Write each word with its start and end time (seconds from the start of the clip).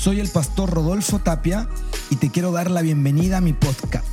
Soy 0.00 0.18
el 0.18 0.30
pastor 0.30 0.70
Rodolfo 0.70 1.18
Tapia 1.18 1.68
y 2.08 2.16
te 2.16 2.30
quiero 2.30 2.52
dar 2.52 2.70
la 2.70 2.80
bienvenida 2.80 3.36
a 3.36 3.40
mi 3.42 3.52
podcast, 3.52 4.08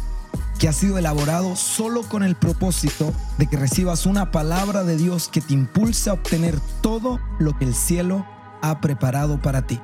que 0.60 0.68
ha 0.68 0.74
sido 0.74 0.98
elaborado 0.98 1.56
solo 1.56 2.02
con 2.10 2.24
el 2.24 2.36
propósito 2.36 3.14
de 3.38 3.48
que 3.48 3.56
recibas 3.56 4.06
una 4.06 4.30
palabra 4.30 4.84
de 4.84 4.98
Dios 4.98 5.30
que 5.30 5.40
te 5.40 5.54
impulse 5.54 6.10
a 6.10 6.14
obtener 6.14 6.56
todo 6.82 7.22
lo 7.40 7.58
que 7.58 7.64
el 7.64 7.74
cielo 7.74 8.28
ha 8.62 8.82
preparado 8.82 9.42
para 9.42 9.66
ti. 9.66 9.80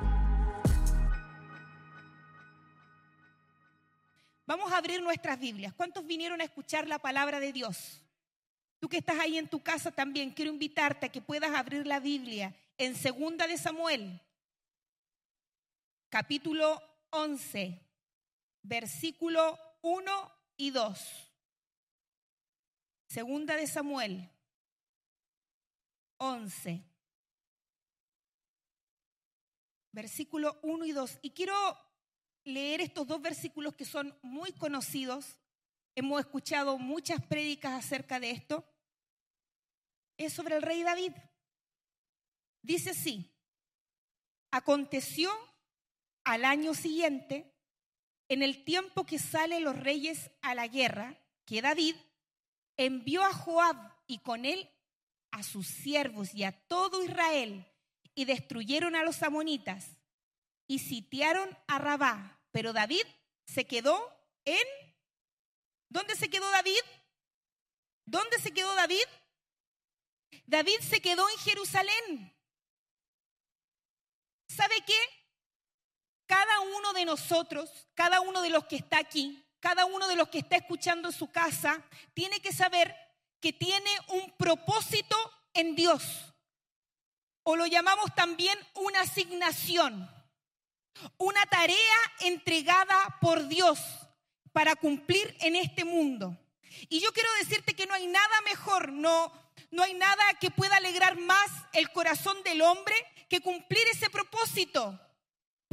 Vamos 4.46 4.70
a 4.74 4.76
abrir 4.76 5.02
nuestras 5.02 5.40
Biblias. 5.40 5.72
¿Cuántos 5.72 6.06
vinieron 6.06 6.42
a 6.42 6.44
escuchar 6.44 6.86
la 6.86 6.98
palabra 6.98 7.40
de 7.40 7.50
Dios? 7.50 8.02
Tú 8.78 8.90
que 8.90 8.98
estás 8.98 9.18
ahí 9.20 9.38
en 9.38 9.48
tu 9.48 9.62
casa 9.62 9.90
también, 9.90 10.32
quiero 10.32 10.50
invitarte 10.50 11.06
a 11.06 11.08
que 11.08 11.22
puedas 11.22 11.54
abrir 11.54 11.86
la 11.86 11.98
Biblia 11.98 12.54
en 12.76 12.94
Segunda 12.94 13.46
de 13.46 13.56
Samuel, 13.56 14.20
capítulo 16.14 16.80
11, 17.10 17.76
versículo 18.62 19.58
1 19.82 20.32
y 20.58 20.70
2. 20.70 21.32
Segunda 23.08 23.56
de 23.56 23.66
Samuel 23.66 24.30
11, 26.18 26.84
versículo 29.90 30.60
1 30.62 30.84
y 30.84 30.92
2. 30.92 31.18
Y 31.20 31.30
quiero 31.32 31.52
leer 32.44 32.80
estos 32.80 33.08
dos 33.08 33.20
versículos 33.20 33.74
que 33.74 33.84
son 33.84 34.16
muy 34.22 34.52
conocidos. 34.52 35.40
Hemos 35.96 36.20
escuchado 36.20 36.78
muchas 36.78 37.26
prédicas 37.26 37.72
acerca 37.72 38.20
de 38.20 38.30
esto. 38.30 38.64
Es 40.16 40.32
sobre 40.32 40.54
el 40.54 40.62
rey 40.62 40.84
David. 40.84 41.12
Dice 42.62 42.90
así, 42.90 43.34
aconteció 44.52 45.32
al 46.24 46.44
año 46.44 46.74
siguiente, 46.74 47.54
en 48.28 48.42
el 48.42 48.64
tiempo 48.64 49.04
que 49.04 49.18
salen 49.18 49.64
los 49.64 49.78
reyes 49.78 50.30
a 50.42 50.54
la 50.54 50.66
guerra, 50.66 51.18
que 51.44 51.62
David 51.62 51.96
envió 52.76 53.22
a 53.22 53.32
Joab 53.32 53.76
y 54.06 54.18
con 54.18 54.44
él 54.44 54.70
a 55.30 55.42
sus 55.42 55.66
siervos 55.66 56.34
y 56.34 56.44
a 56.44 56.52
todo 56.52 57.02
Israel 57.02 57.66
y 58.14 58.24
destruyeron 58.24 58.96
a 58.96 59.02
los 59.02 59.22
amonitas 59.22 59.98
y 60.66 60.78
sitiaron 60.78 61.56
a 61.66 61.78
Rabá. 61.78 62.40
Pero 62.50 62.72
David 62.72 63.04
se 63.46 63.66
quedó 63.66 64.10
en... 64.44 64.66
¿Dónde 65.88 66.16
se 66.16 66.30
quedó 66.30 66.48
David? 66.50 66.80
¿Dónde 68.06 68.38
se 68.38 68.52
quedó 68.52 68.74
David? 68.74 69.04
David 70.46 70.78
se 70.80 71.00
quedó 71.00 71.28
en 71.28 71.38
Jerusalén. 71.38 72.36
¿Sabe 74.48 74.76
qué? 74.86 75.23
Cada 76.26 76.60
uno 76.60 76.92
de 76.92 77.04
nosotros, 77.04 77.70
cada 77.94 78.20
uno 78.20 78.42
de 78.42 78.50
los 78.50 78.64
que 78.64 78.76
está 78.76 78.98
aquí, 78.98 79.44
cada 79.60 79.84
uno 79.84 80.08
de 80.08 80.16
los 80.16 80.28
que 80.28 80.38
está 80.38 80.56
escuchando 80.56 81.08
en 81.08 81.14
su 81.14 81.30
casa, 81.30 81.82
tiene 82.12 82.40
que 82.40 82.52
saber 82.52 82.94
que 83.40 83.52
tiene 83.52 83.90
un 84.08 84.30
propósito 84.36 85.16
en 85.52 85.74
Dios. 85.74 86.02
O 87.42 87.56
lo 87.56 87.66
llamamos 87.66 88.14
también 88.14 88.58
una 88.74 89.02
asignación, 89.02 90.10
una 91.18 91.44
tarea 91.46 91.96
entregada 92.20 93.18
por 93.20 93.48
Dios 93.48 93.78
para 94.52 94.76
cumplir 94.76 95.36
en 95.40 95.56
este 95.56 95.84
mundo. 95.84 96.38
Y 96.88 97.00
yo 97.00 97.12
quiero 97.12 97.28
decirte 97.40 97.74
que 97.74 97.86
no 97.86 97.94
hay 97.94 98.06
nada 98.06 98.40
mejor, 98.46 98.92
no, 98.92 99.32
no 99.70 99.82
hay 99.82 99.94
nada 99.94 100.22
que 100.40 100.50
pueda 100.50 100.76
alegrar 100.76 101.18
más 101.18 101.50
el 101.72 101.90
corazón 101.90 102.42
del 102.44 102.62
hombre 102.62 102.94
que 103.28 103.40
cumplir 103.40 103.86
ese 103.92 104.10
propósito 104.10 104.98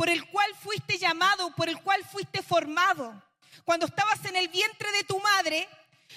por 0.01 0.09
el 0.09 0.25
cual 0.31 0.51
fuiste 0.55 0.97
llamado, 0.97 1.55
por 1.55 1.69
el 1.69 1.79
cual 1.79 2.03
fuiste 2.03 2.41
formado. 2.41 3.21
Cuando 3.63 3.85
estabas 3.85 4.25
en 4.25 4.35
el 4.35 4.47
vientre 4.47 4.91
de 4.93 5.03
tu 5.03 5.19
madre, 5.19 5.69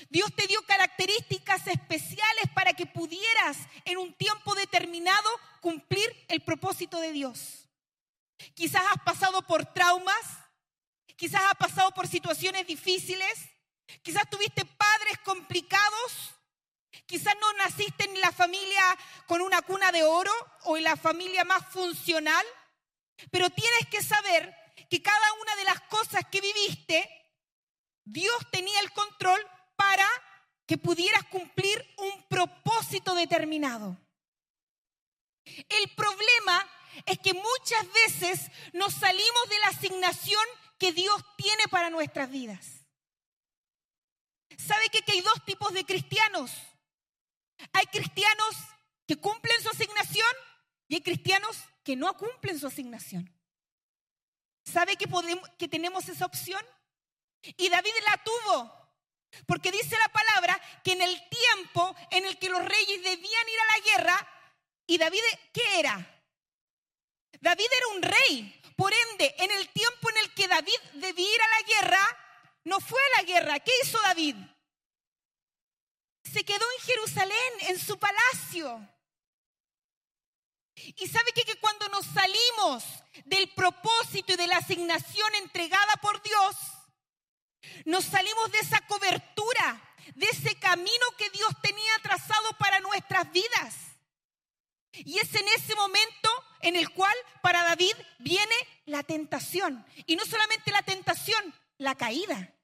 Dios 0.09 0.35
te 0.35 0.47
dio 0.47 0.63
características 0.63 1.67
especiales 1.67 2.47
para 2.55 2.73
que 2.73 2.87
pudieras 2.87 3.59
en 3.85 3.99
un 3.99 4.15
tiempo 4.15 4.55
determinado 4.55 5.29
cumplir 5.61 6.11
el 6.29 6.41
propósito 6.41 6.99
de 6.99 7.13
Dios. 7.13 7.69
Quizás 8.55 8.81
has 8.91 9.03
pasado 9.05 9.43
por 9.43 9.67
traumas, 9.67 10.25
quizás 11.15 11.43
has 11.43 11.57
pasado 11.57 11.91
por 11.91 12.09
situaciones 12.09 12.67
difíciles, 12.67 13.51
quizás 14.01 14.31
tuviste 14.31 14.65
padres 14.65 15.19
complicados, 15.27 16.31
quizás 17.05 17.35
no 17.39 17.53
naciste 17.59 18.05
en 18.07 18.19
la 18.23 18.33
familia 18.33 18.83
con 19.27 19.43
una 19.43 19.61
cuna 19.61 19.93
de 19.93 20.05
oro 20.05 20.33
o 20.63 20.79
en 20.79 20.85
la 20.85 20.97
familia 20.97 21.45
más 21.45 21.67
funcional. 21.67 22.47
Pero 23.31 23.51
tienes 23.51 23.87
que 23.91 24.03
saber 24.03 24.55
que 24.91 25.03
cada 25.03 25.33
una 25.41 25.57
de 25.57 25.65
las 25.65 25.81
cosas 25.83 26.23
que 26.31 26.41
viviste, 26.41 27.09
Dios 28.05 28.37
tenía 28.51 28.81
el 28.81 28.93
control 28.93 29.41
para 29.77 30.09
que 30.67 30.79
pudieras 30.79 31.25
cumplir 31.25 31.85
un 31.99 32.27
propósito 32.29 33.15
determinado. 33.15 33.99
El 35.45 35.91
problema 35.95 36.67
es 37.07 37.19
que 37.19 37.35
muchas 37.35 37.93
veces 37.93 38.51
nos 38.73 38.95
salimos 38.95 39.49
de 39.49 39.59
la 39.59 39.69
asignación 39.69 40.45
que 40.79 40.93
Dios 40.93 41.23
tiene 41.37 41.65
para 41.71 41.91
nuestras 41.91 42.31
vidas. 42.31 42.85
¿Sabe 44.57 44.89
que, 44.89 45.03
hay 45.13 45.21
dos 45.21 45.45
tipos 45.45 45.73
de 45.73 45.85
cristianos? 45.85 46.53
Hay 47.73 47.87
cristianos 47.87 48.57
que 49.07 49.17
cumplen 49.17 49.63
su 49.63 49.69
asignación 49.69 50.33
y 50.89 50.97
hay 50.97 51.03
cristianos 51.03 51.57
que 51.85 51.95
no 51.95 52.17
cumplen 52.17 52.59
su 52.59 52.67
asignación. 52.67 53.31
¿Sabe 54.65 54.97
que, 54.97 55.07
que 55.59 55.69
tenemos 55.69 56.09
esa 56.09 56.27
opción? 56.27 56.65
Y 57.43 57.69
David 57.69 57.93
la 58.07 58.25
tuvo. 58.25 58.85
Porque 59.47 59.71
dice 59.71 59.97
la 59.99 60.09
palabra 60.09 60.61
que 60.83 60.93
en 60.93 61.03
el 61.03 61.29
tiempo 61.29 61.95
en 62.11 62.25
el 62.25 62.39
que 62.39 62.49
los 62.49 62.65
reyes 62.65 63.03
debían 63.03 63.49
ir 63.49 63.61
a 63.61 63.79
la 63.79 63.85
guerra, 63.85 64.29
¿y 64.87 64.97
David 64.97 65.21
qué 65.53 65.81
era? 65.81 66.23
David 67.41 67.67
era 67.77 67.89
un 67.89 68.03
rey. 68.03 68.61
Por 68.77 68.93
ende, 68.93 69.35
en 69.39 69.51
el 69.51 69.69
tiempo 69.69 70.11
en 70.11 70.17
el 70.19 70.35
que 70.35 70.49
David 70.49 70.81
debía 70.95 71.35
ir 71.35 71.43
a 71.43 71.49
la 71.49 71.63
guerra, 71.63 72.19
no 72.65 72.81
fue 72.81 73.01
a 73.01 73.21
la 73.21 73.23
guerra. 73.25 73.61
¿Qué 73.61 73.73
hizo 73.83 74.01
David? 74.03 74.37
Se 76.33 76.45
quedó 76.45 76.65
en 76.79 76.87
Jerusalén, 76.87 77.53
en 77.69 77.79
su 77.79 77.99
palacio. 77.99 78.89
Y 80.97 81.09
sabe 81.09 81.33
que, 81.33 81.45
que 81.45 81.57
cuando 81.57 81.89
nos 81.89 82.07
salimos 82.07 82.85
del 83.25 83.49
propósito 83.55 84.35
y 84.35 84.37
de 84.37 84.47
la 84.47 84.59
asignación 84.59 85.35
entregada 85.37 85.95
por 86.03 86.23
Dios, 86.23 86.57
nos 87.85 88.05
salimos 88.05 88.53
de 88.53 88.59
esa 88.59 88.81
cobertura, 88.87 89.97
de 90.15 90.27
ese 90.27 90.55
camino 90.57 91.07
que 91.17 91.31
Dios 91.31 91.51
tenía 91.63 91.99
trazado 92.03 92.53
para 92.59 92.81
nuestras 92.81 93.31
vidas. 93.33 93.75
Y 94.93 95.19
es 95.19 95.35
en 95.35 95.47
ese 95.49 95.75
momento 95.75 96.31
en 96.61 96.77
el 96.77 96.91
cual 96.91 97.15
para 97.43 97.65
David 97.65 97.95
viene 98.19 98.55
la 98.87 99.03
tentación. 99.03 99.85
Y 100.07 100.17
no 100.17 100.25
solamente 100.25 100.71
la 100.71 100.83
tentación, 100.83 101.55
la 101.79 101.95
caída. 101.95 102.55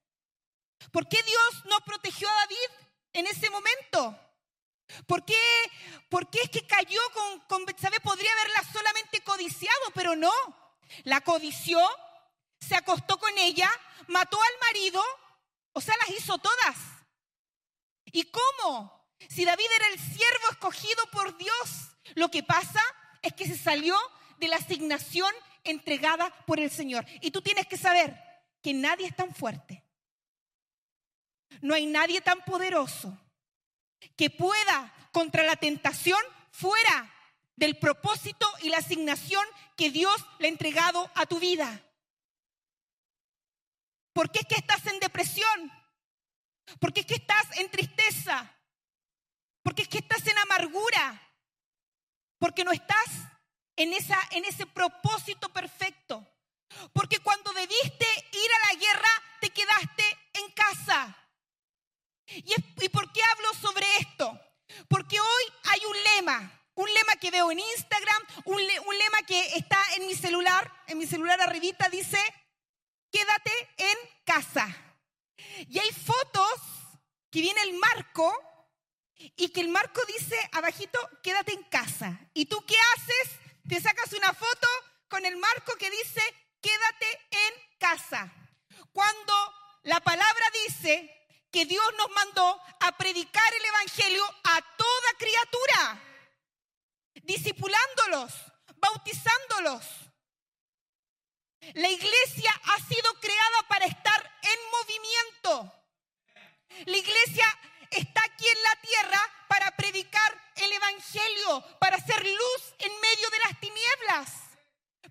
¿Por 0.93 1.09
qué 1.09 1.23
Dios 1.23 1.65
no 1.67 1.81
protegió 1.81 2.29
a 2.29 2.35
David 2.35 2.87
en 3.15 3.27
ese 3.27 3.51
momento? 3.51 4.19
¿Por 5.07 5.25
qué, 5.25 5.35
es 6.43 6.51
que 6.51 6.67
cayó 6.67 7.01
con, 7.15 7.41
con 7.41 7.65
Podría 7.65 8.33
haberla 8.33 8.73
solamente 8.73 9.21
codiciado, 9.23 9.91
pero 9.95 10.17
no. 10.17 10.33
La 11.05 11.21
codició, 11.21 11.81
se 12.61 12.75
acostó 12.75 13.19
con 13.19 13.37
ella, 13.39 13.71
mató 14.09 14.39
al 14.41 14.69
marido, 14.69 15.03
o 15.73 15.81
sea, 15.81 15.95
las 15.99 16.11
hizo 16.19 16.39
todas. 16.39 16.77
¿Y 18.07 18.25
cómo? 18.25 19.09
Si 19.29 19.45
David 19.45 19.67
era 19.77 19.87
el 19.89 19.99
siervo 19.99 20.51
escogido 20.51 21.07
por 21.13 21.37
Dios, 21.37 21.97
lo 22.15 22.31
que 22.31 22.43
pasa 22.43 22.83
es 23.23 23.35
que 23.35 23.47
se 23.47 23.57
salió 23.57 23.97
de 24.39 24.49
la 24.49 24.57
asignación 24.57 25.33
entregada 25.65 26.31
por 26.47 26.59
el 26.59 26.71
Señor. 26.71 27.07
Y 27.21 27.31
tú 27.31 27.43
tienes 27.43 27.67
que 27.67 27.77
saber 27.77 28.19
que 28.63 28.75
nadie 28.75 29.07
es 29.07 29.15
tan 29.15 29.35
fuerte. 29.35 29.85
No 31.61 31.75
hay 31.75 31.87
nadie 31.87 32.21
tan 32.21 32.43
poderoso 32.45 33.17
que 34.17 34.31
pueda 34.31 34.93
contra 35.13 35.43
la 35.43 35.57
tentación 35.57 36.21
fuera 36.51 37.13
del 37.57 37.79
propósito 37.79 38.47
y 38.63 38.71
la 38.71 38.79
asignación 38.79 39.45
que 39.77 39.91
Dios 39.91 40.25
le 40.39 40.47
ha 40.47 40.51
entregado 40.51 41.11
a 41.15 41.27
tu 41.27 41.39
vida. 41.39 41.83
¿Por 44.13 44.31
qué 44.31 44.41
es 44.41 44.47
que 44.47 44.57
estás 44.57 44.87
en 44.87 44.99
depresión? 45.01 45.73
¿Por 46.79 46.93
qué 46.93 47.01
es 47.01 47.07
que 47.07 47.15
estás 47.15 47.59
en 47.59 47.71
tristeza? 47.71 48.55
¿Por 49.63 49.75
qué 49.75 49.83
es 49.83 49.89
que 49.89 49.99
estás 49.99 50.27
en 50.27 50.39
amargura? 50.39 51.21
Porque 52.39 52.65
no 52.65 52.73
estás 52.73 53.07
en, 53.77 53.93
esa, 53.93 54.19
en 54.31 54.45
ese 54.45 54.67
propósito 54.67 55.49
perfecto. 55.51 56.27
Porque 56.93 57.19
cuando 57.19 57.53
debiste 57.53 58.07
ir 58.33 58.51
a 58.53 58.73
la 58.73 58.81
guerra, 58.81 59.11
te 59.41 59.51
quedaste 59.51 60.19
en 60.35 60.51
casa. 60.53 61.17
¿Y, 62.33 62.89
por 62.89 63.13
qué 63.13 63.21
hablo 63.33 63.55
sobre 63.55 63.87
esto? 63.99 64.39
Porque 64.89 65.21
hoy 65.21 65.45
hay 65.65 65.81
un 65.85 65.97
lema, 66.15 66.63
un 66.75 66.93
lema 66.93 67.17
que 67.17 67.31
veo 67.31 67.51
en 67.51 67.59
Instagram, 67.59 68.23
un, 68.45 68.59
lema 68.59 69.23
que 69.27 69.57
está 69.57 69.79
en 69.97 70.07
mi 70.07 70.15
celular, 70.15 70.73
en 70.87 70.99
mi 70.99 71.07
celular 71.07 71.41
arribita 71.41 71.89
dice, 71.89 72.19
quédate 73.11 73.53
en 73.79 73.99
casa. 74.25 74.69
Y 75.69 75.79
hay 75.79 75.91
fotos 75.91 76.61
que 77.31 77.41
viene 77.41 77.63
el 77.63 77.75
marco 77.75 78.33
y 79.17 79.49
que 79.51 79.61
el 79.61 79.69
marco 79.69 80.01
dice 80.07 80.37
abajito, 80.53 80.99
quédate 81.23 81.53
en 81.53 81.65
casa. 81.65 82.19
¿Y 82.33 82.47
tú 82.47 82.65
qué 82.65 82.77
haces? 82.95 83.39
Te 83.69 83.81
sacas 83.81 84.13
una 84.13 84.33
foto 84.33 84.69
con 85.09 85.27
el 85.27 85.37
marco 85.37 85.77
que 85.77 85.91
dice, 85.91 86.23
quédate 86.61 87.21
en 87.31 87.79
casa. 87.79 88.33
Cuando 88.93 89.35
la 89.83 90.01
palabra 90.01 90.45
dice 90.67 91.20
que 91.51 91.65
Dios 91.67 91.85
nos 91.99 92.11
mandó 92.11 92.61
a 92.81 92.97
predicar 92.97 93.55
el 93.55 93.65
Evangelio 93.65 94.25
a 94.45 94.61
toda 94.77 95.19
criatura, 95.19 96.03
discipulándolos, 97.23 98.33
bautizándolos. 98.77 99.85
La 101.75 101.89
iglesia 101.89 102.53
ha 102.65 102.79
sido 102.87 103.15
creada 103.21 103.69
para 103.69 103.87
estar 103.87 104.39
en 104.43 104.59
movimiento. 104.71 105.75
La 106.87 106.97
iglesia 106.97 107.59
está 107.91 108.23
aquí 108.25 108.47
en 108.49 108.63
la 108.63 108.77
tierra 108.77 109.21
para 109.49 109.71
predicar 109.77 110.53
el 110.57 110.73
Evangelio, 110.73 111.79
para 111.79 111.97
hacer 111.97 112.25
luz 112.25 112.75
en 112.79 113.01
medio 113.01 113.31
de 113.31 113.39
las 113.41 113.61
tinieblas. 113.61 114.31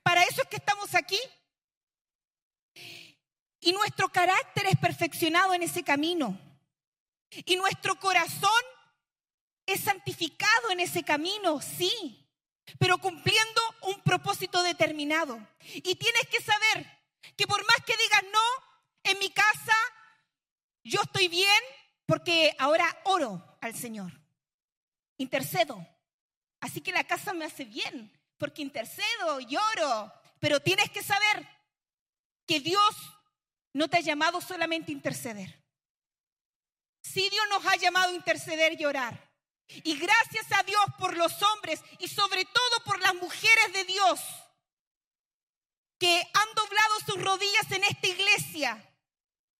Para 0.01 0.23
eso 0.23 0.41
es 0.41 0.47
que 0.47 0.57
estamos 0.57 0.95
aquí. 0.95 1.19
Y 3.61 3.73
nuestro 3.73 4.09
carácter 4.09 4.67
es 4.67 4.77
perfeccionado 4.77 5.53
en 5.53 5.63
ese 5.63 5.83
camino. 5.83 6.39
Y 7.45 7.55
nuestro 7.57 7.99
corazón 7.99 8.63
es 9.65 9.81
santificado 9.81 10.71
en 10.71 10.79
ese 10.79 11.03
camino, 11.03 11.61
sí, 11.61 12.25
pero 12.79 12.97
cumpliendo 12.97 13.61
un 13.83 14.01
propósito 14.01 14.63
determinado. 14.63 15.39
Y 15.75 15.95
tienes 15.95 16.27
que 16.31 16.41
saber 16.41 16.99
que 17.35 17.47
por 17.47 17.65
más 17.67 17.77
que 17.85 17.97
digas 17.97 18.23
no, 18.31 19.11
en 19.11 19.19
mi 19.19 19.29
casa 19.29 19.75
yo 20.83 21.01
estoy 21.01 21.27
bien 21.27 21.61
porque 22.05 22.55
ahora 22.57 22.97
oro 23.03 23.57
al 23.61 23.75
Señor, 23.75 24.11
intercedo. 25.17 25.85
Así 26.61 26.81
que 26.81 26.91
la 26.91 27.03
casa 27.03 27.33
me 27.33 27.45
hace 27.45 27.65
bien 27.65 28.11
porque 28.37 28.61
intercedo 28.61 29.39
y 29.41 29.55
oro, 29.55 30.11
pero 30.39 30.59
tienes 30.61 30.89
que 30.89 31.03
saber 31.03 31.47
que 32.47 32.59
Dios 32.59 32.95
no 33.73 33.87
te 33.87 33.97
ha 33.97 34.01
llamado 34.01 34.41
solamente 34.41 34.91
a 34.91 34.95
interceder. 34.95 35.63
Sí, 37.01 37.29
Dios 37.29 37.45
nos 37.49 37.65
ha 37.65 37.75
llamado 37.75 38.11
a 38.11 38.15
interceder 38.15 38.79
y 38.79 38.85
orar. 38.85 39.29
Y 39.67 39.97
gracias 39.97 40.47
a 40.51 40.63
Dios 40.63 40.83
por 40.97 41.15
los 41.15 41.41
hombres 41.43 41.81
y 41.99 42.07
sobre 42.07 42.45
todo 42.45 42.83
por 42.85 42.99
las 42.99 43.13
mujeres 43.15 43.73
de 43.73 43.83
Dios 43.85 44.19
que 45.99 46.21
han 46.33 46.55
doblado 46.55 46.99
sus 47.05 47.21
rodillas 47.21 47.71
en 47.71 47.83
esta 47.83 48.07
iglesia 48.07 48.85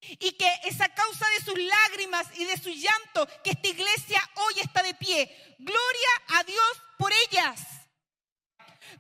y 0.02 0.32
que 0.32 0.50
es 0.64 0.80
a 0.82 0.94
causa 0.94 1.28
de 1.30 1.44
sus 1.44 1.60
lágrimas 1.60 2.28
y 2.36 2.46
de 2.46 2.58
su 2.58 2.70
llanto 2.70 3.28
que 3.44 3.52
esta 3.52 3.68
iglesia 3.68 4.22
hoy 4.36 4.54
está 4.62 4.82
de 4.82 4.96
pie. 4.96 5.56
Gloria 5.60 6.10
a 6.30 6.44
Dios 6.44 6.82
por 6.98 7.12
ellas. 7.28 7.62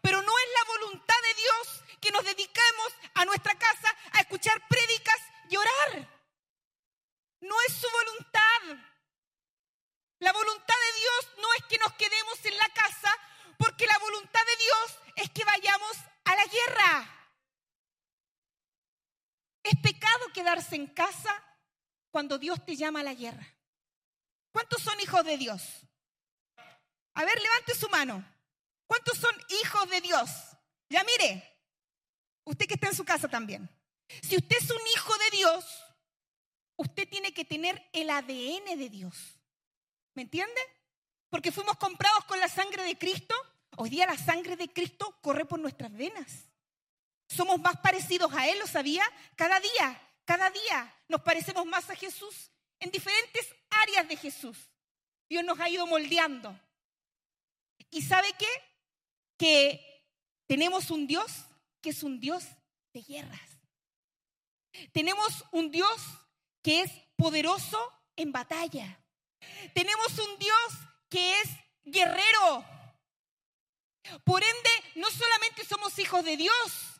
Pero 0.01 0.21
no 0.21 0.31
es 0.37 0.47
la 0.53 0.73
voluntad 0.73 1.15
de 1.23 1.41
Dios 1.41 1.83
que 1.99 2.11
nos 2.11 2.23
dediquemos 2.23 2.93
a 3.15 3.25
nuestra 3.25 3.57
casa 3.57 3.95
a 4.13 4.21
escuchar 4.21 4.61
prédicas 4.67 5.17
y 5.49 5.57
orar. 5.57 6.19
No 7.41 7.55
es 7.67 7.73
su 7.73 7.87
voluntad. 7.89 8.85
La 10.19 10.33
voluntad 10.33 10.75
de 10.75 10.99
Dios 10.99 11.29
no 11.41 11.53
es 11.53 11.63
que 11.65 11.77
nos 11.77 11.93
quedemos 11.93 12.45
en 12.45 12.57
la 12.57 12.69
casa, 12.69 13.15
porque 13.57 13.87
la 13.87 13.97
voluntad 13.99 14.41
de 14.45 14.63
Dios 14.63 14.99
es 15.15 15.29
que 15.31 15.45
vayamos 15.45 15.97
a 16.25 16.35
la 16.35 16.45
guerra. 16.45 17.19
Es 19.63 19.79
pecado 19.81 20.27
quedarse 20.33 20.75
en 20.75 20.87
casa 20.87 21.43
cuando 22.11 22.37
Dios 22.37 22.65
te 22.65 22.75
llama 22.75 23.01
a 23.01 23.03
la 23.03 23.13
guerra. 23.13 23.45
¿Cuántos 24.51 24.81
son 24.81 24.99
hijos 24.99 25.23
de 25.23 25.37
Dios? 25.37 25.61
A 27.13 27.25
ver, 27.25 27.39
levante 27.41 27.75
su 27.75 27.89
mano. 27.89 28.25
¿Cuántos 28.87 29.17
son 29.17 29.35
hijos 29.61 29.89
de 29.89 30.01
Dios? 30.01 30.29
Ya 30.89 31.03
mire, 31.03 31.58
Usted 32.49 32.65
que 32.65 32.73
está 32.73 32.87
en 32.87 32.95
su 32.95 33.05
casa 33.05 33.27
también. 33.27 33.69
Si 34.23 34.35
usted 34.35 34.57
es 34.57 34.71
un 34.71 34.81
hijo 34.95 35.13
de 35.19 35.37
Dios, 35.37 35.65
usted 36.77 37.07
tiene 37.07 37.31
que 37.31 37.45
tener 37.45 37.87
el 37.93 38.09
ADN 38.09 38.75
de 38.75 38.89
Dios. 38.89 39.39
¿Me 40.15 40.23
entiende? 40.23 40.59
Porque 41.29 41.51
fuimos 41.51 41.77
comprados 41.77 42.25
con 42.25 42.39
la 42.39 42.47
sangre 42.47 42.83
de 42.83 42.97
Cristo. 42.97 43.35
Hoy 43.77 43.91
día 43.91 44.07
la 44.07 44.17
sangre 44.17 44.55
de 44.55 44.67
Cristo 44.67 45.15
corre 45.21 45.45
por 45.45 45.59
nuestras 45.59 45.93
venas. 45.93 46.49
Somos 47.27 47.59
más 47.59 47.77
parecidos 47.81 48.33
a 48.33 48.47
Él, 48.47 48.57
¿lo 48.57 48.65
sabía? 48.65 49.03
Cada 49.35 49.59
día, 49.59 50.01
cada 50.25 50.49
día 50.49 50.91
nos 51.07 51.21
parecemos 51.21 51.67
más 51.67 51.87
a 51.91 51.95
Jesús 51.95 52.49
en 52.79 52.89
diferentes 52.89 53.47
áreas 53.69 54.07
de 54.07 54.17
Jesús. 54.17 54.57
Dios 55.29 55.43
nos 55.43 55.59
ha 55.59 55.69
ido 55.69 55.85
moldeando. 55.85 56.59
¿Y 57.91 58.01
sabe 58.01 58.33
qué? 58.39 58.47
Que 59.37 60.03
tenemos 60.47 60.89
un 60.89 61.05
Dios 61.05 61.45
que 61.81 61.89
es 61.91 62.03
un 62.03 62.19
Dios 62.19 62.45
de 62.93 63.01
guerras. 63.01 63.49
Tenemos 64.91 65.45
un 65.51 65.71
Dios 65.71 66.01
que 66.61 66.81
es 66.81 66.91
poderoso 67.15 67.79
en 68.15 68.31
batalla. 68.31 69.03
Tenemos 69.73 70.17
un 70.19 70.39
Dios 70.39 70.73
que 71.09 71.39
es 71.41 71.49
guerrero. 71.83 72.65
Por 74.23 74.43
ende, 74.43 74.69
no 74.95 75.09
solamente 75.09 75.65
somos 75.65 75.97
hijos 75.99 76.23
de 76.23 76.37
Dios, 76.37 76.99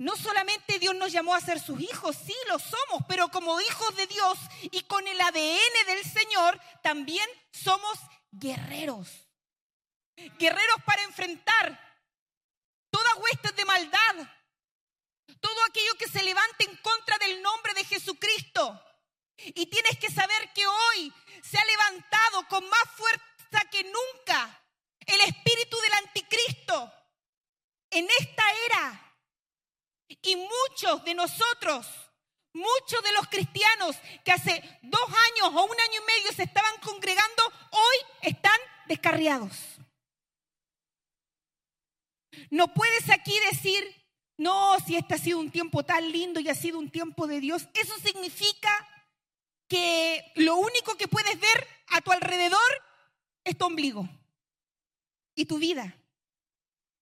no 0.00 0.16
solamente 0.16 0.78
Dios 0.78 0.94
nos 0.94 1.12
llamó 1.12 1.34
a 1.34 1.40
ser 1.42 1.60
sus 1.60 1.78
hijos, 1.78 2.16
sí 2.16 2.34
lo 2.48 2.58
somos, 2.58 3.04
pero 3.06 3.28
como 3.30 3.60
hijos 3.60 3.96
de 3.96 4.06
Dios 4.06 4.38
y 4.70 4.82
con 4.84 5.06
el 5.06 5.20
ADN 5.20 5.86
del 5.86 6.02
Señor, 6.04 6.58
también 6.82 7.28
somos 7.52 7.98
guerreros. 8.30 9.28
Guerreros 10.38 10.82
para 10.86 11.02
enfrentar 11.02 11.89
huestes 13.20 13.54
de 13.54 13.64
maldad, 13.64 14.14
todo 15.40 15.64
aquello 15.64 15.94
que 15.98 16.08
se 16.08 16.22
levante 16.22 16.64
en 16.64 16.76
contra 16.78 17.18
del 17.18 17.40
nombre 17.42 17.74
de 17.74 17.84
Jesucristo. 17.84 18.84
Y 19.36 19.66
tienes 19.66 19.98
que 19.98 20.10
saber 20.10 20.52
que 20.52 20.66
hoy 20.66 21.12
se 21.42 21.58
ha 21.58 21.64
levantado 21.64 22.46
con 22.48 22.68
más 22.68 22.84
fuerza 22.96 23.60
que 23.70 23.84
nunca 23.84 24.60
el 25.06 25.20
espíritu 25.22 25.78
del 25.80 25.92
anticristo 25.94 26.92
en 27.90 28.08
esta 28.18 28.44
era. 28.66 29.14
Y 30.22 30.36
muchos 30.36 31.04
de 31.04 31.14
nosotros, 31.14 31.86
muchos 32.52 33.02
de 33.02 33.12
los 33.12 33.28
cristianos 33.28 33.96
que 34.24 34.32
hace 34.32 34.78
dos 34.82 35.08
años 35.08 35.54
o 35.54 35.64
un 35.64 35.80
año 35.80 36.02
y 36.02 36.06
medio 36.06 36.32
se 36.32 36.42
estaban 36.42 36.76
congregando, 36.82 37.42
hoy 37.70 37.96
están 38.22 38.60
descarriados. 38.86 39.79
No 42.48 42.72
puedes 42.72 43.10
aquí 43.10 43.34
decir, 43.50 43.84
no, 44.36 44.78
si 44.86 44.96
este 44.96 45.14
ha 45.14 45.18
sido 45.18 45.38
un 45.38 45.50
tiempo 45.50 45.84
tan 45.84 46.10
lindo 46.10 46.40
y 46.40 46.48
ha 46.48 46.54
sido 46.54 46.78
un 46.78 46.90
tiempo 46.90 47.26
de 47.26 47.40
Dios. 47.40 47.68
Eso 47.74 47.94
significa 47.98 48.70
que 49.68 50.32
lo 50.36 50.56
único 50.56 50.96
que 50.96 51.08
puedes 51.08 51.38
ver 51.38 51.68
a 51.88 52.00
tu 52.00 52.10
alrededor 52.10 52.58
es 53.44 53.56
tu 53.56 53.66
ombligo 53.66 54.08
y 55.34 55.44
tu 55.44 55.58
vida. 55.58 55.96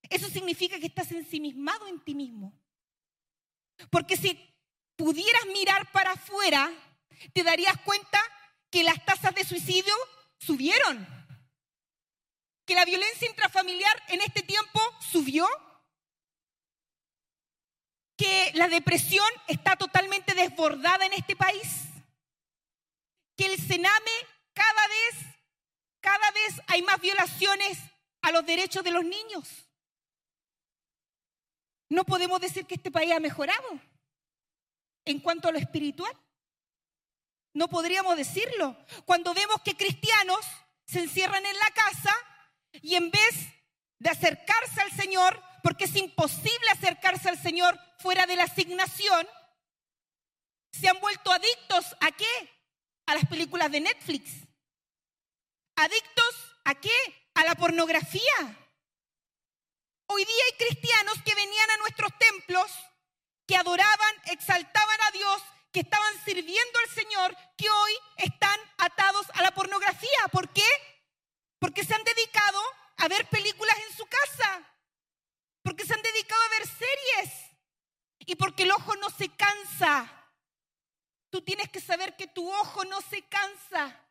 Eso 0.09 0.29
significa 0.29 0.79
que 0.79 0.87
estás 0.87 1.11
ensimismado 1.11 1.87
en 1.87 1.99
ti 1.99 2.15
mismo. 2.15 2.53
Porque 3.89 4.17
si 4.17 4.37
pudieras 4.95 5.45
mirar 5.53 5.91
para 5.91 6.11
afuera, 6.11 6.71
te 7.33 7.43
darías 7.43 7.77
cuenta 7.85 8.19
que 8.69 8.83
las 8.83 9.03
tasas 9.05 9.33
de 9.33 9.45
suicidio 9.45 9.93
subieron 10.37 11.18
que 12.69 12.75
la 12.75 12.85
violencia 12.85 13.27
intrafamiliar 13.27 14.03
en 14.09 14.21
este 14.21 14.43
tiempo 14.43 14.79
subió, 14.99 15.47
que 18.15 18.51
la 18.53 18.67
depresión 18.67 19.25
está 19.47 19.75
totalmente 19.75 20.35
desbordada 20.35 21.03
en 21.07 21.13
este 21.13 21.35
país, 21.35 21.87
que 23.35 23.47
el 23.47 23.57
Sename 23.59 24.11
cada 24.53 24.87
vez, 24.87 25.15
cada 25.99 26.29
vez 26.29 26.61
hay 26.67 26.83
más 26.83 27.01
violaciones 27.01 27.79
a 28.21 28.31
los 28.31 28.45
derechos 28.45 28.83
de 28.83 28.91
los 28.91 29.03
niños. 29.03 29.49
No 31.89 32.03
podemos 32.03 32.39
decir 32.39 32.67
que 32.67 32.75
este 32.75 32.91
país 32.91 33.13
ha 33.13 33.19
mejorado 33.19 33.79
en 35.05 35.19
cuanto 35.21 35.47
a 35.47 35.51
lo 35.51 35.57
espiritual. 35.57 36.15
No 37.51 37.67
podríamos 37.67 38.15
decirlo. 38.15 38.77
Cuando 39.05 39.33
vemos 39.33 39.59
que 39.63 39.75
cristianos 39.75 40.45
se 40.85 40.99
encierran 40.99 41.43
en 41.43 41.57
la 41.57 41.71
casa 41.71 42.15
y 42.73 42.95
en 42.95 43.11
vez 43.11 43.35
de 43.99 44.09
acercarse 44.09 44.81
al 44.81 44.91
Señor, 44.91 45.41
porque 45.63 45.85
es 45.85 45.95
imposible 45.95 46.69
acercarse 46.71 47.29
al 47.29 47.41
Señor 47.41 47.79
fuera 47.99 48.25
de 48.25 48.35
la 48.35 48.43
asignación, 48.43 49.27
se 50.71 50.87
han 50.87 50.99
vuelto 50.99 51.31
adictos 51.31 51.95
a 51.99 52.11
qué? 52.11 52.53
A 53.07 53.15
las 53.15 53.25
películas 53.25 53.71
de 53.71 53.81
Netflix. 53.81 54.31
Adictos 55.75 56.35
a 56.65 56.75
qué? 56.75 56.91
A 57.35 57.43
la 57.43 57.55
pornografía. 57.55 58.57
Hoy 60.07 60.25
día 60.25 60.43
hay 60.45 60.67
cristianos 60.67 61.21
que 61.23 61.35
venían 61.35 61.69
a 61.71 61.77
nuestros 61.77 62.11
templos, 62.17 62.71
que 63.47 63.55
adoraban, 63.55 64.15
exaltaban 64.25 65.01
a 65.07 65.11
Dios, 65.11 65.41
que 65.71 65.81
estaban 65.81 66.13
sirviendo 66.25 66.79
al 66.79 66.89
Señor, 66.95 67.37
que 67.57 67.69
hoy 67.69 67.91
están 68.17 68.59
atados 68.77 69.27
a 69.33 69.41
la 69.41 69.51
pornografía. 69.51 70.27
¿Por 70.31 70.49
qué? 70.49 70.65
Porque 71.59 71.83
se 71.83 71.93
han 71.93 72.03
dedicado 72.03 72.61
a 72.97 73.07
ver 73.07 73.27
películas 73.29 73.75
en 73.87 73.97
su 73.97 74.05
casa, 74.05 74.65
porque 75.61 75.85
se 75.85 75.93
han 75.93 76.01
dedicado 76.01 76.41
a 76.41 76.49
ver 76.49 76.67
series 76.67 77.49
y 78.19 78.35
porque 78.35 78.63
el 78.63 78.71
ojo 78.71 78.95
no 78.95 79.09
se 79.09 79.29
cansa. 79.29 80.15
Tú 81.29 81.41
tienes 81.41 81.69
que 81.69 81.79
saber 81.79 82.15
que 82.15 82.27
tu 82.27 82.51
ojo 82.51 82.85
no 82.85 83.01
se 83.01 83.21
cansa. 83.23 84.05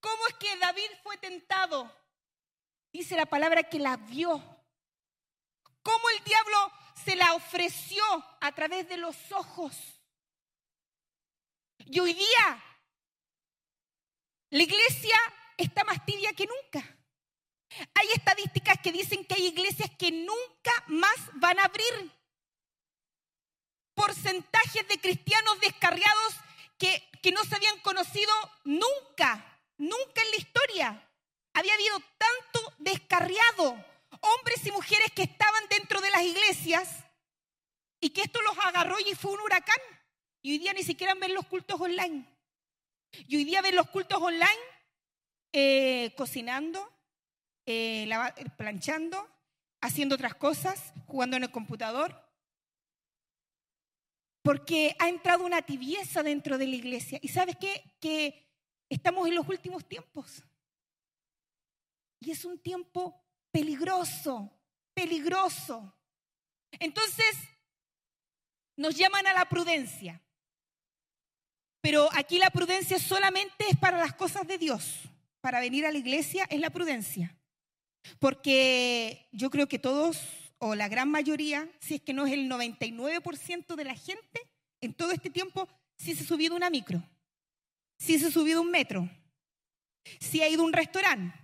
¿Cómo 0.00 0.26
es 0.26 0.34
que 0.34 0.56
David 0.56 0.90
fue 1.02 1.16
tentado? 1.18 1.90
Dice 2.92 3.16
la 3.16 3.26
palabra 3.26 3.62
que 3.62 3.78
la 3.78 3.96
vio. 3.96 4.42
¿Cómo 5.82 6.10
el 6.10 6.24
diablo 6.24 6.72
se 7.04 7.14
la 7.14 7.34
ofreció 7.34 8.02
a 8.40 8.52
través 8.52 8.88
de 8.88 8.96
los 8.96 9.16
ojos? 9.32 9.76
Y 11.78 12.00
hoy 12.00 12.14
día 12.14 12.64
la 14.50 14.62
iglesia 14.62 15.16
está 15.56 15.84
más 15.84 16.04
tibia 16.04 16.32
que 16.32 16.46
nunca. 16.46 16.96
Hay 17.94 18.08
estadísticas 18.14 18.78
que 18.82 18.92
dicen 18.92 19.24
que 19.24 19.34
hay 19.34 19.46
iglesias 19.46 19.90
que 19.98 20.10
nunca 20.12 20.72
más 20.86 21.16
van 21.34 21.58
a 21.58 21.64
abrir. 21.64 22.12
Porcentajes 23.94 24.88
de 24.88 25.00
cristianos 25.00 25.60
descarriados 25.60 26.34
que, 26.78 27.08
que 27.22 27.32
no 27.32 27.44
se 27.44 27.56
habían 27.56 27.78
conocido 27.80 28.32
nunca, 28.64 29.60
nunca 29.78 30.22
en 30.22 30.30
la 30.30 30.36
historia. 30.36 31.10
Había 31.52 31.74
habido 31.74 32.00
tanto 32.18 32.74
descarriado, 32.78 33.84
hombres 34.20 34.66
y 34.66 34.72
mujeres 34.72 35.10
que 35.14 35.22
estaban 35.22 35.68
dentro 35.68 36.00
de 36.00 36.10
las 36.10 36.22
iglesias 36.22 37.04
y 38.00 38.10
que 38.10 38.22
esto 38.22 38.40
los 38.42 38.58
agarró 38.58 38.98
y 39.00 39.14
fue 39.14 39.32
un 39.32 39.40
huracán. 39.40 39.78
Y 40.42 40.52
hoy 40.52 40.58
día 40.58 40.72
ni 40.72 40.82
siquiera 40.82 41.14
ven 41.14 41.34
los 41.34 41.46
cultos 41.46 41.80
online. 41.80 42.26
Y 43.12 43.36
hoy 43.36 43.44
día 43.44 43.62
ven 43.62 43.76
los 43.76 43.88
cultos 43.88 44.20
online 44.20 44.73
eh, 45.56 46.12
cocinando, 46.16 46.80
eh, 47.64 48.10
eh, 48.10 48.44
planchando, 48.56 49.24
haciendo 49.80 50.16
otras 50.16 50.34
cosas, 50.34 50.92
jugando 51.06 51.36
en 51.36 51.44
el 51.44 51.52
computador. 51.52 52.28
Porque 54.42 54.96
ha 54.98 55.08
entrado 55.08 55.44
una 55.44 55.62
tibieza 55.62 56.24
dentro 56.24 56.58
de 56.58 56.66
la 56.66 56.74
iglesia. 56.74 57.20
¿Y 57.22 57.28
sabes 57.28 57.54
qué? 57.60 57.96
Que 58.00 58.50
estamos 58.88 59.28
en 59.28 59.36
los 59.36 59.48
últimos 59.48 59.86
tiempos. 59.86 60.42
Y 62.18 62.32
es 62.32 62.44
un 62.44 62.58
tiempo 62.58 63.24
peligroso, 63.52 64.50
peligroso. 64.92 65.94
Entonces, 66.72 67.36
nos 68.74 68.96
llaman 68.96 69.28
a 69.28 69.34
la 69.34 69.48
prudencia. 69.48 70.20
Pero 71.80 72.08
aquí 72.12 72.38
la 72.38 72.50
prudencia 72.50 72.98
solamente 72.98 73.66
es 73.70 73.78
para 73.78 73.98
las 73.98 74.14
cosas 74.14 74.44
de 74.48 74.58
Dios. 74.58 75.13
Para 75.44 75.60
venir 75.60 75.84
a 75.84 75.92
la 75.92 75.98
iglesia 75.98 76.46
es 76.48 76.58
la 76.58 76.70
prudencia. 76.70 77.36
Porque 78.18 79.28
yo 79.30 79.50
creo 79.50 79.68
que 79.68 79.78
todos, 79.78 80.18
o 80.56 80.74
la 80.74 80.88
gran 80.88 81.10
mayoría, 81.10 81.68
si 81.80 81.96
es 81.96 82.00
que 82.00 82.14
no 82.14 82.24
es 82.24 82.32
el 82.32 82.48
99% 82.48 83.74
de 83.74 83.84
la 83.84 83.94
gente, 83.94 84.40
en 84.80 84.94
todo 84.94 85.12
este 85.12 85.28
tiempo, 85.28 85.68
sí 85.98 86.14
se 86.14 86.24
ha 86.24 86.26
subido 86.26 86.56
una 86.56 86.70
micro, 86.70 87.06
sí 87.98 88.18
se 88.18 88.28
ha 88.28 88.30
subido 88.30 88.62
un 88.62 88.70
metro, 88.70 89.06
sí 90.18 90.40
ha 90.40 90.48
ido 90.48 90.62
a 90.62 90.64
un 90.64 90.72
restaurante. 90.72 91.38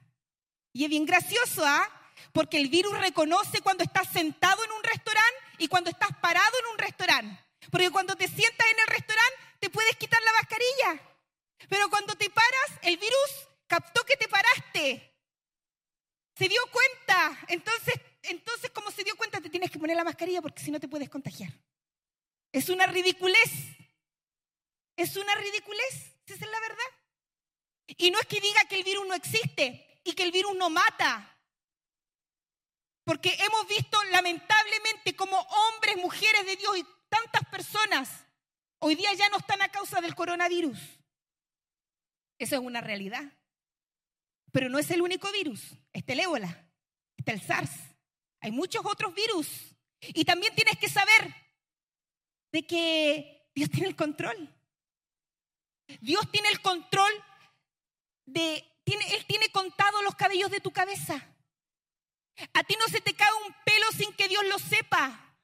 Y 0.73 0.85
es 0.85 0.89
bien 0.89 1.05
gracioso, 1.05 1.63
¿ah? 1.67 1.87
Porque 2.33 2.57
el 2.57 2.71
virus 2.71 2.99
reconoce 2.99 3.61
cuando 3.61 3.85
estás 3.85 4.09
sentado 4.11 4.65
en 4.65 4.73
un 4.73 4.83
restaurante 4.83 5.41
y 5.59 5.69
cuando 5.69 5.91
estás 5.91 6.17
parado 6.23 6.59
en 6.59 6.73
un 6.73 6.79
restaurante. 6.79 7.39
Porque 7.71 7.91
cuando 7.91 8.17
te 8.17 8.29
sientas 8.29 8.67
en 8.73 8.81
el 8.81 8.87
restaurante, 8.87 9.37
te 9.59 9.69
puedes 9.69 9.95
quitar 9.97 10.23
la 10.23 10.33
mascarilla. 10.33 11.03
Pero 11.69 11.91
cuando 11.91 12.15
te 12.15 12.31
paras, 12.31 12.81
el 12.81 12.97
virus 12.97 13.50
captó 13.71 14.05
que 14.05 14.17
te 14.17 14.27
paraste 14.29 15.11
se 16.41 16.49
dio 16.49 16.61
cuenta. 16.73 17.39
Entonces, 17.49 17.95
entonces, 18.23 18.71
como 18.71 18.91
se 18.91 19.05
dio 19.05 19.15
cuenta, 19.15 19.43
te 19.43 19.51
tienes 19.51 19.71
que 19.71 19.79
poner 19.79 19.95
la 19.95 20.05
mascarilla 20.05 20.41
porque 20.41 20.63
si 20.63 20.71
no 20.71 20.81
te 20.81 20.89
puedes 20.89 21.11
contagiar. 21.11 21.53
Es 22.51 22.71
una 22.71 22.87
ridiculez. 22.87 23.51
Es 24.97 25.17
una 25.17 25.35
ridiculez. 25.35 26.17
Esa 26.25 26.45
es 26.47 26.51
la 26.51 26.61
verdad. 26.61 26.91
Y 27.89 28.11
no 28.11 28.19
es 28.19 28.27
que 28.27 28.41
diga 28.41 28.65
que 28.71 28.77
el 28.77 28.85
virus 28.85 29.07
no 29.07 29.13
existe 29.13 30.01
y 30.03 30.15
que 30.15 30.23
el 30.23 30.33
virus 30.33 30.57
no 30.57 30.71
mata. 30.71 31.39
Porque 33.05 33.37
hemos 33.39 33.69
visto 33.69 34.03
lamentablemente 34.05 35.15
como 35.15 35.39
hombres, 35.39 35.97
mujeres 35.99 36.47
de 36.47 36.57
Dios 36.57 36.79
y 36.79 36.87
tantas 37.11 37.45
personas 37.51 38.09
hoy 38.79 38.95
día 38.95 39.13
ya 39.13 39.29
no 39.29 39.37
están 39.37 39.61
a 39.61 39.69
causa 39.69 40.01
del 40.01 40.15
coronavirus. 40.15 40.79
Eso 42.39 42.55
es 42.55 42.61
una 42.63 42.81
realidad. 42.81 43.31
Pero 44.53 44.69
no 44.69 44.79
es 44.79 44.91
el 44.91 45.03
único 45.03 45.31
virus. 45.33 45.75
Está 45.93 46.13
el 46.13 46.21
ébola, 46.21 46.71
está 47.17 47.33
el 47.33 47.41
SARS. 47.41 47.71
Hay 48.41 48.51
muchos 48.51 48.85
otros 48.85 49.15
virus. 49.15 49.77
Y 50.01 50.25
también 50.25 50.55
tienes 50.55 50.79
que 50.79 50.89
saber 50.89 51.35
de 52.53 52.67
que 52.67 53.51
Dios 53.55 53.71
tiene 53.71 53.89
el 53.89 53.97
control. 53.97 54.55
Dios 56.01 56.31
tiene 56.31 56.49
el 56.49 56.61
control 56.61 57.13
de, 58.27 58.65
tiene, 58.85 59.05
Él 59.15 59.25
tiene 59.27 59.51
contado 59.51 60.03
los 60.03 60.15
cabellos 60.15 60.51
de 60.51 60.61
tu 60.61 60.73
cabeza. 60.73 61.15
A 62.55 62.65
ti 62.65 62.77
no 62.79 62.89
se 62.89 63.01
te 63.01 63.15
cae 63.15 63.33
un 63.47 63.55
pelo 63.65 63.87
sin 63.93 64.13
que 64.15 64.29
Dios 64.29 64.45
lo 64.47 64.59
sepa. 64.59 65.37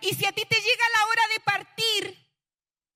Y 0.00 0.14
si 0.14 0.26
a 0.26 0.32
ti 0.32 0.44
te 0.44 0.56
llega 0.56 0.84
la 0.92 1.06
hora 1.06 1.22
de 1.28 1.40
partir, 1.40 2.28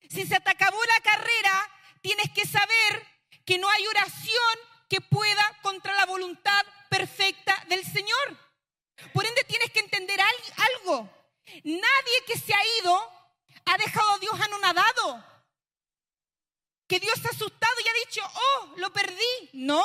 si 0.09 0.26
se 0.26 0.40
te 0.40 0.50
acabó 0.50 0.78
la 0.85 1.00
carrera, 1.00 1.71
tienes 2.02 2.30
que 2.30 2.47
saber 2.47 3.06
que 3.44 3.59
no 3.59 3.68
hay 3.71 3.87
oración 3.87 4.59
que 4.92 5.00
pueda 5.00 5.58
contra 5.62 5.94
la 5.94 6.04
voluntad 6.04 6.66
perfecta 6.90 7.56
del 7.66 7.82
Señor. 7.82 8.38
Por 9.14 9.25
ende 9.25 9.42
tienes 9.44 9.70
que 9.70 9.80
entender 9.80 10.20
algo. 10.20 11.08
Nadie 11.64 12.25
que 12.26 12.37
se 12.37 12.52
ha 12.52 12.61
ido 12.82 13.11
ha 13.64 13.78
dejado 13.78 14.11
a 14.11 14.18
Dios 14.18 14.38
anonadado. 14.38 15.25
Que 16.87 17.00
Dios 17.00 17.18
ha 17.25 17.30
asustado 17.30 17.75
y 17.82 17.88
ha 17.88 18.06
dicho, 18.06 18.20
oh, 18.34 18.75
lo 18.76 18.92
perdí. 18.92 19.49
No. 19.54 19.82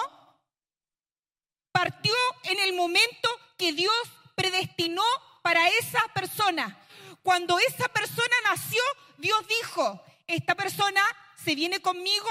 Partió 1.71 2.13
en 2.43 2.59
el 2.59 2.73
momento 2.73 3.29
que 3.57 3.71
Dios 3.71 4.11
predestinó 4.35 5.05
para 5.41 5.69
esa 5.69 6.05
persona. 6.13 6.85
Cuando 7.23 7.57
esa 7.59 7.87
persona 7.87 8.35
nació, 8.43 8.81
Dios 9.17 9.47
dijo, 9.47 10.03
esta 10.27 10.53
persona 10.53 11.01
se 11.41 11.55
viene 11.55 11.79
conmigo 11.79 12.27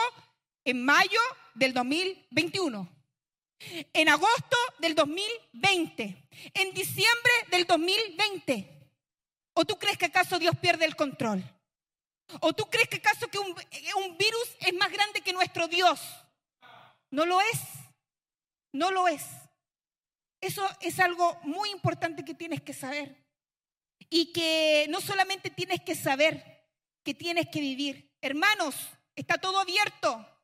en 0.62 0.84
mayo 0.84 1.22
del 1.56 1.72
2021, 1.72 2.88
en 3.92 4.08
agosto 4.08 4.56
del 4.78 4.94
2020, 4.94 6.28
en 6.54 6.72
diciembre 6.72 7.32
del 7.50 7.66
2020. 7.66 8.72
¿O 9.54 9.64
tú 9.64 9.78
crees 9.78 9.96
que 9.96 10.06
acaso 10.06 10.38
Dios 10.38 10.54
pierde 10.58 10.84
el 10.84 10.96
control? 10.96 11.42
¿O 12.40 12.52
tú 12.52 12.68
crees 12.68 12.88
que 12.88 12.98
acaso 12.98 13.28
que 13.28 13.38
un, 13.38 13.48
un 13.48 14.18
virus 14.18 14.56
es 14.60 14.74
más 14.74 14.92
grande 14.92 15.22
que 15.22 15.32
nuestro 15.32 15.66
Dios? 15.66 16.00
No 17.10 17.24
lo 17.24 17.40
es. 17.40 17.60
No 18.72 18.90
lo 18.90 19.08
es. 19.08 19.22
Eso 20.42 20.68
es 20.80 21.00
algo 21.00 21.40
muy 21.44 21.70
importante 21.70 22.24
que 22.24 22.34
tienes 22.34 22.60
que 22.60 22.74
saber. 22.74 23.24
Y 24.10 24.32
que 24.32 24.86
no 24.90 25.00
solamente 25.00 25.48
tienes 25.48 25.80
que 25.80 25.94
saber, 25.94 26.68
que 27.02 27.14
tienes 27.14 27.48
que 27.50 27.60
vivir. 27.60 28.14
Hermanos, 28.20 28.76
está 29.14 29.38
todo 29.38 29.58
abierto 29.58 30.35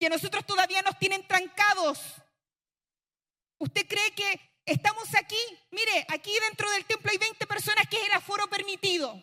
que 0.00 0.06
a 0.06 0.10
nosotros 0.10 0.46
todavía 0.46 0.80
nos 0.80 0.98
tienen 0.98 1.28
trancados. 1.28 2.00
¿Usted 3.58 3.86
cree 3.86 4.14
que 4.14 4.40
estamos 4.64 5.14
aquí? 5.14 5.36
Mire, 5.70 6.06
aquí 6.08 6.32
dentro 6.48 6.70
del 6.70 6.86
templo 6.86 7.10
hay 7.10 7.18
20 7.18 7.46
personas 7.46 7.86
que 7.86 7.98
es 7.98 8.06
el 8.08 8.14
aforo 8.14 8.48
permitido. 8.48 9.22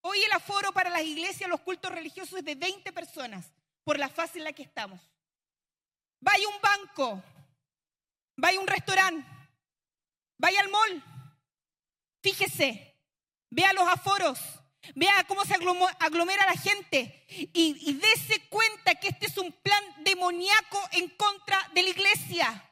Hoy 0.00 0.22
el 0.22 0.32
aforo 0.32 0.72
para 0.72 0.88
las 0.88 1.02
iglesias, 1.02 1.50
los 1.50 1.60
cultos 1.60 1.92
religiosos 1.92 2.38
es 2.38 2.44
de 2.46 2.54
20 2.54 2.92
personas, 2.94 3.52
por 3.84 3.98
la 3.98 4.08
fase 4.08 4.38
en 4.38 4.44
la 4.44 4.54
que 4.54 4.62
estamos. 4.62 4.98
Vaya 6.18 6.46
a 6.46 6.48
un 6.48 6.60
banco, 6.62 7.22
vaya 8.36 8.58
a 8.58 8.62
un 8.62 8.66
restaurante, 8.66 9.28
vaya 10.38 10.60
al 10.60 10.70
mall, 10.70 11.04
fíjese, 12.22 12.96
vea 13.50 13.74
los 13.74 13.86
aforos, 13.86 14.38
Vea 14.94 15.24
cómo 15.28 15.44
se 15.44 15.54
aglomera 15.54 16.46
la 16.46 16.56
gente 16.56 17.24
y, 17.28 17.94
dése 17.94 18.48
cuenta 18.48 18.96
que 18.96 19.08
este 19.08 19.26
es 19.26 19.38
un 19.38 19.52
plan 19.52 19.82
demoníaco 20.00 20.80
en 20.92 21.08
contra 21.10 21.70
de 21.72 21.82
la 21.82 21.88
iglesia. 21.90 22.70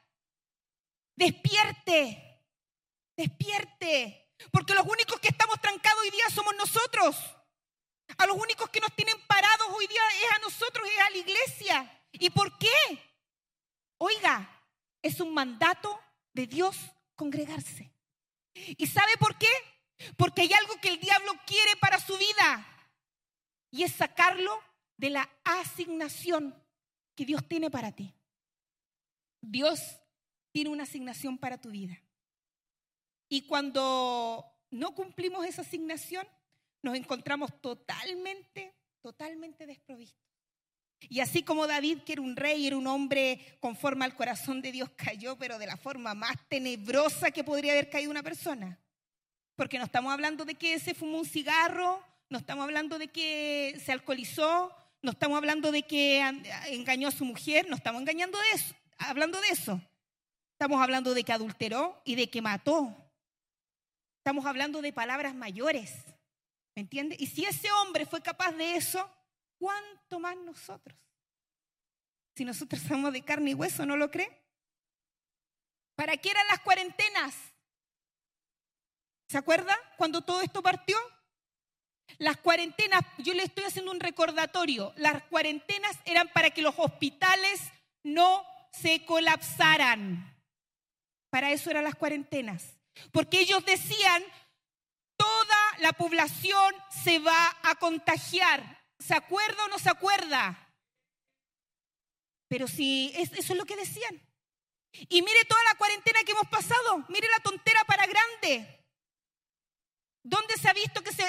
Despierte, 1.15 2.43
despierte, 3.15 4.29
porque 4.51 4.73
los 4.73 4.85
únicos 4.85 5.19
que 5.19 5.29
estamos 5.29 5.59
trancados 5.61 6.01
hoy 6.01 6.09
día 6.09 6.29
somos 6.33 6.55
nosotros. 6.55 7.15
A 8.17 8.25
los 8.25 8.35
únicos 8.35 8.69
que 8.69 8.81
nos 8.81 8.93
tienen 8.93 9.15
parados 9.27 9.67
hoy 9.73 9.87
día 9.87 10.01
es 10.23 10.31
a 10.35 10.39
nosotros, 10.39 10.87
es 10.89 10.99
a 10.99 11.09
la 11.09 11.17
iglesia. 11.17 12.03
¿Y 12.11 12.29
por 12.29 12.57
qué? 12.57 12.67
Oiga, 13.99 14.61
es 15.01 15.21
un 15.21 15.33
mandato 15.33 15.97
de 16.33 16.45
Dios 16.45 16.75
congregarse. 17.15 17.93
¿Y 18.53 18.85
sabe 18.87 19.15
por 19.17 19.37
qué? 19.37 19.47
Porque 20.17 20.41
hay 20.43 20.53
algo 20.53 20.75
que 20.81 20.89
el 20.89 20.99
diablo 20.99 21.31
quiere 21.45 21.75
para 21.79 21.99
su 21.99 22.17
vida. 22.17 22.67
Y 23.71 23.83
es 23.83 23.93
sacarlo 23.93 24.59
de 24.97 25.09
la 25.09 25.29
asignación 25.43 26.55
que 27.15 27.25
Dios 27.25 27.47
tiene 27.47 27.69
para 27.69 27.91
ti. 27.91 28.13
Dios 29.41 29.79
tiene 30.51 30.69
una 30.69 30.83
asignación 30.83 31.37
para 31.37 31.59
tu 31.59 31.71
vida. 31.71 32.01
Y 33.29 33.43
cuando 33.43 34.45
no 34.71 34.93
cumplimos 34.93 35.45
esa 35.45 35.61
asignación, 35.61 36.27
nos 36.81 36.95
encontramos 36.95 37.61
totalmente, 37.61 38.75
totalmente 39.01 39.65
desprovistos. 39.65 40.21
Y 41.09 41.19
así 41.19 41.43
como 41.43 41.65
David, 41.65 41.99
que 41.99 42.13
era 42.13 42.21
un 42.21 42.35
rey, 42.35 42.67
era 42.67 42.77
un 42.77 42.87
hombre 42.87 43.57
conforme 43.59 44.05
al 44.05 44.15
corazón 44.15 44.61
de 44.61 44.71
Dios, 44.71 44.89
cayó, 44.95 45.37
pero 45.37 45.57
de 45.57 45.65
la 45.65 45.77
forma 45.77 46.13
más 46.13 46.35
tenebrosa 46.47 47.31
que 47.31 47.43
podría 47.43 47.71
haber 47.73 47.89
caído 47.89 48.11
una 48.11 48.23
persona. 48.23 48.79
Porque 49.61 49.77
no 49.77 49.85
estamos 49.85 50.11
hablando 50.11 50.43
de 50.43 50.55
que 50.55 50.79
se 50.79 50.95
fumó 50.95 51.19
un 51.19 51.25
cigarro, 51.25 52.03
no 52.29 52.39
estamos 52.39 52.63
hablando 52.63 52.97
de 52.97 53.09
que 53.09 53.79
se 53.85 53.91
alcoholizó, 53.91 54.75
no 55.03 55.11
estamos 55.11 55.37
hablando 55.37 55.71
de 55.71 55.83
que 55.83 56.19
engañó 56.69 57.09
a 57.09 57.11
su 57.11 57.25
mujer, 57.25 57.69
no 57.69 57.75
estamos 57.75 58.01
engañando 58.01 58.39
de 58.39 58.49
eso, 58.53 58.73
hablando 58.97 59.39
de 59.39 59.49
eso. 59.49 59.79
Estamos 60.53 60.81
hablando 60.81 61.13
de 61.13 61.23
que 61.23 61.31
adulteró 61.31 62.01
y 62.05 62.15
de 62.15 62.27
que 62.27 62.41
mató. 62.41 62.91
Estamos 64.17 64.47
hablando 64.47 64.81
de 64.81 64.93
palabras 64.93 65.35
mayores. 65.35 65.93
¿Me 66.75 66.81
entiende? 66.81 67.15
Y 67.19 67.27
si 67.27 67.45
ese 67.45 67.71
hombre 67.71 68.07
fue 68.07 68.19
capaz 68.19 68.53
de 68.53 68.77
eso, 68.77 69.07
¿cuánto 69.59 70.19
más 70.19 70.35
nosotros? 70.37 70.97
Si 72.35 72.43
nosotros 72.45 72.81
somos 72.81 73.13
de 73.13 73.23
carne 73.23 73.51
y 73.51 73.53
hueso, 73.53 73.85
¿no 73.85 73.95
lo 73.95 74.09
cree? 74.09 74.41
¿Para 75.93 76.17
qué 76.17 76.31
eran 76.31 76.47
las 76.47 76.61
cuarentenas? 76.61 77.50
¿Se 79.31 79.37
acuerda 79.37 79.79
cuando 79.95 80.23
todo 80.23 80.41
esto 80.41 80.61
partió? 80.61 80.97
Las 82.17 82.35
cuarentenas, 82.35 83.01
yo 83.19 83.33
le 83.33 83.43
estoy 83.43 83.63
haciendo 83.63 83.89
un 83.91 84.01
recordatorio, 84.01 84.91
las 84.97 85.23
cuarentenas 85.23 85.97
eran 86.03 86.27
para 86.33 86.49
que 86.49 86.61
los 86.61 86.75
hospitales 86.77 87.61
no 88.03 88.45
se 88.73 89.05
colapsaran. 89.05 90.37
Para 91.29 91.49
eso 91.51 91.69
eran 91.71 91.85
las 91.85 91.95
cuarentenas. 91.95 92.77
Porque 93.13 93.39
ellos 93.39 93.63
decían, 93.63 94.21
toda 95.15 95.77
la 95.79 95.93
población 95.93 96.75
se 97.01 97.19
va 97.19 97.55
a 97.63 97.75
contagiar. 97.75 98.83
¿Se 98.99 99.13
acuerda 99.13 99.63
o 99.63 99.69
no 99.69 99.79
se 99.79 99.91
acuerda? 99.91 100.75
Pero 102.49 102.67
sí, 102.67 103.13
eso 103.15 103.33
es 103.37 103.57
lo 103.57 103.63
que 103.63 103.77
decían. 103.77 104.21
Y 105.07 105.21
mire 105.21 105.45
toda 105.47 105.63
la 105.63 105.75
cuarentena 105.75 106.21
que 106.25 106.33
hemos 106.33 106.49
pasado, 106.49 107.05
mire 107.07 107.29
la 107.29 107.39
tontera 107.39 107.81
para 107.85 108.05
grande. 108.07 108.80
¿Dónde 110.23 110.55
se 110.57 110.69
ha 110.69 110.73
visto 110.73 111.03
que, 111.03 111.11
se 111.11 111.25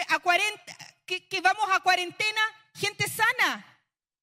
que 1.07 1.41
vamos 1.41 1.69
a 1.71 1.81
cuarentena 1.81 2.41
gente 2.75 3.09
sana? 3.09 3.67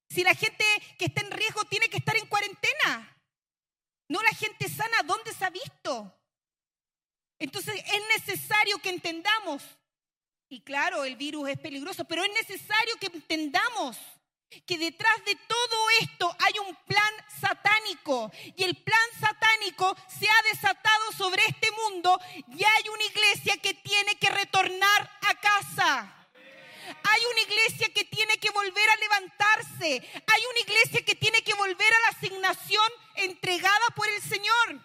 Si 0.10 0.24
la 0.24 0.34
gente 0.34 0.66
que 0.98 1.06
está 1.06 1.22
en 1.22 1.32
riesgo 1.32 1.64
tiene 1.66 1.90
que 1.90 1.98
estar 1.98 2.16
en 2.16 2.26
cuarentena. 2.28 3.16
No 4.10 4.22
la 4.24 4.32
gente 4.32 4.68
sana, 4.68 5.04
¿dónde 5.04 5.34
se 5.34 5.46
ha 5.46 5.50
visto? 5.52 6.20
Entonces 7.40 7.76
es 7.76 8.28
necesario 8.28 8.80
que 8.80 8.90
entendamos, 8.90 9.64
y 10.50 10.62
claro, 10.62 11.06
el 11.06 11.16
virus 11.16 11.50
es 11.50 11.60
peligroso, 11.60 12.04
pero 12.06 12.24
es 12.24 12.32
necesario 12.34 12.98
que 13.00 13.06
entendamos 13.08 13.98
que 14.66 14.78
detrás 14.78 15.24
de 15.26 15.36
todo 15.36 15.90
esto 16.02 16.36
hay 16.40 16.54
un 16.60 16.76
plan 16.86 17.14
satánico 17.40 18.32
y 18.56 18.64
el 18.64 18.76
plan 18.76 19.10
satánico 19.20 19.96
se 20.08 20.28
ha 20.28 20.42
desatado 20.52 21.12
sobre 21.18 21.44
este 21.48 21.72
mundo 21.72 22.20
y 22.48 22.64
hay 22.64 22.90
una 22.90 23.04
iglesia 23.04 23.58
que 23.58 23.74
tiene 23.76 24.16
que 24.18 24.30
retornar 24.30 25.20
a 25.22 25.36
casa. 25.36 26.16
Hay 27.04 27.22
una 27.32 27.42
iglesia 27.42 27.90
que 27.94 28.04
tiene 28.06 28.38
que 28.40 28.50
volver 28.50 28.90
a 28.90 28.96
levantarse. 28.96 30.24
Hay 30.28 30.42
una 30.50 30.60
iglesia 30.62 31.06
que 31.06 31.14
tiene 31.14 31.44
que 31.44 31.54
volver 31.54 31.94
a 31.94 32.00
la 32.00 32.18
asignación 32.18 32.92
entregada 33.16 33.88
por 33.96 34.08
el 34.08 34.22
Señor. 34.22 34.84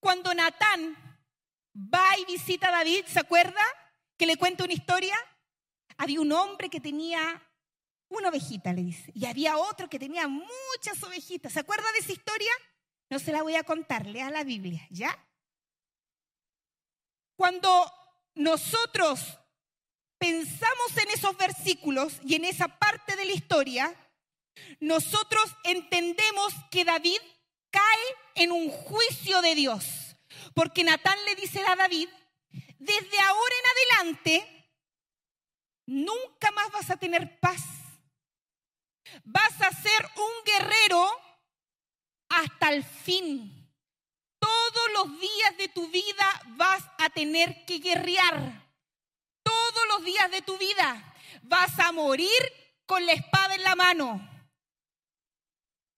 Cuando 0.00 0.34
Natán 0.34 0.96
va 1.76 2.18
y 2.18 2.24
visita 2.24 2.68
a 2.68 2.72
David, 2.72 3.04
¿se 3.06 3.20
acuerda? 3.20 3.62
Que 4.18 4.26
le 4.26 4.36
cuenta 4.36 4.64
una 4.64 4.72
historia 4.72 5.16
había 6.00 6.22
un 6.22 6.32
hombre 6.32 6.70
que 6.70 6.80
tenía 6.80 7.46
una 8.08 8.30
ovejita, 8.30 8.72
le 8.72 8.82
dice, 8.82 9.12
y 9.14 9.26
había 9.26 9.58
otro 9.58 9.90
que 9.90 9.98
tenía 9.98 10.28
muchas 10.28 11.02
ovejitas. 11.02 11.52
¿Se 11.52 11.60
acuerda 11.60 11.92
de 11.92 11.98
esa 11.98 12.12
historia? 12.12 12.50
No 13.10 13.18
se 13.18 13.32
la 13.32 13.42
voy 13.42 13.54
a 13.54 13.64
contar, 13.64 14.06
lea 14.06 14.30
la 14.30 14.42
Biblia, 14.42 14.86
¿ya? 14.88 15.14
Cuando 17.36 17.92
nosotros 18.34 19.20
pensamos 20.16 20.96
en 20.96 21.10
esos 21.10 21.36
versículos 21.36 22.18
y 22.24 22.34
en 22.34 22.46
esa 22.46 22.78
parte 22.78 23.14
de 23.14 23.26
la 23.26 23.32
historia, 23.32 23.94
nosotros 24.80 25.54
entendemos 25.64 26.54
que 26.70 26.86
David 26.86 27.20
cae 27.70 28.16
en 28.36 28.52
un 28.52 28.70
juicio 28.70 29.42
de 29.42 29.54
Dios. 29.54 30.16
Porque 30.54 30.82
Natán 30.82 31.18
le 31.26 31.34
dice 31.34 31.62
a 31.66 31.76
David, 31.76 32.08
desde 32.78 33.20
ahora 33.20 33.54
en 33.58 34.00
adelante, 34.00 34.59
nunca 35.90 36.52
más 36.52 36.70
vas 36.70 36.90
a 36.90 36.96
tener 36.96 37.38
paz. 37.40 37.62
Vas 39.24 39.60
a 39.60 39.70
ser 39.72 40.08
un 40.16 40.44
guerrero 40.44 41.10
hasta 42.28 42.72
el 42.72 42.84
fin. 42.84 43.56
Todos 44.38 44.92
los 44.94 45.20
días 45.20 45.56
de 45.58 45.68
tu 45.68 45.88
vida 45.88 46.42
vas 46.50 46.82
a 46.98 47.10
tener 47.10 47.64
que 47.66 47.80
guerrear. 47.80 48.70
Todos 49.42 49.88
los 49.88 50.04
días 50.04 50.30
de 50.30 50.42
tu 50.42 50.56
vida 50.58 51.14
vas 51.42 51.76
a 51.80 51.90
morir 51.90 52.40
con 52.86 53.04
la 53.04 53.12
espada 53.12 53.56
en 53.56 53.64
la 53.64 53.74
mano. 53.74 54.28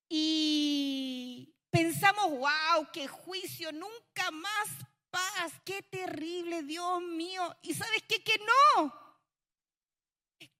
Y 0.09 1.55
pensamos, 1.69 2.29
wow, 2.31 2.89
qué 2.91 3.07
juicio, 3.07 3.71
nunca 3.71 4.31
más 4.31 4.69
paz, 5.11 5.53
qué 5.63 5.83
terrible, 5.83 6.63
Dios 6.63 7.01
mío. 7.01 7.55
¿Y 7.61 7.75
sabes 7.75 8.03
qué? 8.07 8.23
Que 8.23 8.39
no 8.39 9.02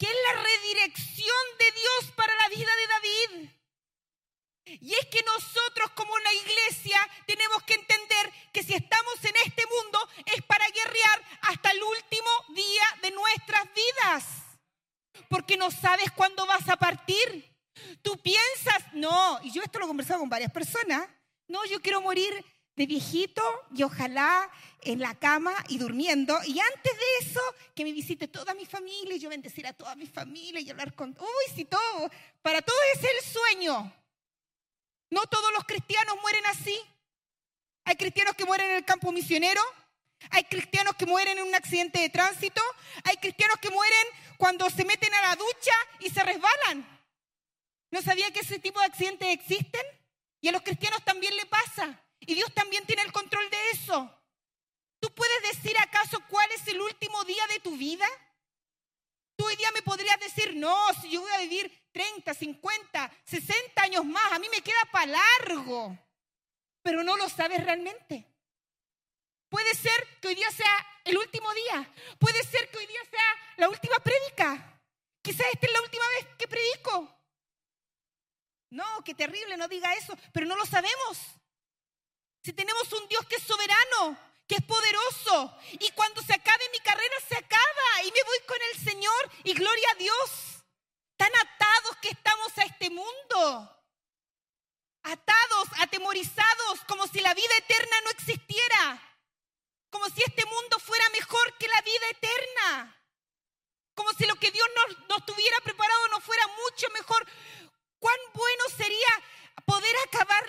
que 0.04 0.10
es 0.10 0.18
la 0.36 0.42
redirección 0.44 1.38
de 1.60 1.72
Dios 1.80 2.12
para 2.18 2.36
la 2.36 2.50
vida 2.50 2.72
de 2.76 2.88
David. 2.88 3.50
Y 4.66 4.94
es 4.96 5.06
que 5.06 5.24
nosotros 5.24 5.92
como 5.96 6.18
la 6.20 6.34
iglesia 6.34 7.10
tenemos 7.26 7.64
que 7.64 7.76
entender 7.76 8.34
que 8.52 8.64
si 8.64 8.74
estamos 8.74 9.24
en 9.24 9.34
este 9.46 9.66
mundo 9.66 10.10
es 10.26 10.42
para 10.44 10.68
guerrear 10.68 11.24
hasta 11.44 11.72
el 11.72 11.82
último 11.82 12.30
día 12.50 12.84
de 13.02 13.12
nuestras 13.12 13.64
vidas. 13.74 14.26
Porque 15.30 15.56
no 15.56 15.72
sabes 15.72 16.12
cuándo 16.12 16.46
vas 16.48 16.68
a 16.68 16.76
partir. 16.76 17.50
Tú 18.02 18.18
piensas, 18.18 18.84
no, 18.92 19.40
y 19.42 19.52
yo 19.52 19.62
esto 19.64 19.80
lo 19.80 19.86
he 19.86 19.88
conversado 19.88 20.20
con 20.20 20.30
varias 20.30 20.52
personas, 20.52 21.08
no, 21.48 21.64
yo 21.66 21.82
quiero 21.82 22.02
morir 22.02 22.46
de 22.76 22.86
viejito 22.86 23.44
y 23.76 23.84
ojalá 23.84 24.50
en 24.82 25.00
la 25.00 25.16
cama 25.16 25.54
y 25.70 25.78
durmiendo. 25.78 26.38
Y 26.46 26.60
antes 26.60 26.94
de 26.94 27.28
eso, 27.28 27.42
que 27.76 27.84
me 27.84 27.92
visite 27.92 28.28
toda 28.28 28.54
mi 28.54 28.66
familia 28.66 29.16
y 29.16 29.20
yo 29.20 29.30
bendecir 29.30 29.66
a 29.68 29.74
toda 29.74 29.96
mi 29.96 30.08
familia 30.08 30.60
y 30.60 30.70
hablar 30.70 30.94
con... 30.96 31.10
Uy, 31.20 31.56
sí, 31.56 31.66
todo. 31.66 32.10
Para 32.42 32.62
todos 32.62 32.80
es 32.96 33.04
el 33.04 33.32
sueño. 33.32 33.94
No 35.10 35.22
todos 35.28 35.54
los 35.54 35.64
cristianos 35.66 36.16
mueren 36.22 36.46
así. 36.48 36.80
Hay 37.86 37.96
cristianos 37.96 38.36
que 38.36 38.46
mueren 38.46 38.72
en 38.72 38.78
el 38.78 38.86
campo 38.86 39.12
misionero. 39.12 39.62
Hay 40.32 40.46
cristianos 40.46 40.96
que 40.96 41.06
mueren 41.06 41.38
en 41.38 41.48
un 41.48 41.56
accidente 41.56 42.00
de 42.00 42.10
tránsito. 42.10 42.62
Hay 43.04 43.18
cristianos 43.18 43.58
que 43.62 43.70
mueren 43.70 44.08
cuando 44.38 44.70
se 44.70 44.86
meten 44.86 45.14
a 45.14 45.22
la 45.22 45.36
ducha 45.36 45.74
y 46.00 46.10
se 46.10 46.24
resbalan. 46.24 46.88
¿No 47.92 48.02
sabía 48.02 48.32
que 48.32 48.40
ese 48.40 48.58
tipo 48.58 48.80
de 48.80 48.88
accidentes 48.88 49.28
existen? 49.30 49.86
Y 50.42 50.48
a 50.48 50.52
los 50.52 50.64
cristianos 50.64 51.04
también 51.04 51.36
le 51.36 51.46
pasa. 51.46 52.02
Y 52.26 52.36
Dios 52.36 52.54
también 52.54 52.86
tiene 52.86 53.02
el 53.02 53.12
control 53.12 53.50
de 53.50 53.70
eso. 53.72 54.12
¿Tú 55.00 55.14
puedes 55.14 55.42
decir 55.44 55.78
acaso 55.80 56.22
cuál 56.30 56.50
es 56.52 56.68
el 56.68 56.80
último 56.80 57.24
día 57.26 57.46
de 57.48 57.60
tu 57.60 57.76
vida? 57.76 58.08
Tú 59.36 59.46
hoy 59.46 59.56
día 59.56 59.72
me 59.72 59.82
podrías 59.82 60.20
decir, 60.20 60.56
no, 60.56 60.76
si 61.02 61.10
yo 61.10 61.22
voy 61.22 61.32
a 61.32 61.40
vivir 61.40 61.90
30, 61.92 62.34
50, 62.34 63.12
60 63.26 63.84
años 63.84 64.06
más, 64.06 64.32
a 64.32 64.40
mí 64.40 64.48
me 64.50 64.62
queda 64.62 64.86
para 64.92 65.12
largo. 65.12 65.98
Pero 66.82 67.04
no 67.04 67.18
lo 67.18 67.28
sabes 67.30 67.64
realmente. 67.64 68.26
Puede 69.50 69.74
ser 69.76 70.20
que 70.22 70.30
hoy 70.30 70.36
día 70.36 70.50
sea 70.52 70.88
el 71.04 71.18
último 71.18 71.54
día. 71.54 71.94
Puede 72.18 72.42
ser 72.44 72.70
que 72.70 72.78
hoy 72.78 72.88
día 72.88 73.02
sea 73.10 73.56
la 73.58 73.70
última 73.70 73.98
prédica. 74.00 74.82
Quizás 75.22 75.48
esta 75.52 75.68
es 75.68 75.74
la 75.74 75.82
última 75.82 76.08
vez 76.10 76.28
que 76.38 76.48
predico. 76.48 77.14
No, 78.70 79.04
qué 79.04 79.14
terrible, 79.14 79.56
no 79.58 79.68
diga 79.68 79.94
eso, 79.94 80.18
pero 80.32 80.46
no 80.46 80.56
lo 80.56 80.66
sabemos. 80.66 81.20
Si 82.44 82.52
tenemos 82.52 82.92
un 82.92 83.08
Dios 83.08 83.26
que 83.28 83.38
es 83.38 83.44
soberano, 83.44 84.20
que 84.48 84.56
es 84.56 84.64
poderoso, 84.64 85.58
y 85.72 85.90
cuando 85.92 86.22
se 86.22 86.34
acabe 86.34 86.70
mi 86.72 86.80
carrera, 86.80 87.16
se 87.28 87.38
acaba, 87.38 88.04
y 88.04 88.12
me 88.12 88.24
voy 88.24 88.40
con 88.46 88.58
el 88.62 88.84
Señor, 88.84 89.32
y 89.46 89.54
gloria 89.54 89.92
a 89.92 89.96
Dios. 89.96 90.30
Tan 91.16 91.32
atados 91.34 91.98
que 92.02 92.10
estamos 92.10 92.58
a 92.58 92.64
este 92.64 92.90
mundo. 92.90 93.86
Atados, 95.04 95.68
atemorizados, 95.80 96.82
como 96.86 97.08
si 97.08 97.22
la 97.22 97.34
vida 97.34 97.58
eterna 97.58 98.02
no 98.04 98.10
existiera. 98.12 99.10
si 100.14 100.22
este 100.22 100.46
mundo 100.46 100.80
fuera 100.80 101.10
mejor 101.12 101.58
que 101.58 101.68
la 101.70 101.82
vida 101.82 102.10
eterna. 102.10 103.00
Como 103.96 104.12
si 104.14 104.26
lo 104.26 104.36
que 104.36 104.52
Dios 104.52 104.68
nos, 104.76 105.08
nos 105.08 105.26
tuviera 105.26 105.58
preparado 105.64 106.08
no 106.10 106.20
fuera 106.20 106.46
mucho 106.48 106.90
mejor. 106.90 107.26
Cuán 108.00 108.18
bueno 108.34 108.64
sería 108.76 109.24
poder 109.66 109.96
acabar 110.08 110.44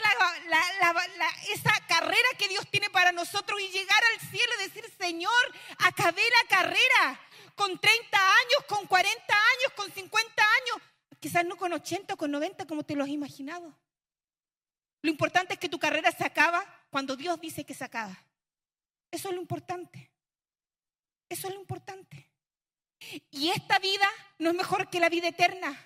esa 1.53 1.73
carrera 1.87 2.29
que 2.39 2.49
Dios 2.49 2.69
tiene 2.71 2.91
para 2.91 3.13
nosotros 3.13 3.61
y 3.61 3.69
llegar 3.69 4.03
al 4.13 4.29
cielo 4.29 4.53
y 4.59 4.63
decir, 4.65 4.85
Señor, 4.99 5.55
acabé 5.79 6.23
la 6.23 6.57
carrera 6.57 7.21
con 7.55 7.79
30 7.79 8.19
años, 8.19 8.65
con 8.69 8.87
40 8.87 9.23
años, 9.35 9.73
con 9.77 9.93
50 9.93 10.43
años, 10.43 10.89
quizás 11.21 11.45
no 11.45 11.57
con 11.57 11.73
80 11.73 12.15
o 12.15 12.17
con 12.17 12.31
90 12.31 12.67
como 12.67 12.85
te 12.85 12.97
lo 12.97 13.05
has 13.05 13.11
imaginado. 13.11 13.79
Lo 15.03 15.11
importante 15.11 15.55
es 15.55 15.61
que 15.61 15.69
tu 15.69 15.79
carrera 15.79 16.11
se 16.13 16.25
acaba 16.25 16.65
cuando 16.91 17.15
Dios 17.17 17.41
dice 17.41 17.65
que 17.65 17.75
se 17.75 17.85
acaba. 17.85 18.17
Eso 19.11 19.29
es 19.29 19.35
lo 19.35 19.41
importante. 19.41 20.11
Eso 21.29 21.49
es 21.49 21.55
lo 21.55 21.61
importante. 21.61 22.31
Y 23.31 23.51
esta 23.51 23.79
vida 23.79 24.09
no 24.39 24.51
es 24.51 24.57
mejor 24.57 24.89
que 24.89 25.01
la 25.01 25.09
vida 25.09 25.29
eterna. 25.29 25.79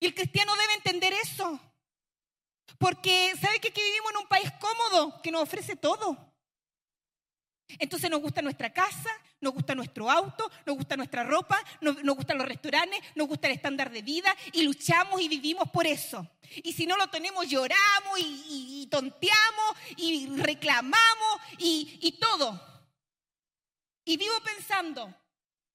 Y 0.00 0.06
el 0.06 0.14
cristiano 0.14 0.54
debe 0.56 0.74
entender 0.74 1.12
eso. 1.12 1.60
Porque 2.78 3.32
sabe 3.40 3.60
que 3.60 3.68
aquí 3.68 3.82
vivimos 3.82 4.10
en 4.12 4.16
un 4.18 4.28
país 4.28 4.50
cómodo 4.60 5.20
que 5.22 5.30
nos 5.30 5.42
ofrece 5.42 5.76
todo. 5.76 6.32
Entonces 7.78 8.10
nos 8.10 8.20
gusta 8.20 8.42
nuestra 8.42 8.72
casa, 8.72 9.10
nos 9.40 9.54
gusta 9.54 9.74
nuestro 9.74 10.10
auto, 10.10 10.50
nos 10.66 10.76
gusta 10.76 10.96
nuestra 10.96 11.24
ropa, 11.24 11.58
nos, 11.80 11.96
gustan 12.02 12.38
los 12.38 12.46
restaurantes, 12.46 13.00
nos 13.14 13.26
gusta 13.26 13.46
el 13.48 13.54
estándar 13.54 13.90
de 13.90 14.02
vida 14.02 14.34
y 14.52 14.62
luchamos 14.62 15.20
y 15.20 15.28
vivimos 15.28 15.70
por 15.70 15.86
eso. 15.86 16.26
Y 16.62 16.72
si 16.72 16.86
no 16.86 16.96
lo 16.96 17.08
tenemos, 17.08 17.48
lloramos 17.48 18.18
y, 18.18 18.86
tonteamos 18.90 19.76
y 19.96 20.26
reclamamos 20.36 21.40
y 21.58 22.18
todo. 22.20 22.60
Y 24.04 24.16
vivo 24.18 24.34
pensando, 24.44 25.14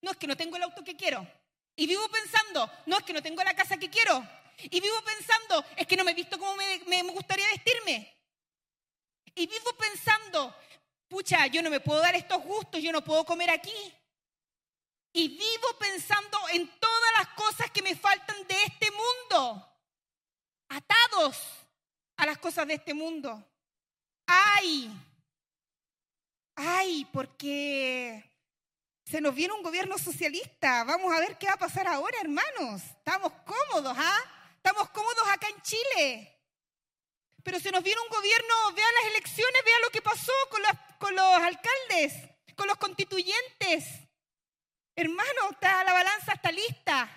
no 0.02 0.12
es 0.12 0.17
que 0.17 0.28
no 0.28 0.38
tengo 0.38 0.56
el 0.56 0.63
auto 0.63 0.84
que 0.84 0.95
quiero. 0.95 1.28
Y 1.75 1.88
vivo 1.88 2.08
pensando, 2.10 2.69
no 2.86 2.97
es 2.97 3.04
que 3.04 3.13
no 3.13 3.21
tengo 3.21 3.43
la 3.43 3.56
casa 3.56 3.78
que 3.78 3.89
quiero. 3.89 4.28
Y 4.63 4.82
vivo 4.82 4.95
pensando, 5.04 5.65
es 5.78 5.88
que 5.88 5.95
no 5.95 6.04
me 6.04 6.12
he 6.12 6.15
visto 6.15 6.38
como 6.38 6.56
me, 6.56 6.82
me 6.86 7.04
gustaría 7.12 7.48
vestirme. 7.48 8.17
Y 9.36 9.48
vivo 9.48 9.74
pensando, 9.78 10.56
pucha, 11.08 11.48
yo 11.48 11.62
no 11.62 11.69
me 11.69 11.80
puedo 11.80 12.02
dar 12.02 12.15
estos 12.15 12.43
gustos, 12.43 12.82
yo 12.82 12.91
no 12.91 13.04
puedo 13.04 13.24
comer 13.26 13.50
aquí. 13.50 13.93
Y 15.13 15.30
vivo 15.30 15.67
pensando 15.80 16.38
en 16.50 16.67
todas 16.80 17.12
las 17.17 17.28
cosas 17.30 17.72
que 17.72 17.82
me 17.82 17.95
faltan 17.95 18.48
de 18.48 18.63
este 18.63 18.91
mundo, 18.91 19.65
atados 20.69 21.38
a 22.17 22.26
las 22.26 22.38
cosas 22.38 22.67
de 22.67 22.76
este 22.76 22.93
mundo. 22.93 23.43
Ay, 24.28 24.91
ay, 26.56 27.08
porque 27.12 28.24
se 29.06 29.22
nos 29.22 29.34
viene 29.34 29.54
un 29.54 29.63
gobierno 29.63 29.98
socialista. 29.98 30.84
Vamos 30.84 31.12
a 31.12 31.19
ver 31.19 31.38
qué 31.38 31.48
va 31.48 31.54
a 31.54 31.58
pasar 31.58 31.88
ahora, 31.88 32.19
hermanos. 32.22 32.84
Estamos 32.84 33.34
cómodos, 33.45 33.98
¿ah? 33.98 34.38
Estamos 34.60 34.89
cómodos 34.89 35.26
acá 35.30 35.48
en 35.48 35.62
Chile. 35.62 36.38
Pero 37.43 37.62
se 37.62 37.72
nos 37.72 37.82
viene 37.82 38.02
un 38.02 38.10
gobierno, 38.10 38.74
vea 38.76 38.86
las 39.02 39.12
elecciones, 39.13 39.62
vea 39.63 39.80
lo 39.80 39.89
que 39.89 40.02
pasó 40.02 40.34
con 41.00 41.15
los, 41.15 41.26
alcaldes, 41.26 42.13
con 42.58 42.67
los 42.67 42.76
constituyentes. 42.76 43.86
Hermano, 44.98 45.58
la 45.62 45.93
balanza 45.93 46.34
está 46.34 46.52
lista, 46.52 47.10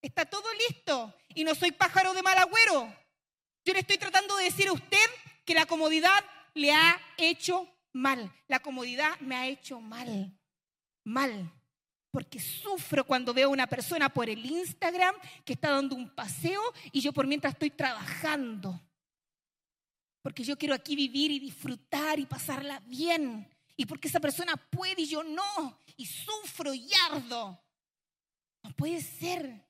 está 0.00 0.24
todo 0.24 0.48
listo. 0.54 1.14
Y 1.34 1.44
no 1.44 1.54
soy 1.54 1.72
pájaro 1.72 2.14
de 2.14 2.22
mal 2.22 2.38
agüero. 2.38 2.96
Yo 3.62 3.74
le 3.74 3.80
estoy 3.80 3.98
tratando 3.98 4.34
de 4.36 4.44
decir 4.44 4.68
a 4.68 4.72
usted 4.72 5.10
que 5.44 5.52
la 5.52 5.66
comodidad 5.66 6.24
le 6.54 6.72
ha 6.72 6.98
hecho 7.18 7.68
mal. 7.92 8.32
La 8.48 8.60
comodidad 8.60 9.20
me 9.20 9.36
ha 9.36 9.46
hecho 9.48 9.80
mal. 9.80 10.32
Mal. 11.04 11.52
Porque 12.16 12.40
sufro 12.40 13.04
cuando 13.04 13.34
veo 13.34 13.48
a 13.48 13.52
una 13.52 13.66
persona 13.66 14.08
por 14.08 14.30
el 14.30 14.42
Instagram 14.42 15.14
que 15.44 15.52
está 15.52 15.68
dando 15.70 15.94
un 15.94 16.08
paseo 16.08 16.62
y 16.90 17.02
yo 17.02 17.12
por 17.12 17.26
mientras 17.26 17.52
estoy 17.52 17.68
trabajando 17.68 18.80
porque 20.26 20.42
yo 20.42 20.58
quiero 20.58 20.74
aquí 20.74 20.96
vivir 20.96 21.30
y 21.30 21.38
disfrutar 21.38 22.18
y 22.18 22.26
pasarla 22.26 22.80
bien. 22.80 23.48
Y 23.76 23.86
porque 23.86 24.08
esa 24.08 24.18
persona 24.18 24.56
puede 24.56 25.02
y 25.02 25.06
yo 25.06 25.22
no. 25.22 25.78
Y 25.96 26.04
sufro 26.04 26.74
y 26.74 26.90
ardo. 27.08 27.62
No 28.64 28.72
puede 28.72 29.00
ser. 29.02 29.64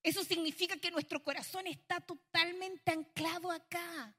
Eso 0.00 0.22
significa 0.22 0.76
que 0.76 0.92
nuestro 0.92 1.20
corazón 1.24 1.66
está 1.66 2.00
totalmente 2.00 2.92
anclado 2.92 3.50
acá. 3.50 4.14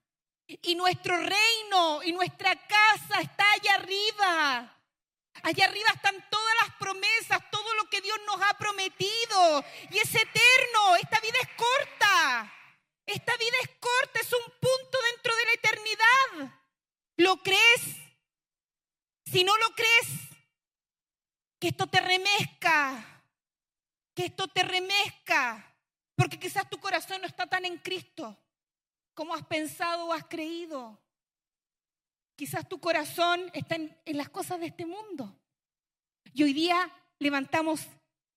Y 0.48 0.76
nuestro 0.76 1.16
reino 1.16 2.04
y 2.04 2.12
nuestra 2.12 2.58
casa 2.68 3.22
está 3.22 3.46
allá 3.54 3.76
arriba. 3.76 4.83
Allá 5.42 5.66
arriba 5.66 5.90
están 5.94 6.16
todas 6.30 6.56
las 6.62 6.76
promesas, 6.76 7.40
todo 7.52 7.74
lo 7.76 7.90
que 7.90 8.02
Dios 8.02 8.18
nos 8.26 8.42
ha 8.42 8.58
prometido. 8.58 9.66
Y 9.90 9.98
es 9.98 10.14
eterno. 10.14 10.96
Esta 11.02 11.20
vida 11.20 11.38
es 11.42 11.50
corta. 11.56 12.54
Esta 13.06 13.36
vida 13.38 13.58
es 13.64 13.70
corta, 13.80 14.20
es 14.20 14.32
un 14.32 14.44
punto 14.60 14.98
dentro 15.12 15.36
de 15.36 15.46
la 15.46 15.54
eternidad. 15.54 16.60
¿Lo 17.18 17.38
crees? 17.38 17.82
Si 19.26 19.44
no 19.44 19.58
lo 19.58 19.70
crees, 19.72 20.08
que 21.60 21.70
esto 21.70 21.88
te 21.88 22.00
remezca, 22.00 23.24
que 24.14 24.26
esto 24.26 24.48
te 24.48 24.64
remezca, 24.64 25.76
porque 26.16 26.40
quizás 26.40 26.70
tu 26.70 26.80
corazón 26.80 27.22
no 27.22 27.28
está 27.28 27.48
tan 27.48 27.66
en 27.66 27.78
Cristo 27.78 28.38
como 29.14 29.34
has 29.34 29.46
pensado 29.46 30.06
o 30.06 30.14
has 30.14 30.26
creído. 30.26 31.00
Quizás 32.36 32.68
tu 32.68 32.80
corazón 32.80 33.50
está 33.54 33.76
en, 33.76 33.96
las 34.06 34.30
cosas 34.30 34.60
de 34.60 34.68
este 34.68 34.86
mundo. 34.86 35.40
Y 36.34 36.44
hoy 36.44 36.54
día 36.54 36.92
levantamos 37.20 37.88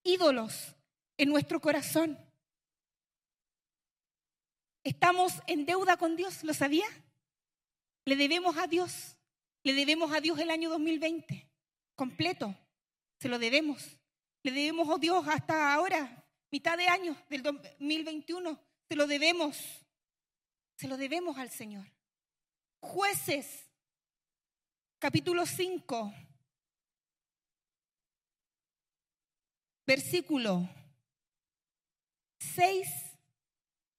ídolos 0.03 0.75
en 1.17 1.31
nuestro 1.31 1.61
corazón. 1.61 2.19
Estamos 4.85 5.33
en 5.47 5.65
deuda 5.65 5.97
con 5.97 6.15
Dios, 6.15 6.45
¿lo 6.45 6.53
sabía? 6.55 6.87
Le 8.05 8.17
debemos 8.17 8.57
a 8.57 8.67
Dios, 8.67 9.17
le 9.65 9.73
debemos 9.73 10.13
a 10.13 10.21
Dios 10.21 10.39
el 10.39 10.51
año 10.51 10.71
2020, 10.71 11.49
completo, 11.97 12.55
se 13.19 13.29
lo 13.29 13.39
debemos. 13.39 13.99
Le 14.45 14.53
debemos 14.53 14.89
a 14.89 14.99
Dios 14.99 15.27
hasta 15.27 15.75
ahora, 15.75 16.25
mitad 16.53 16.77
de 16.77 16.87
año 16.87 17.17
del 17.29 17.43
2021, 17.43 18.61
se 18.89 18.95
lo 18.95 19.09
debemos, 19.09 19.59
se 20.77 20.87
lo 20.87 20.97
debemos 20.97 21.37
al 21.37 21.51
Señor. 21.51 21.91
Jueces, 22.79 23.66
capítulo 24.99 25.45
5, 25.45 26.15
versículo 29.87 30.69
6 32.39 32.89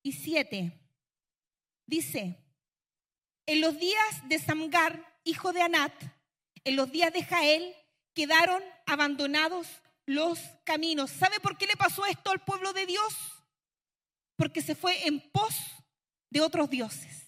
y 0.04 0.12
7. 0.12 0.80
Dice, 1.86 2.44
en 3.46 3.62
los 3.62 3.80
días 3.80 4.28
de 4.28 4.40
Samgar, 4.40 5.20
hijo 5.24 5.54
de 5.54 5.62
Anat, 5.62 5.94
en 6.64 6.76
los 6.76 6.92
días 6.92 7.14
de 7.14 7.24
Jael, 7.24 7.76
quedaron 8.14 8.62
abandonados 8.86 9.68
los 10.06 10.40
caminos. 10.64 11.12
¿Sabe 11.12 11.40
por 11.40 11.58
qué 11.58 11.68
le 11.68 11.78
pasó 11.78 12.06
esto 12.06 12.32
al 12.32 12.44
pueblo 12.44 12.74
de 12.74 12.86
Dios? 12.86 13.14
Porque 14.36 14.62
se 14.62 14.76
fue 14.76 15.08
en 15.08 15.20
pos 15.32 15.56
de 16.30 16.42
otros 16.42 16.70
dioses. 16.70 17.27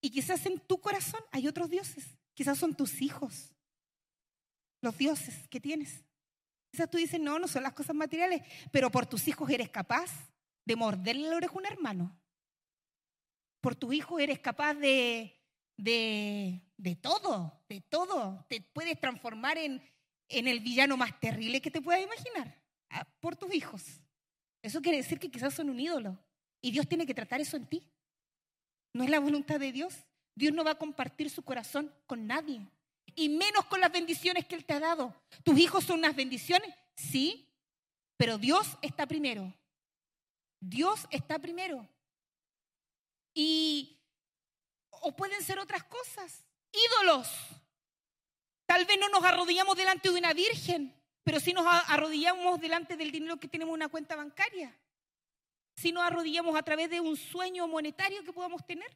Y 0.00 0.10
quizás 0.10 0.44
en 0.46 0.60
tu 0.60 0.80
corazón 0.80 1.20
hay 1.32 1.48
otros 1.48 1.70
dioses. 1.70 2.04
Quizás 2.34 2.58
son 2.58 2.74
tus 2.74 3.02
hijos, 3.02 3.52
los 4.80 4.96
dioses 4.96 5.48
que 5.48 5.60
tienes. 5.60 6.04
Quizás 6.70 6.88
tú 6.88 6.98
dices, 6.98 7.18
no, 7.18 7.38
no 7.38 7.48
son 7.48 7.62
las 7.64 7.72
cosas 7.72 7.96
materiales, 7.96 8.42
pero 8.70 8.90
por 8.90 9.06
tus 9.06 9.26
hijos 9.26 9.50
eres 9.50 9.70
capaz 9.70 10.10
de 10.64 10.76
morderle 10.76 11.28
la 11.28 11.36
oreja 11.36 11.54
a 11.54 11.58
un 11.58 11.66
hermano. 11.66 12.20
Por 13.60 13.74
tu 13.74 13.92
hijo 13.92 14.20
eres 14.20 14.38
capaz 14.38 14.74
de, 14.74 15.34
de, 15.76 16.62
de 16.76 16.94
todo, 16.94 17.64
de 17.68 17.80
todo. 17.80 18.44
Te 18.48 18.60
puedes 18.60 19.00
transformar 19.00 19.58
en, 19.58 19.82
en 20.28 20.46
el 20.46 20.60
villano 20.60 20.96
más 20.96 21.18
terrible 21.18 21.60
que 21.60 21.70
te 21.70 21.80
puedas 21.80 22.02
imaginar. 22.02 22.62
Ah, 22.90 23.04
por 23.20 23.34
tus 23.34 23.52
hijos. 23.52 23.82
Eso 24.62 24.80
quiere 24.80 24.98
decir 24.98 25.18
que 25.18 25.30
quizás 25.30 25.54
son 25.54 25.70
un 25.70 25.80
ídolo. 25.80 26.18
Y 26.60 26.70
Dios 26.70 26.86
tiene 26.86 27.06
que 27.06 27.14
tratar 27.14 27.40
eso 27.40 27.56
en 27.56 27.66
ti. 27.66 27.90
No 28.98 29.04
es 29.04 29.10
la 29.10 29.20
voluntad 29.20 29.60
de 29.60 29.70
Dios. 29.70 29.94
Dios 30.34 30.52
no 30.52 30.64
va 30.64 30.72
a 30.72 30.78
compartir 30.78 31.30
su 31.30 31.44
corazón 31.44 31.94
con 32.08 32.26
nadie. 32.26 32.66
Y 33.14 33.28
menos 33.28 33.64
con 33.66 33.80
las 33.80 33.92
bendiciones 33.92 34.44
que 34.44 34.56
Él 34.56 34.64
te 34.64 34.74
ha 34.74 34.80
dado. 34.80 35.14
¿Tus 35.44 35.56
hijos 35.56 35.84
son 35.84 36.00
unas 36.00 36.16
bendiciones? 36.16 36.74
Sí, 36.96 37.48
pero 38.16 38.38
Dios 38.38 38.66
está 38.82 39.06
primero. 39.06 39.54
Dios 40.58 41.06
está 41.12 41.38
primero. 41.38 41.88
Y, 43.32 43.96
o 44.90 45.14
pueden 45.14 45.44
ser 45.44 45.60
otras 45.60 45.84
cosas, 45.84 46.44
ídolos. 46.72 47.28
Tal 48.66 48.84
vez 48.84 48.98
no 48.98 49.08
nos 49.10 49.22
arrodillamos 49.22 49.76
delante 49.76 50.10
de 50.10 50.18
una 50.18 50.32
virgen, 50.32 50.92
pero 51.22 51.38
sí 51.38 51.52
nos 51.52 51.64
arrodillamos 51.68 52.60
delante 52.60 52.96
del 52.96 53.12
dinero 53.12 53.38
que 53.38 53.46
tenemos 53.46 53.70
en 53.74 53.76
una 53.76 53.88
cuenta 53.88 54.16
bancaria. 54.16 54.76
Si 55.80 55.92
nos 55.92 56.02
arrodillamos 56.02 56.56
a 56.56 56.62
través 56.62 56.90
de 56.90 57.00
un 57.00 57.16
sueño 57.16 57.68
monetario 57.68 58.24
que 58.24 58.32
podamos 58.32 58.66
tener. 58.66 58.90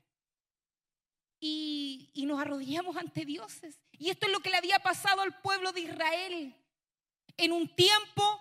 y, 1.39 2.11
y 2.13 2.27
nos 2.27 2.41
arrodillamos 2.41 2.97
ante 2.97 3.25
dioses. 3.25 3.81
Y 3.93 4.11
esto 4.11 4.27
es 4.27 4.33
lo 4.33 4.41
que 4.41 4.51
le 4.51 4.57
había 4.57 4.79
pasado 4.79 5.23
al 5.23 5.41
pueblo 5.41 5.73
de 5.73 5.81
Israel 5.81 6.57
en 7.37 7.53
un 7.53 7.69
tiempo 7.75 8.41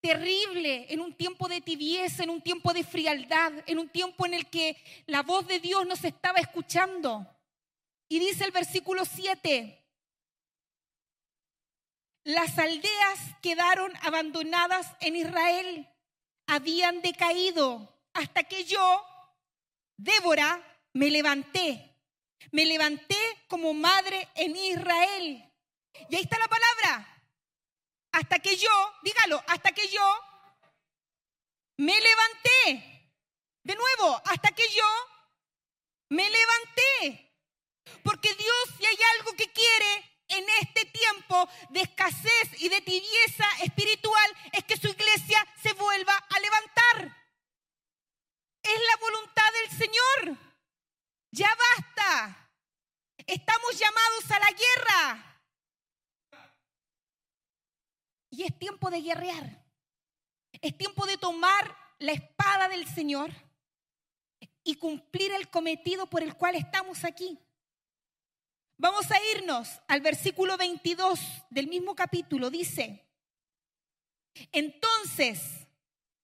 terrible, 0.00 0.86
en 0.92 1.00
un 1.00 1.14
tiempo 1.14 1.48
de 1.48 1.60
tibieza, 1.60 2.24
en 2.24 2.30
un 2.30 2.42
tiempo 2.42 2.72
de 2.72 2.84
frialdad, 2.84 3.52
en 3.66 3.78
un 3.78 3.88
tiempo 3.88 4.26
en 4.26 4.34
el 4.34 4.46
que 4.48 4.76
la 5.06 5.22
voz 5.22 5.46
de 5.46 5.58
Dios 5.58 5.86
no 5.86 5.96
se 5.96 6.08
estaba 6.08 6.38
escuchando. 6.38 7.26
Y 8.08 8.18
dice 8.18 8.44
el 8.44 8.52
versículo 8.52 9.04
7, 9.04 9.82
las 12.24 12.58
aldeas 12.58 13.18
quedaron 13.40 13.92
abandonadas 14.02 14.94
en 15.00 15.16
Israel, 15.16 15.88
habían 16.46 17.02
decaído 17.02 18.00
hasta 18.12 18.44
que 18.44 18.64
yo, 18.64 19.04
Débora, 19.96 20.62
me 20.92 21.10
levanté. 21.10 21.92
Me 22.52 22.64
levanté 22.64 23.16
como 23.48 23.74
madre 23.74 24.28
en 24.34 24.56
Israel. 24.56 25.52
Y 26.08 26.16
ahí 26.16 26.22
está 26.22 26.38
la 26.38 26.48
palabra. 26.48 27.22
Hasta 28.12 28.38
que 28.38 28.56
yo, 28.56 28.94
dígalo, 29.02 29.42
hasta 29.46 29.72
que 29.72 29.88
yo 29.88 30.02
me 31.78 32.00
levanté. 32.00 33.12
De 33.62 33.74
nuevo, 33.74 34.22
hasta 34.24 34.50
que 34.52 34.68
yo 34.68 34.84
me 36.10 36.28
levanté. 36.30 37.34
Porque 38.02 38.32
Dios, 38.34 38.74
si 38.78 38.86
hay 38.86 38.96
algo 39.18 39.32
que 39.32 39.52
quiere 39.52 40.16
en 40.28 40.44
este 40.60 40.84
tiempo 40.86 41.48
de 41.70 41.80
escasez 41.82 42.60
y 42.60 42.68
de 42.68 42.80
tibieza 42.80 43.46
espiritual, 43.62 44.36
es 44.52 44.64
que 44.64 44.76
su 44.76 44.88
iglesia 44.88 45.46
se 45.62 45.72
vuelva 45.74 46.16
a 46.16 46.40
levantar. 46.40 47.26
Es 48.62 48.80
la 48.80 48.96
voluntad 48.96 49.52
del 49.52 49.78
Señor. 49.78 50.38
Ya 51.30 51.54
basta. 51.54 52.50
Estamos 53.26 53.78
llamados 53.78 54.30
a 54.30 54.38
la 54.38 54.50
guerra. 54.50 55.40
Y 58.30 58.44
es 58.44 58.58
tiempo 58.58 58.90
de 58.90 59.02
guerrear. 59.02 59.64
Es 60.60 60.76
tiempo 60.76 61.06
de 61.06 61.16
tomar 61.16 61.76
la 61.98 62.12
espada 62.12 62.68
del 62.68 62.86
Señor 62.92 63.30
y 64.64 64.74
cumplir 64.74 65.32
el 65.32 65.48
por 66.08 66.22
el 66.22 66.34
cual 66.34 66.54
estamos 66.54 67.04
aquí. 67.04 67.38
Vamos 68.78 69.10
a 69.10 69.16
irnos 69.36 69.80
al 69.88 70.00
versículo 70.00 70.56
22 70.56 71.18
del 71.50 71.66
mismo 71.66 71.94
capítulo. 71.94 72.50
Dice, 72.50 73.06
entonces, 74.52 75.66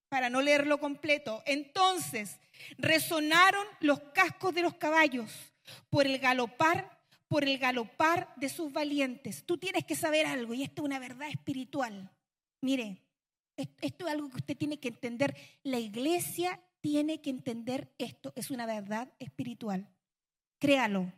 para 0.09 0.29
no 0.29 0.43
leerlo 0.43 0.79
completo, 0.79 1.43
entonces 1.47 2.39
resonaron 2.77 3.67
los 3.81 4.01
cascos 4.13 4.55
de 4.55 4.63
los 4.63 4.75
caballos 4.75 5.31
por 5.89 6.07
el 6.07 6.19
galopar 6.19 7.03
por 7.33 7.45
el 7.45 7.57
galopar 7.57 8.31
de 8.37 8.51
sus 8.51 8.71
valientes. 8.71 9.45
Tú 9.47 9.57
tienes 9.57 9.87
que 9.87 9.97
saber 9.97 10.27
algo 10.27 10.53
y 10.53 10.65
esto 10.65 10.83
es 10.83 10.85
una 10.85 10.99
verdad 10.99 11.31
espiritual. 11.31 12.11
Mire, 12.61 12.99
esto 13.57 14.07
es 14.07 14.13
algo 14.13 14.29
que 14.29 14.37
usted 14.37 14.55
tiene 14.55 14.79
que 14.79 14.89
entender. 14.89 15.35
La 15.63 15.79
iglesia 15.79 16.61
tiene 16.83 17.23
que 17.23 17.31
entender 17.31 17.95
esto. 17.97 18.35
Es 18.37 18.51
una 18.51 18.67
verdad 18.67 19.11
espiritual. 19.19 19.89
Créalo. 20.59 21.11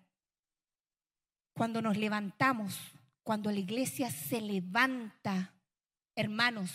Cuando 1.53 1.83
nos 1.83 1.97
levantamos, 1.97 2.79
cuando 3.25 3.51
la 3.51 3.59
iglesia 3.59 4.11
se 4.11 4.41
levanta, 4.41 5.55
hermanos, 6.15 6.71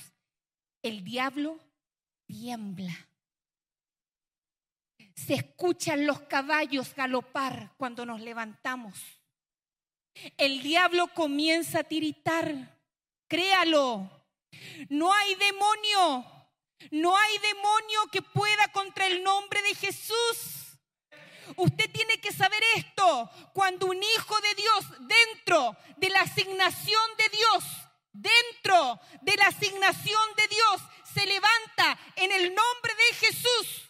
el 0.81 1.05
diablo 1.05 1.57
tiembla. 2.25 2.93
Se 5.15 5.35
escuchan 5.35 6.05
los 6.05 6.19
caballos 6.21 6.93
galopar 6.93 7.73
cuando 7.77 8.05
nos 8.05 8.19
levantamos 8.19 9.19
el 10.37 10.61
diablo 10.61 11.07
comienza 11.13 11.79
a 11.79 11.83
tiritar. 11.83 12.77
Créalo. 13.27 14.09
No 14.89 15.13
hay 15.13 15.35
demonio. 15.35 16.25
No 16.91 17.15
hay 17.15 17.37
demonio 17.39 18.07
que 18.11 18.21
pueda 18.21 18.71
contra 18.71 19.07
el 19.07 19.23
nombre 19.23 19.61
de 19.61 19.75
Jesús. 19.75 20.77
Usted 21.55 21.91
tiene 21.91 22.19
que 22.21 22.31
saber 22.31 22.61
esto. 22.75 23.29
Cuando 23.53 23.87
un 23.87 24.01
hijo 24.01 24.39
de 24.41 24.55
Dios 24.55 24.85
dentro 24.99 25.75
de 25.97 26.09
la 26.09 26.21
asignación 26.21 27.01
de 27.17 27.29
Dios, 27.29 27.63
dentro 28.11 28.99
de 29.21 29.35
la 29.35 29.47
asignación 29.47 30.35
de 30.35 30.47
Dios, 30.47 30.81
se 31.13 31.25
levanta 31.25 31.99
en 32.15 32.31
el 32.31 32.53
nombre 32.53 32.93
de 32.95 33.15
Jesús, 33.15 33.89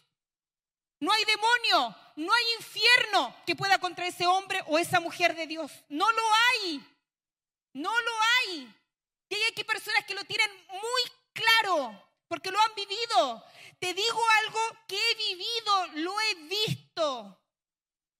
no 0.99 1.11
hay 1.11 1.23
demonio, 1.25 1.95
no 2.17 2.33
hay 2.33 2.45
infierno 2.57 3.35
que 3.45 3.55
pueda 3.55 3.79
contra 3.79 4.07
ese 4.07 4.25
hombre 4.27 4.61
o 4.67 4.77
esa 4.77 4.99
mujer 4.99 5.35
de 5.35 5.47
Dios. 5.47 5.71
No 5.87 6.11
lo 6.11 6.23
hay. 6.33 6.83
No 7.73 7.89
lo 8.01 8.11
hay. 8.21 8.75
Y 9.29 9.35
hay 9.35 9.43
aquí 9.51 9.63
personas 9.63 10.03
que 10.05 10.15
lo 10.15 10.23
tienen 10.25 10.49
muy 10.67 11.01
claro 11.33 12.08
porque 12.29 12.51
lo 12.51 12.61
han 12.61 12.75
vivido. 12.75 13.43
Te 13.79 13.93
digo 13.93 14.21
algo 14.43 14.59
que 14.87 14.95
he 14.95 15.15
vivido, 15.15 15.87
lo 15.95 16.21
he 16.21 16.35
visto. 16.35 17.41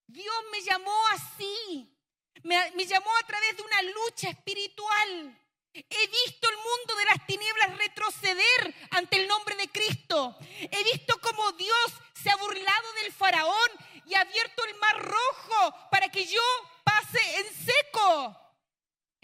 Dios 0.07 0.35
me 0.51 0.61
llamó 0.61 1.07
así. 1.13 1.95
Me, 2.43 2.85
llamó 2.85 3.15
a 3.17 3.27
través 3.27 3.55
de 3.55 3.61
una 3.63 3.81
lucha 3.83 4.29
espiritual. 4.29 5.39
He 5.71 6.07
visto 6.07 6.49
el 6.49 6.57
mundo 6.57 6.95
de 6.95 7.05
las 7.05 7.25
tinieblas 7.27 7.77
retroceder 7.77 8.75
ante 8.91 9.21
el 9.21 9.27
nombre 9.27 9.55
de 9.55 9.69
Cristo. 9.69 10.35
He 10.39 10.83
visto 10.83 11.19
cómo 11.21 11.51
Dios 11.51 11.93
se 12.13 12.31
ha 12.31 12.35
burlado 12.37 12.93
del 13.03 13.13
faraón 13.13 13.69
y 14.05 14.15
ha 14.15 14.21
abierto 14.21 14.65
el 14.65 14.75
mar 14.75 14.99
rojo 14.99 15.89
para 15.91 16.09
que 16.09 16.25
yo 16.25 16.41
pase 16.83 17.19
en 17.39 17.65
seco. 17.65 18.35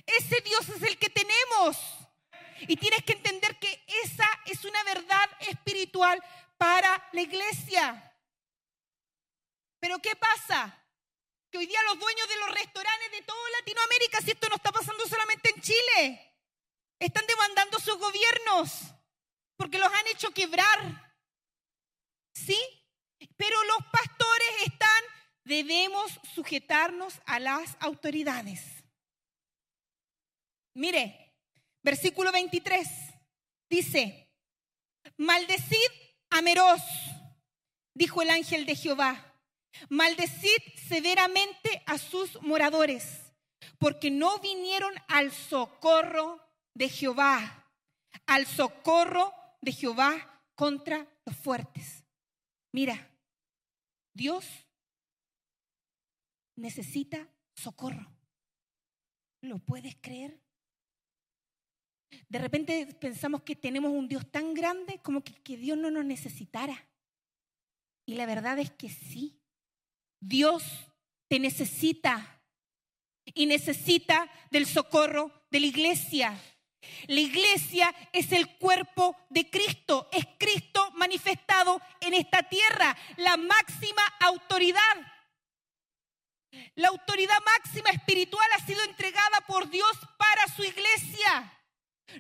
Ese 0.06 0.42
Dios 0.42 0.70
es 0.70 0.84
el 0.84 1.00
que 1.00 1.10
tenemos. 1.10 1.95
Y 2.62 2.78
tienes 2.78 3.04
que 3.04 3.14
entender 3.14 3.58
que 3.60 3.84
esa 4.04 4.28
es 4.46 4.64
una 4.66 4.84
verdad 4.84 5.30
espiritual 5.40 6.24
para 6.58 7.10
la 7.12 7.22
iglesia. 7.22 8.14
Pero 9.80 10.00
¿qué 10.00 10.16
pasa? 10.16 10.82
Que 11.52 11.58
hoy 11.58 11.66
día 11.66 11.84
los 11.84 12.00
dueños 12.00 12.28
de 12.28 12.38
los 12.38 12.52
restaurantes 12.52 13.12
de 13.12 13.22
toda 13.22 13.50
Latinoamérica, 13.60 14.22
si 14.22 14.32
esto 14.32 14.50
no 14.50 14.56
está 14.56 14.72
pasando 14.72 15.06
solamente 15.08 15.52
en 15.56 15.62
Chile, 15.62 16.34
están 17.00 17.26
demandando 17.28 17.80
sus 17.80 17.98
gobiernos 17.98 18.72
porque 19.58 19.78
los 19.78 19.92
han 19.92 20.08
hecho 20.08 20.32
quebrar. 20.32 21.14
¿Sí? 22.34 22.60
Pero 23.38 23.64
los 23.64 23.78
pastores 23.92 24.50
están, 24.66 25.04
debemos 25.44 26.20
sujetarnos 26.34 27.22
a 27.26 27.40
las 27.40 27.78
autoridades. 27.80 28.62
Mire, 30.74 31.25
versículo 31.86 32.32
23 32.32 32.90
dice, 33.70 34.28
maldecid 35.18 35.92
a 36.32 36.42
Meroz, 36.42 36.82
dijo 37.94 38.24
el 38.24 38.32
ángel 38.32 38.66
de 38.66 38.76
Jehová, 38.76 39.36
maldecid 39.90 40.58
severamente 40.88 41.84
a 41.86 42.00
sus 42.00 42.42
moradores, 42.42 43.32
porque 43.78 44.10
no 44.10 44.40
vinieron 44.40 44.94
al 45.08 45.32
socorro 45.32 46.42
de 46.74 46.90
Jehová, 46.90 47.70
al 48.26 48.48
socorro 48.48 49.32
de 49.62 49.72
Jehová 49.72 50.42
contra 50.56 51.08
los 51.24 51.38
fuertes. 51.38 52.04
Mira, 52.72 53.16
Dios 54.12 54.44
necesita 56.56 57.30
socorro. 57.56 58.12
¿Lo 59.42 59.60
puedes 59.60 59.96
creer? 60.02 60.45
De 62.30 62.40
repente 62.40 62.88
pensamos 63.00 63.44
que 63.44 63.56
tenemos 63.56 63.92
un 63.92 64.08
Dios 64.08 64.30
tan 64.32 64.54
grande 64.54 65.00
como 65.04 65.24
que, 65.24 65.58
Dios 65.58 65.78
no 65.78 65.92
nos 65.92 66.06
necesitara. 66.06 66.88
Y 68.06 68.16
la 68.16 68.26
verdad 68.26 68.60
es 68.60 68.72
que 68.72 68.90
sí. 68.90 69.40
Dios 70.20 70.64
te 71.28 71.40
necesita 71.40 72.42
y 73.34 73.46
necesita 73.46 74.30
del 74.52 74.66
socorro 74.66 75.32
de 75.50 75.60
la 75.60 75.66
iglesia. 75.66 76.40
La 77.08 77.20
iglesia 77.20 77.94
es 78.14 78.32
el 78.32 78.58
cuerpo 78.58 79.18
de 79.30 79.50
Cristo, 79.50 80.08
es 80.12 80.26
Cristo 80.38 80.92
manifestado 80.96 81.82
en 82.00 82.14
esta 82.14 82.44
tierra, 82.44 82.96
la 83.18 83.38
máxima 83.38 84.04
autoridad. 84.20 84.96
La 86.76 86.90
autoridad 86.90 87.38
máxima 87.46 87.90
espiritual 87.90 88.48
ha 88.54 88.66
sido 88.66 88.82
entregada 88.84 89.42
por 89.48 89.70
Dios 89.70 89.92
para 90.18 90.48
su 90.56 90.64
iglesia. 90.64 91.52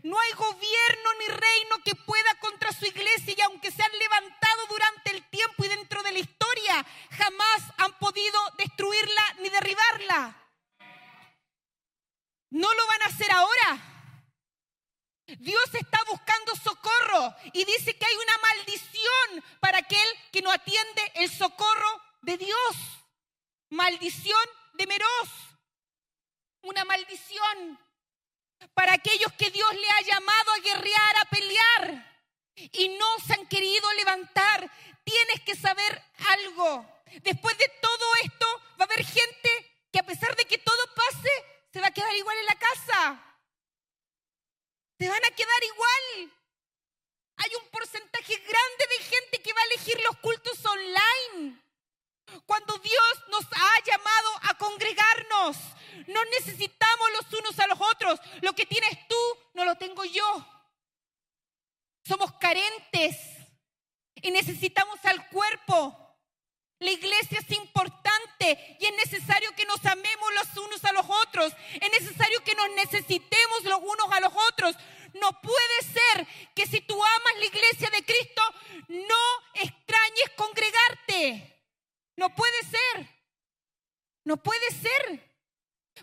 No 0.03 0.19
hay 0.19 0.31
gobierno 0.33 1.13
ni 1.19 1.27
reino 1.27 1.77
que 1.83 1.95
pueda 1.95 2.35
contra 2.39 2.71
su 2.71 2.85
iglesia 2.85 3.35
y 3.37 3.41
aunque 3.41 3.71
se 3.71 3.83
han 3.83 3.97
levantado 3.97 4.67
durante 4.67 5.11
el 5.11 5.29
tiempo 5.29 5.63
y 5.63 5.67
dentro 5.67 6.01
de 6.03 6.11
la 6.11 6.19
historia, 6.19 6.85
jamás 7.11 7.61
han 7.77 7.93
podido 7.99 8.39
destruirla 8.57 9.33
ni 9.39 9.49
derribarla. 9.49 10.41
No 12.49 12.73
lo 12.73 12.87
van 12.87 13.01
a 13.03 13.05
hacer 13.05 13.31
ahora. 13.31 13.95
Dios 15.27 15.73
está 15.73 15.99
buscando 16.07 16.55
socorro 16.55 17.35
y 17.53 17.65
dice 17.65 17.97
que 17.97 18.05
hay 18.05 18.15
una 18.15 18.37
maldición 18.37 19.43
para 19.59 19.79
aquel 19.79 20.07
que 20.31 20.41
no 20.41 20.51
atiende 20.51 21.11
el 21.15 21.31
socorro 21.31 22.01
de 22.21 22.37
Dios. 22.37 22.75
maldición 23.69 24.49
de 24.73 24.87
Meroz. 24.87 25.29
Una 26.61 26.85
maldición 26.85 27.79
para 28.73 28.93
aquellos 28.93 29.31
que 29.33 29.51
Dios 29.51 29.73
le 29.73 29.89
ha 29.89 30.01
llamado 30.01 30.51
a 30.51 30.59
guerrear, 30.59 31.17
a 31.17 31.25
pelear 31.25 32.15
y 32.55 32.89
no 32.97 33.19
se 33.25 33.33
han 33.33 33.47
querido 33.47 33.91
levantar. 33.93 34.71
Tienes 35.03 35.41
que 35.41 35.55
saber 35.55 36.03
algo. 36.29 36.85
Después 37.21 37.57
de 37.57 37.69
todo 37.81 38.05
esto 38.23 38.45
va 38.79 38.83
a 38.83 38.83
haber 38.85 39.05
gente 39.05 39.87
que 39.91 39.99
a 39.99 40.05
pesar 40.05 40.35
de 40.35 40.45
que 40.45 40.57
todo 40.57 40.93
pase, 40.93 41.29
se 41.71 41.79
va 41.79 41.87
a 41.87 41.91
quedar 41.91 42.13
igual 42.15 42.37
en 42.37 42.45
la 42.45 42.55
casa. 42.55 43.37
Se 44.97 45.09
van 45.09 45.23
a 45.25 45.35
quedar 45.35 45.63
igual. 45.63 46.33
Hay 47.37 47.51
un 47.61 47.69
porcentaje 47.69 48.37
grande 48.37 48.87
de 48.89 49.03
gente 49.03 49.41
que 49.41 49.53
va 49.53 49.61
a 49.61 49.65
elegir 49.65 49.99
los 50.01 50.17
cultos 50.17 50.65
online. 50.65 51.61
Cuando 52.45 52.77
Dios 52.79 53.23
nos 53.29 53.45
ha 53.45 53.83
llamado 53.85 54.29
a 54.43 54.57
congregarnos, 54.57 55.57
no 56.07 56.25
necesitamos 56.25 57.07
los 57.13 57.39
unos 57.39 57.59
a 57.59 57.67
los 57.67 57.79
otros. 57.79 58.19
Lo 58.41 58.53
que 58.53 58.65
tienes 58.65 59.07
tú, 59.07 59.15
no 59.53 59.65
lo 59.65 59.75
tengo 59.75 60.03
yo. 60.05 60.47
Somos 62.03 62.33
carentes 62.33 63.17
y 64.21 64.31
necesitamos 64.31 65.03
al 65.05 65.27
cuerpo. 65.29 66.01
La 66.79 66.91
iglesia 66.91 67.39
es 67.39 67.57
importante 67.57 68.77
y 68.79 68.85
es 68.85 68.95
necesario 68.95 69.55
que 69.55 69.65
nos 69.65 69.83
amemos 69.85 70.33
los 70.33 70.57
unos 70.57 70.83
a 70.83 70.91
los 70.91 71.05
otros. 71.09 71.53
Es 71.73 72.01
necesario 72.01 72.43
que 72.43 72.53
nos 72.55 72.69
necesitemos 72.71 73.63
los 73.63 73.79
unos 73.81 74.11
a 74.11 74.19
los 74.19 74.33
otros. 74.49 74.75
No 75.13 75.41
puede 75.41 75.81
ser 75.81 76.27
que 76.53 76.67
si 76.67 76.81
tú 76.81 77.01
amas 77.01 77.39
la 77.39 77.45
iglesia 77.45 77.89
de 77.89 78.03
Cristo, 78.03 78.41
no 78.89 79.15
extrañes 79.53 80.31
congregarte. 80.35 81.63
No 82.17 82.35
puede 82.35 82.63
ser. 82.63 83.09
No 84.25 84.37
puede 84.37 84.71
ser. 84.71 85.34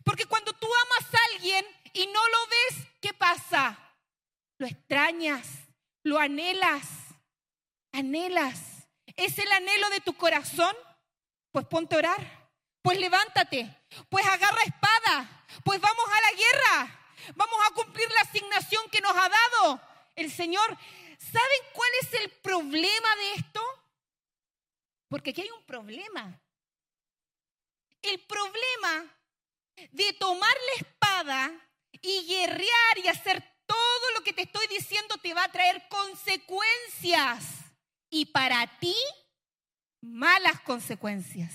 Porque 0.04 0.26
cuando 0.26 0.52
tú 0.54 0.66
amas 0.66 1.14
a 1.14 1.18
alguien 1.32 1.66
y 1.92 2.06
no 2.06 2.28
lo 2.28 2.46
ves, 2.46 2.88
¿qué 3.00 3.12
pasa? 3.12 3.78
Lo 4.58 4.66
extrañas, 4.66 5.46
lo 6.02 6.18
anhelas, 6.18 6.88
anhelas. 7.92 8.88
¿Es 9.16 9.38
el 9.38 9.50
anhelo 9.52 9.90
de 9.90 10.00
tu 10.00 10.14
corazón? 10.14 10.74
Pues 11.50 11.66
ponte 11.66 11.94
a 11.94 11.98
orar. 11.98 12.50
Pues 12.80 12.98
levántate. 12.98 13.76
Pues 14.08 14.26
agarra 14.26 14.62
espada. 14.62 15.44
Pues 15.64 15.80
vamos 15.80 16.06
a 16.06 16.20
la 16.20 16.36
guerra. 16.36 16.98
Vamos 17.34 17.58
a 17.66 17.74
cumplir 17.74 18.10
la 18.10 18.20
asignación 18.22 18.88
que 18.90 19.00
nos 19.00 19.14
ha 19.14 19.28
dado 19.28 19.80
el 20.16 20.30
Señor. 20.30 20.66
¿Saben 21.18 21.60
cuál 21.72 21.90
es 22.00 22.14
el 22.14 22.30
problema 22.30 23.16
de 23.16 23.34
esto? 23.34 23.60
Porque 25.08 25.30
aquí 25.30 25.42
hay 25.42 25.50
un 25.50 25.64
problema. 25.64 26.40
El 28.00 28.18
problema 28.20 29.06
de 29.90 30.12
tomar 30.14 30.54
la 30.54 30.86
espada 30.86 31.52
y 32.00 32.26
guerrear 32.26 32.98
y 33.02 33.08
hacer 33.08 33.42
todo 33.66 34.10
lo 34.14 34.22
que 34.22 34.32
te 34.32 34.42
estoy 34.42 34.66
diciendo 34.68 35.16
te 35.18 35.34
va 35.34 35.44
a 35.44 35.52
traer 35.52 35.86
consecuencias. 35.88 37.44
Y 38.10 38.26
para 38.26 38.66
ti, 38.78 38.96
malas 40.02 40.60
consecuencias. 40.60 41.54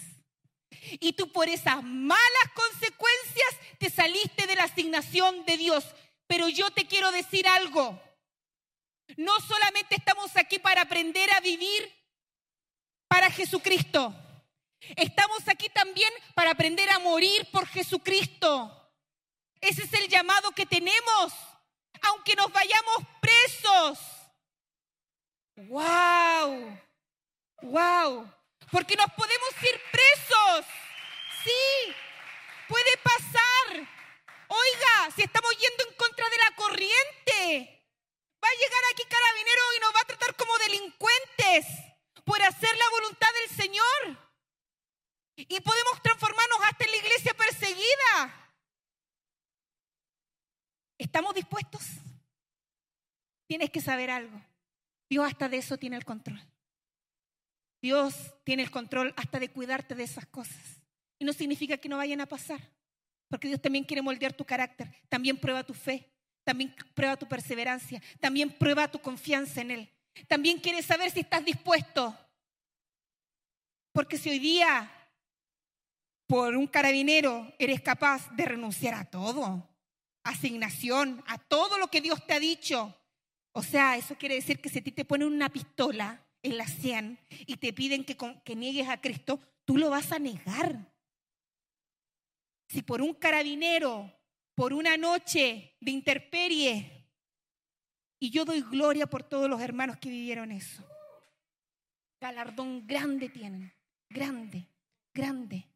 Y 0.99 1.13
tú 1.13 1.32
por 1.32 1.49
esas 1.49 1.84
malas 1.84 2.51
consecuencias 2.53 3.77
te 3.77 3.89
saliste 3.89 4.47
de 4.47 4.56
la 4.56 4.63
asignación 4.63 5.45
de 5.45 5.58
Dios. 5.58 5.86
Pero 6.27 6.49
yo 6.49 6.69
te 6.71 6.88
quiero 6.88 7.12
decir 7.12 7.47
algo. 7.47 8.01
No 9.15 9.39
solamente 9.41 9.95
estamos 9.95 10.36
aquí 10.36 10.60
para 10.60 10.82
aprender 10.82 11.32
a 11.34 11.39
vivir 11.39 11.93
para 13.08 13.30
Jesucristo. 13.32 14.13
Estamos 14.95 15.47
aquí 15.47 15.69
también 15.69 16.11
para 16.33 16.51
aprender 16.51 16.89
a 16.91 16.99
morir 16.99 17.47
por 17.51 17.67
Jesucristo. 17.67 18.73
Ese 19.59 19.83
es 19.83 19.93
el 19.93 20.07
llamado 20.07 20.51
que 20.51 20.65
tenemos, 20.65 21.33
aunque 22.01 22.35
nos 22.35 22.51
vayamos 22.51 22.97
presos. 23.19 23.99
¡Wow! 25.55 26.79
¡Wow! 27.63 28.33
Porque 28.71 28.95
nos 28.95 29.11
podemos 29.13 29.49
ir 29.63 29.81
presos. 29.91 30.65
Sí, 31.43 31.93
puede 32.67 32.97
pasar. 33.03 33.87
Oiga, 34.47 35.11
si 35.15 35.23
estamos 35.23 35.51
yendo 35.57 35.89
en 35.89 35.95
contra 35.95 36.29
de 36.29 36.37
la 36.37 36.55
corriente, 36.55 37.85
va 38.43 38.47
a 38.47 38.59
llegar 38.59 38.83
aquí 38.91 39.03
carabinero 39.09 39.61
y 39.75 39.79
nos 39.79 39.95
va 39.95 40.01
a 40.01 40.05
tratar 40.05 40.35
como 40.35 40.57
delincuentes 40.59 41.65
por 42.23 42.41
hacer 42.43 42.77
la 42.77 42.89
voluntad 42.89 43.29
del 43.33 43.57
Señor. 43.57 44.26
Y 45.38 45.60
podemos 45.62 46.02
transformarnos 46.02 46.60
hasta 46.63 46.84
en 46.86 46.91
la 46.91 46.97
iglesia 46.97 47.34
perseguida. 47.36 48.54
¿Estamos 50.97 51.36
dispuestos? 51.36 51.84
Tienes 53.45 53.69
que 53.69 53.80
saber 53.80 54.10
algo. 54.10 54.41
Dios 55.08 55.26
hasta 55.26 55.47
de 55.47 55.58
eso 55.58 55.78
tiene 55.78 55.95
el 55.95 56.06
control. 56.06 56.41
Dios 57.82 58.34
tiene 58.43 58.63
el 58.63 58.71
control 58.71 59.13
hasta 59.15 59.39
de 59.39 59.50
cuidarte 59.50 59.93
de 59.93 60.04
esas 60.04 60.26
cosas. 60.26 60.82
Y 61.19 61.26
no 61.26 61.34
significa 61.34 61.78
que 61.78 61.88
no 61.88 61.97
vayan 61.97 62.21
a 62.21 62.26
pasar, 62.26 62.60
porque 63.30 63.47
Dios 63.47 63.62
también 63.62 63.84
quiere 63.84 64.02
moldear 64.02 64.34
tu 64.34 64.43
carácter, 64.43 64.91
también 65.08 65.38
prueba 65.38 65.63
tu 65.63 65.73
fe, 65.73 66.12
también 66.43 66.76
prueba 66.93 67.15
tu 67.15 67.28
perseverancia, 67.28 68.02
también 68.19 68.52
prueba 68.58 68.89
tu 68.89 69.00
confianza 69.00 69.62
en 69.62 69.71
Él. 69.71 69.93
También 70.28 70.60
quiere 70.60 70.82
saber 70.82 71.12
si 71.12 71.19
estás 71.19 71.45
dispuesto. 71.45 72.17
Porque 73.91 74.17
si 74.17 74.30
hoy 74.30 74.39
día, 74.39 74.91
por 76.27 76.55
un 76.55 76.67
carabinero, 76.67 77.53
eres 77.57 77.81
capaz 77.81 78.29
de 78.35 78.45
renunciar 78.45 78.93
a 78.93 79.05
todo, 79.05 79.67
asignación, 80.23 81.23
a 81.25 81.37
todo 81.37 81.77
lo 81.77 81.87
que 81.87 82.01
Dios 82.01 82.25
te 82.27 82.33
ha 82.33 82.39
dicho, 82.39 82.97
o 83.57 83.63
sea, 83.63 83.97
eso 83.97 84.15
quiere 84.15 84.35
decir 84.35 84.61
que 84.61 84.69
si 84.69 84.77
a 84.77 84.83
ti 84.83 84.91
te 84.91 85.03
ponen 85.03 85.29
una 85.29 85.49
pistola 85.49 86.23
en 86.43 86.57
la 86.57 86.67
100 86.67 87.19
y 87.47 87.57
te 87.57 87.73
piden 87.73 88.05
que, 88.05 88.15
que 88.43 88.55
niegues 88.55 88.87
a 88.87 89.01
Cristo, 89.01 89.39
tú 89.65 89.77
lo 89.77 89.89
vas 89.89 90.11
a 90.11 90.19
negar. 90.19 90.93
Si 92.69 92.83
por 92.83 93.01
un 93.01 93.15
carabinero, 93.15 94.13
por 94.53 94.73
una 94.73 94.95
noche 94.95 95.75
de 95.79 95.89
interperie, 95.89 97.09
y 98.19 98.29
yo 98.29 98.45
doy 98.45 98.61
gloria 98.61 99.07
por 99.07 99.23
todos 99.23 99.49
los 99.49 99.59
hermanos 99.59 99.97
que 99.97 100.09
vivieron 100.09 100.51
eso. 100.51 100.87
Galardón 102.21 102.85
grande 102.85 103.27
tienen, 103.27 103.73
grande, 104.07 104.67
grande, 105.15 105.67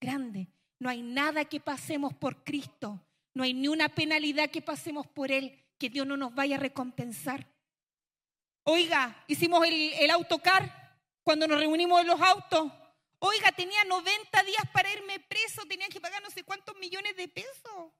grande. 0.00 0.48
No 0.78 0.88
hay 0.88 1.02
nada 1.02 1.44
que 1.44 1.60
pasemos 1.60 2.14
por 2.14 2.44
Cristo, 2.44 3.02
no 3.34 3.42
hay 3.42 3.54
ni 3.54 3.68
una 3.68 3.88
penalidad 3.88 4.50
que 4.50 4.62
pasemos 4.62 5.06
por 5.06 5.30
Él 5.30 5.62
que 5.78 5.90
Dios 5.90 6.06
no 6.06 6.16
nos 6.16 6.34
vaya 6.34 6.56
a 6.56 6.60
recompensar. 6.60 7.46
Oiga, 8.64 9.24
hicimos 9.28 9.64
el, 9.66 10.10
autocar 10.10 10.98
cuando 11.22 11.46
nos 11.46 11.58
reunimos 11.58 12.00
en 12.00 12.08
los 12.08 12.20
autos. 12.20 12.72
Oiga, 13.18 13.52
tenía 13.52 13.84
90 13.84 14.42
días 14.42 14.62
para 14.72 14.92
irme 14.92 15.20
preso, 15.20 15.64
tenía 15.66 15.88
que 15.88 16.00
pagar 16.00 16.22
no 16.22 16.30
sé 16.30 16.42
cuántos 16.42 16.76
millones 16.76 17.16
de 17.16 17.28
pesos. 17.28 17.92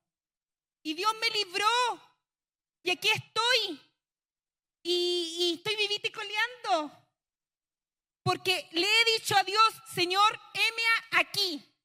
Y 0.82 0.94
Dios 0.94 1.12
me 1.20 1.30
libró. 1.30 1.66
Y 2.82 2.90
aquí 2.90 3.08
estoy. 3.08 3.80
Y, 4.82 5.54
estoy 5.56 5.76
vivita 5.76 6.08
y 6.08 6.12
coleando. 6.12 6.92
Porque 8.22 8.68
le 8.72 8.86
he 8.86 9.18
dicho 9.18 9.36
a 9.36 9.44
Dios, 9.44 9.82
Señor, 9.94 10.40
heme 10.54 10.82
aquí. 11.12 11.75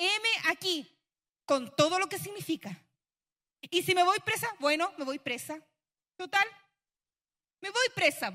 Heme 0.00 0.50
aquí. 0.50 0.96
Con 1.44 1.74
todo 1.76 1.98
lo 1.98 2.08
que 2.08 2.18
significa. 2.18 2.70
Y 3.60 3.82
si 3.82 3.94
me 3.94 4.04
voy 4.04 4.18
presa, 4.20 4.48
bueno, 4.58 4.92
me 4.96 5.04
voy 5.04 5.18
presa. 5.18 5.60
Total, 6.16 6.46
me 7.60 7.70
voy 7.70 7.86
presa. 7.94 8.32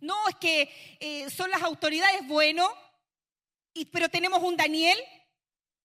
No, 0.00 0.28
es 0.28 0.36
que 0.36 0.96
eh, 1.00 1.30
son 1.30 1.50
las 1.50 1.62
autoridades, 1.62 2.26
bueno, 2.26 2.68
pero 3.92 4.08
tenemos 4.08 4.42
un 4.42 4.56
Daniel, 4.56 4.98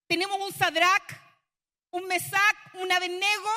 tenemos 0.08 0.40
un 0.40 0.54
Sadrach, 0.54 1.22
un 1.92 2.06
Mesac, 2.08 2.58
un 2.76 2.92
Abednego, 2.92 3.50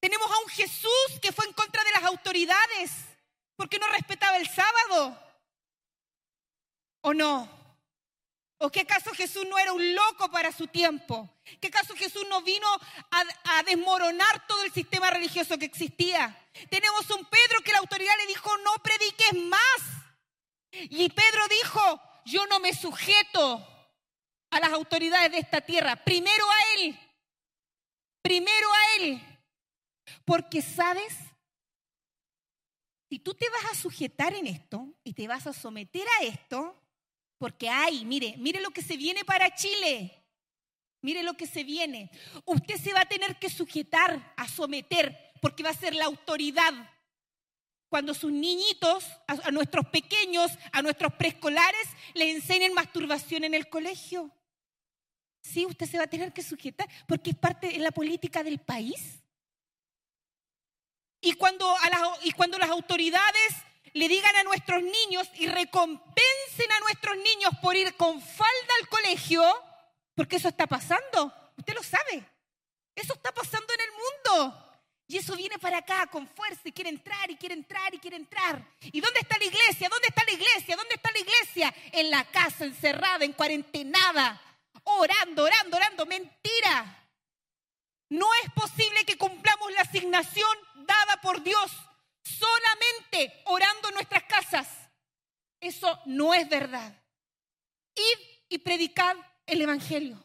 tenemos 0.00 0.30
a 0.30 0.38
un 0.40 0.48
Jesús 0.48 1.20
que 1.20 1.32
fue 1.32 1.46
en 1.46 1.52
contra 1.52 1.82
de 1.82 1.92
las 1.92 2.04
autoridades 2.04 2.92
porque 3.56 3.78
no 3.78 3.88
respetaba 3.88 4.36
el 4.36 4.48
sábado. 4.48 5.20
¿O 7.00 7.12
no? 7.12 7.57
¿O 8.60 8.70
qué 8.70 8.80
acaso 8.80 9.12
Jesús 9.14 9.46
no 9.48 9.56
era 9.56 9.72
un 9.72 9.94
loco 9.94 10.30
para 10.32 10.50
su 10.50 10.66
tiempo? 10.66 11.30
¿Qué 11.60 11.68
acaso 11.68 11.94
Jesús 11.94 12.26
no 12.28 12.42
vino 12.42 12.66
a, 13.10 13.62
desmoronar 13.62 14.46
todo 14.48 14.64
el 14.64 14.72
sistema 14.72 15.10
religioso 15.10 15.56
que 15.58 15.64
existía? 15.64 16.36
Tenemos 16.68 17.08
un 17.10 17.24
Pedro 17.26 17.62
que 17.64 17.70
la 17.70 17.78
autoridad 17.78 18.12
le 18.18 18.26
dijo, 18.26 18.50
no 18.58 18.72
prediques 18.82 19.32
más. 19.44 19.80
Y 20.72 21.08
Pedro 21.10 21.46
dijo, 21.48 22.02
yo 22.24 22.46
no 22.48 22.58
me 22.58 22.74
sujeto 22.74 23.64
a 24.50 24.60
las 24.60 24.72
autoridades 24.72 25.30
de 25.30 25.38
esta 25.38 25.60
tierra. 25.60 25.94
Primero 25.94 26.44
a 26.50 26.74
Él. 26.74 26.98
Primero 28.22 28.68
a 28.72 28.96
Él. 28.96 29.22
Porque 30.24 30.62
sabes, 30.62 31.16
si 33.08 33.20
tú 33.20 33.34
te 33.34 33.48
vas 33.50 33.66
a 33.70 33.74
sujetar 33.76 34.34
en 34.34 34.48
esto 34.48 34.84
y 35.04 35.14
te 35.14 35.28
vas 35.28 35.46
a 35.46 35.52
someter 35.52 36.06
a 36.20 36.24
esto, 36.24 36.74
Porque 37.38 37.68
hay, 37.68 38.04
mire, 38.04 38.34
mire 38.38 38.60
lo 38.60 38.70
que 38.70 38.82
se 38.82 38.96
viene 38.96 39.24
para 39.24 39.54
Chile. 39.54 40.12
Mire 41.00 41.22
lo 41.22 41.34
que 41.34 41.46
se 41.46 41.62
viene. 41.62 42.10
Usted 42.44 42.76
se 42.76 42.92
va 42.92 43.02
a 43.02 43.08
tener 43.08 43.38
que 43.38 43.48
sujetar, 43.48 44.34
a 44.36 44.48
someter, 44.48 45.32
porque 45.40 45.62
va 45.62 45.70
a 45.70 45.74
ser 45.74 45.94
la 45.94 46.06
autoridad. 46.06 46.72
Cuando 47.88 48.12
sus 48.12 48.32
niñitos, 48.32 49.04
a, 49.26 49.50
nuestros 49.52 49.86
pequeños, 49.86 50.50
a 50.72 50.82
nuestros 50.82 51.14
preescolares, 51.14 51.88
les 52.14 52.34
enseñen 52.34 52.74
masturbación 52.74 53.44
en 53.44 53.54
el 53.54 53.68
colegio. 53.68 54.30
Sí, 55.40 55.64
usted 55.64 55.86
se 55.86 55.96
va 55.96 56.04
a 56.04 56.08
tener 56.08 56.32
que 56.32 56.42
sujetar, 56.42 56.88
porque 57.06 57.30
es 57.30 57.36
parte 57.36 57.68
de 57.68 57.78
la 57.78 57.92
política 57.92 58.42
del 58.42 58.58
país. 58.58 59.22
Y 61.20 61.32
cuando, 61.34 61.74
y 62.22 62.32
cuando 62.32 62.58
las 62.58 62.70
autoridades 62.70 63.54
le 63.92 64.08
digan 64.08 64.34
a 64.36 64.42
nuestros 64.42 64.82
niños 64.82 65.28
y 65.34 65.46
recompensen 65.46 66.72
a 66.76 66.80
nuestros 66.80 67.16
niños 67.16 67.52
por 67.62 67.76
ir 67.76 67.94
con 67.96 68.20
falda 68.20 68.74
al 68.80 68.88
colegio, 68.88 69.42
porque 70.14 70.36
eso 70.36 70.48
está 70.48 70.66
pasando, 70.66 71.32
usted 71.56 71.74
lo 71.74 71.82
sabe, 71.82 72.24
eso 72.94 73.14
está 73.14 73.32
pasando 73.32 73.72
en 73.74 73.80
el 73.80 73.90
mundo. 73.92 74.64
Y 75.10 75.16
eso 75.16 75.34
viene 75.36 75.58
para 75.58 75.78
acá 75.78 76.06
con 76.08 76.28
fuerza 76.28 76.60
y 76.64 76.72
quiere 76.72 76.90
entrar 76.90 77.30
y 77.30 77.36
quiere 77.36 77.54
entrar 77.54 77.94
y 77.94 77.98
quiere 77.98 78.16
entrar. 78.16 78.62
¿Y 78.82 79.00
dónde 79.00 79.20
está 79.20 79.38
la 79.38 79.46
iglesia? 79.46 79.88
¿Dónde 79.88 80.08
está 80.08 80.22
la 80.22 80.32
iglesia? 80.32 80.76
¿Dónde 80.76 80.94
está 80.96 81.10
la 81.10 81.18
iglesia? 81.18 81.74
En 81.92 82.10
la 82.10 82.24
casa, 82.24 82.66
encerrada, 82.66 83.24
en 83.24 83.32
cuarentenada, 83.32 84.38
orando, 84.84 85.44
orando, 85.44 85.78
orando. 85.78 86.04
Mentira. 86.04 87.06
No 88.10 88.26
es 88.44 88.52
posible 88.52 89.02
que 89.06 89.16
cumplamos 89.16 89.72
la 89.72 89.80
asignación 89.80 90.58
dada 90.86 91.22
por 91.22 91.42
Dios 91.42 91.70
solamente 92.28 93.42
orando 93.46 93.88
en 93.88 93.94
nuestras 93.94 94.24
casas. 94.24 94.68
Eso 95.60 95.98
no 96.06 96.34
es 96.34 96.48
verdad. 96.48 96.94
Id 97.94 98.18
y 98.48 98.58
predicad 98.58 99.16
el 99.46 99.62
Evangelio 99.62 100.22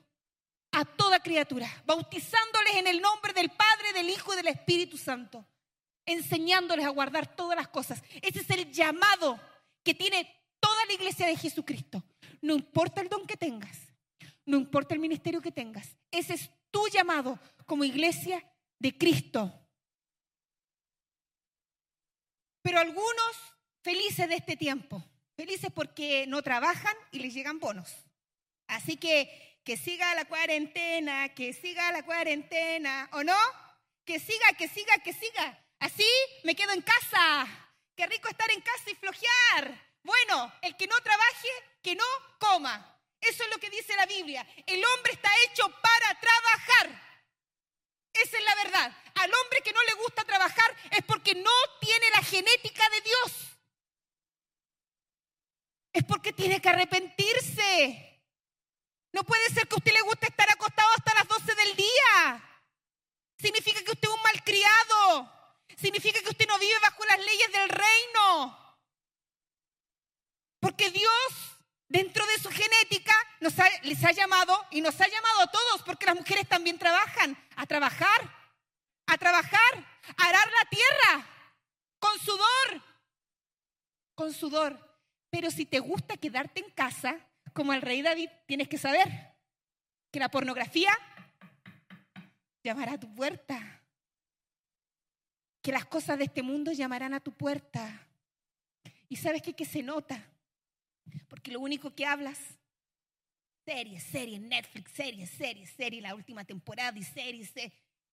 a 0.72 0.86
toda 0.86 1.20
criatura, 1.20 1.70
bautizándoles 1.86 2.76
en 2.76 2.88
el 2.88 3.00
nombre 3.00 3.32
del 3.34 3.50
Padre, 3.50 3.94
del 3.94 4.10
Hijo 4.10 4.34
y 4.34 4.38
del 4.38 4.48
Espíritu 4.48 4.98
Santo, 4.98 5.46
enseñándoles 6.06 6.86
a 6.86 6.90
guardar 6.90 7.36
todas 7.36 7.56
las 7.56 7.68
cosas. 7.68 8.02
Ese 8.22 8.40
es 8.40 8.50
el 8.50 8.72
llamado 8.72 9.40
que 9.84 9.94
tiene 9.94 10.30
toda 10.60 10.86
la 10.86 10.94
iglesia 10.94 11.28
de 11.28 11.38
Jesucristo. 11.38 12.04
No 12.42 12.56
importa 12.56 13.02
el 13.02 13.10
don 13.10 13.26
que 13.28 13.38
tengas, 13.38 13.78
no 14.46 14.58
importa 14.58 14.94
el 14.96 15.00
ministerio 15.00 15.42
que 15.42 15.52
tengas, 15.52 15.96
ese 16.12 16.34
es 16.34 16.50
tu 16.72 16.88
llamado 16.88 17.40
como 17.66 17.84
iglesia 17.84 18.44
de 18.80 18.98
Cristo. 18.98 19.63
Pero 22.64 22.80
algunos 22.80 23.38
felices 23.84 24.28
de 24.28 24.36
este 24.36 24.58
tiempo, 24.58 25.04
felices 25.36 25.70
porque 25.74 26.26
no 26.28 26.42
trabajan 26.42 26.96
y 27.12 27.20
les 27.20 27.34
llegan 27.34 27.60
bonos. 27.60 27.94
Así 28.68 28.98
que 28.98 29.54
que 29.64 29.78
siga 29.78 30.14
la 30.16 30.26
cuarentena, 30.26 31.30
que 31.34 31.54
siga 31.54 31.92
la 31.92 32.04
cuarentena, 32.04 33.10
¿o 33.14 33.24
no? 33.24 33.38
Que 34.06 34.20
siga, 34.20 34.54
que 34.58 34.68
siga, 34.68 34.98
que 35.00 35.14
siga. 35.14 35.58
Así 35.80 36.08
me 36.44 36.56
quedo 36.56 36.74
en 36.74 36.82
casa. 36.82 37.48
Qué 37.96 38.06
rico 38.08 38.28
estar 38.28 38.50
en 38.52 38.62
casa 38.62 38.90
y 38.92 38.96
flojear. 38.96 39.94
Bueno, 40.04 40.54
el 40.62 40.76
que 40.76 40.88
no 40.88 41.00
trabaje, 41.02 41.48
que 41.82 41.96
no 41.96 42.04
coma. 42.40 42.90
Eso 43.22 43.44
es 43.44 43.50
lo 43.50 43.58
que 43.58 43.70
dice 43.70 43.96
la 43.96 44.06
Biblia. 44.06 44.46
El 44.66 44.84
hombre 44.84 45.14
está 45.14 45.30
hecho 45.46 45.64
para 45.82 46.20
trabajar. 46.20 47.13
Esa 48.14 48.38
es 48.38 48.44
la 48.44 48.56
verdad. 48.56 48.98
Al 49.16 49.34
hombre 49.34 49.62
que 49.64 49.74
no 49.74 49.84
le 49.84 49.94
gusta 49.94 50.24
trabajar 50.24 50.76
es 50.92 51.04
porque 51.06 51.36
no 51.36 51.52
tiene 51.80 52.10
la 52.12 52.24
genética 52.24 52.90
de 52.90 53.02
Dios. 53.02 53.54
Es 55.94 56.04
porque 56.04 56.34
tiene 56.34 56.62
que 56.62 56.70
arrepentirse. 56.70 58.22
No 59.12 59.24
puede 59.24 59.48
ser 59.50 59.68
que 59.68 59.76
a 59.76 59.78
usted 59.78 59.94
le 59.94 60.02
guste 60.02 60.28
estar 60.28 60.50
acostado 60.52 60.90
hasta 60.98 61.14
las 61.14 61.28
12 61.28 61.56
del 61.56 61.76
día. 61.76 62.50
Significa 63.38 63.84
que 63.84 63.92
usted 63.92 64.10
es 64.10 64.16
un 64.16 64.22
malcriado. 64.24 65.32
Significa 65.80 66.20
que 66.22 66.30
usted 66.30 66.48
no 66.48 66.58
vive 66.60 66.80
bajo 66.82 67.06
las 67.06 67.20
leyes 67.20 67.52
del 67.52 67.70
reino. 67.70 68.78
Porque 70.60 70.90
Dios, 70.92 71.12
dentro 71.90 72.26
de 72.26 72.40
su 72.40 72.50
genética, 72.50 73.14
nos 73.40 73.54
les 73.84 74.04
ha 74.04 74.12
llamado 74.12 74.66
y 74.72 74.82
nos 74.82 75.00
ha 75.02 75.08
llamado 75.08 75.42
a 75.42 75.52
todos, 75.52 75.84
porque 75.84 76.06
las 76.06 76.16
mujeres 76.16 76.48
también 76.48 76.80
trabajan, 76.80 77.38
a 77.56 77.66
trabajar, 77.66 78.30
a 79.08 79.18
trabajar, 79.18 79.86
a 80.18 80.26
arar 80.26 80.48
la 80.48 80.70
tierra, 80.70 81.28
con 82.00 82.20
sudor, 82.20 82.84
con 84.16 84.34
sudor. 84.34 85.00
Pero 85.30 85.50
si 85.50 85.66
te 85.66 85.80
gusta 85.80 86.18
quedarte 86.18 86.62
en 86.62 86.72
casa, 86.72 87.18
como 87.54 87.74
el 87.74 87.82
rey 87.82 88.02
David, 88.02 88.30
tienes 88.46 88.68
que 88.68 88.78
saber 88.78 89.34
que 90.12 90.20
la 90.20 90.30
pornografía 90.30 90.92
llamará 92.64 92.94
a 92.94 93.00
tu 93.00 93.14
puerta. 93.14 93.82
Que 95.62 95.72
las 95.72 95.86
cosas 95.86 96.18
de 96.18 96.26
este 96.26 96.44
mundo 96.44 96.72
llamarán 96.72 97.14
a 97.14 97.20
tu 97.20 97.32
puerta. 97.32 98.08
Y 99.10 99.16
sabes 99.16 99.42
qué? 99.42 99.54
que 99.54 99.66
se 99.66 99.82
nota. 99.82 100.24
Porque 101.28 101.52
lo 101.52 101.60
único 101.60 101.94
que 101.94 102.06
hablas, 102.06 102.40
series, 103.66 104.04
series, 104.04 104.42
Netflix, 104.42 104.92
series, 104.92 105.30
series, 105.30 105.70
series, 105.72 106.02
la 106.02 106.16
última 106.16 106.44
temporada 106.44 106.98
y 106.98 107.04
series. 107.04 107.54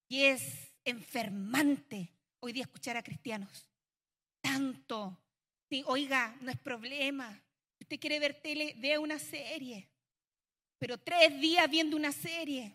Y 0.09 0.25
es 0.25 0.73
enfermante 0.85 2.13
hoy 2.41 2.53
día 2.53 2.63
escuchar 2.63 2.97
a 2.97 3.03
cristianos. 3.03 3.69
Tanto. 4.41 5.17
Sí, 5.69 5.85
oiga, 5.87 6.37
no 6.41 6.51
es 6.51 6.59
problema 6.59 7.41
usted 7.91 7.99
quiere 7.99 8.21
ver 8.21 8.41
tele, 8.41 8.75
vea 8.79 9.01
una 9.01 9.19
serie. 9.19 9.91
Pero 10.79 10.97
tres 10.97 11.41
días 11.41 11.69
viendo 11.69 11.97
una 11.97 12.13
serie, 12.13 12.73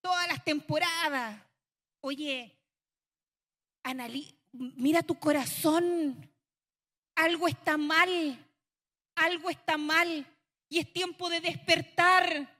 todas 0.00 0.26
las 0.26 0.42
temporadas. 0.42 1.38
Oye, 2.00 2.58
mira 4.52 5.02
tu 5.02 5.18
corazón. 5.18 6.30
Algo 7.14 7.46
está 7.46 7.76
mal. 7.76 8.38
Algo 9.14 9.50
está 9.50 9.76
mal. 9.76 10.26
Y 10.74 10.80
es 10.80 10.92
tiempo 10.92 11.30
de 11.30 11.40
despertar. 11.40 12.52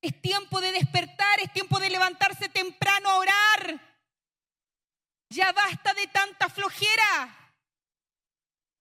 Es 0.00 0.22
tiempo 0.22 0.60
de 0.60 0.70
despertar. 0.70 1.40
Es 1.40 1.52
tiempo 1.52 1.80
de 1.80 1.90
levantarse 1.90 2.48
temprano 2.48 3.10
a 3.10 3.16
orar. 3.16 3.80
Ya 5.30 5.50
basta 5.50 5.92
de 5.94 6.06
tanta 6.06 6.48
flojera. 6.48 7.52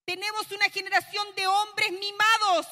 Tenemos 0.06 0.52
una 0.52 0.70
generación 0.70 1.26
de 1.34 1.48
hombres 1.48 1.92
mimados, 1.94 2.68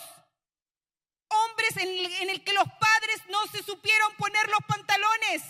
hombres 1.30 1.76
en 1.78 2.30
el, 2.30 2.44
que 2.44 2.54
los 2.54 2.68
padres 2.80 3.24
no 3.30 3.48
se 3.48 3.64
supieron 3.64 4.16
poner 4.18 4.48
los 4.50 4.64
pantalones 4.68 5.42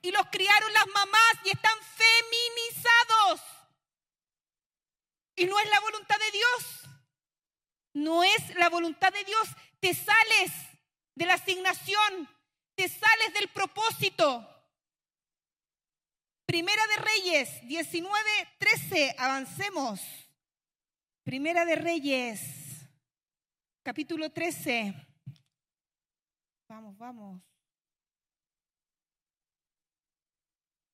y 0.00 0.12
los 0.12 0.26
criaron 0.30 0.72
las 0.74 0.86
mamás 0.86 1.34
y 1.42 1.50
están 1.50 1.76
feminizados. 1.96 3.40
Y 5.34 5.46
no 5.46 5.58
es 5.58 5.68
la 5.70 5.80
voluntad 5.80 6.20
de 6.20 6.30
Dios. 6.30 6.85
No 7.96 8.22
es 8.22 8.54
la 8.56 8.68
voluntad 8.68 9.10
de 9.10 9.24
Dios. 9.24 9.48
Te 9.80 9.94
sales 9.94 10.52
de 11.14 11.24
la 11.24 11.32
asignación, 11.32 12.28
te 12.74 12.90
sales 12.90 13.32
del 13.32 13.48
propósito. 13.48 14.46
Primera 16.44 16.86
de 16.88 16.96
Reyes 16.96 17.66
19, 17.66 18.14
13, 18.58 19.14
avancemos. 19.16 20.02
Primera 21.24 21.64
de 21.64 21.74
Reyes, 21.74 22.86
capítulo 23.82 24.30
13. 24.30 24.94
Vamos, 26.68 26.98
vamos. 26.98 27.40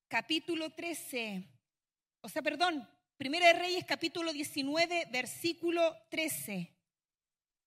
Capítulo 0.06 0.70
13. 0.70 1.48
O 2.20 2.28
sea, 2.28 2.42
perdón, 2.42 2.88
Primera 3.16 3.48
de 3.48 3.54
Reyes, 3.54 3.84
capítulo 3.84 4.32
19, 4.32 5.08
versículo 5.10 5.96
13. 6.08 6.71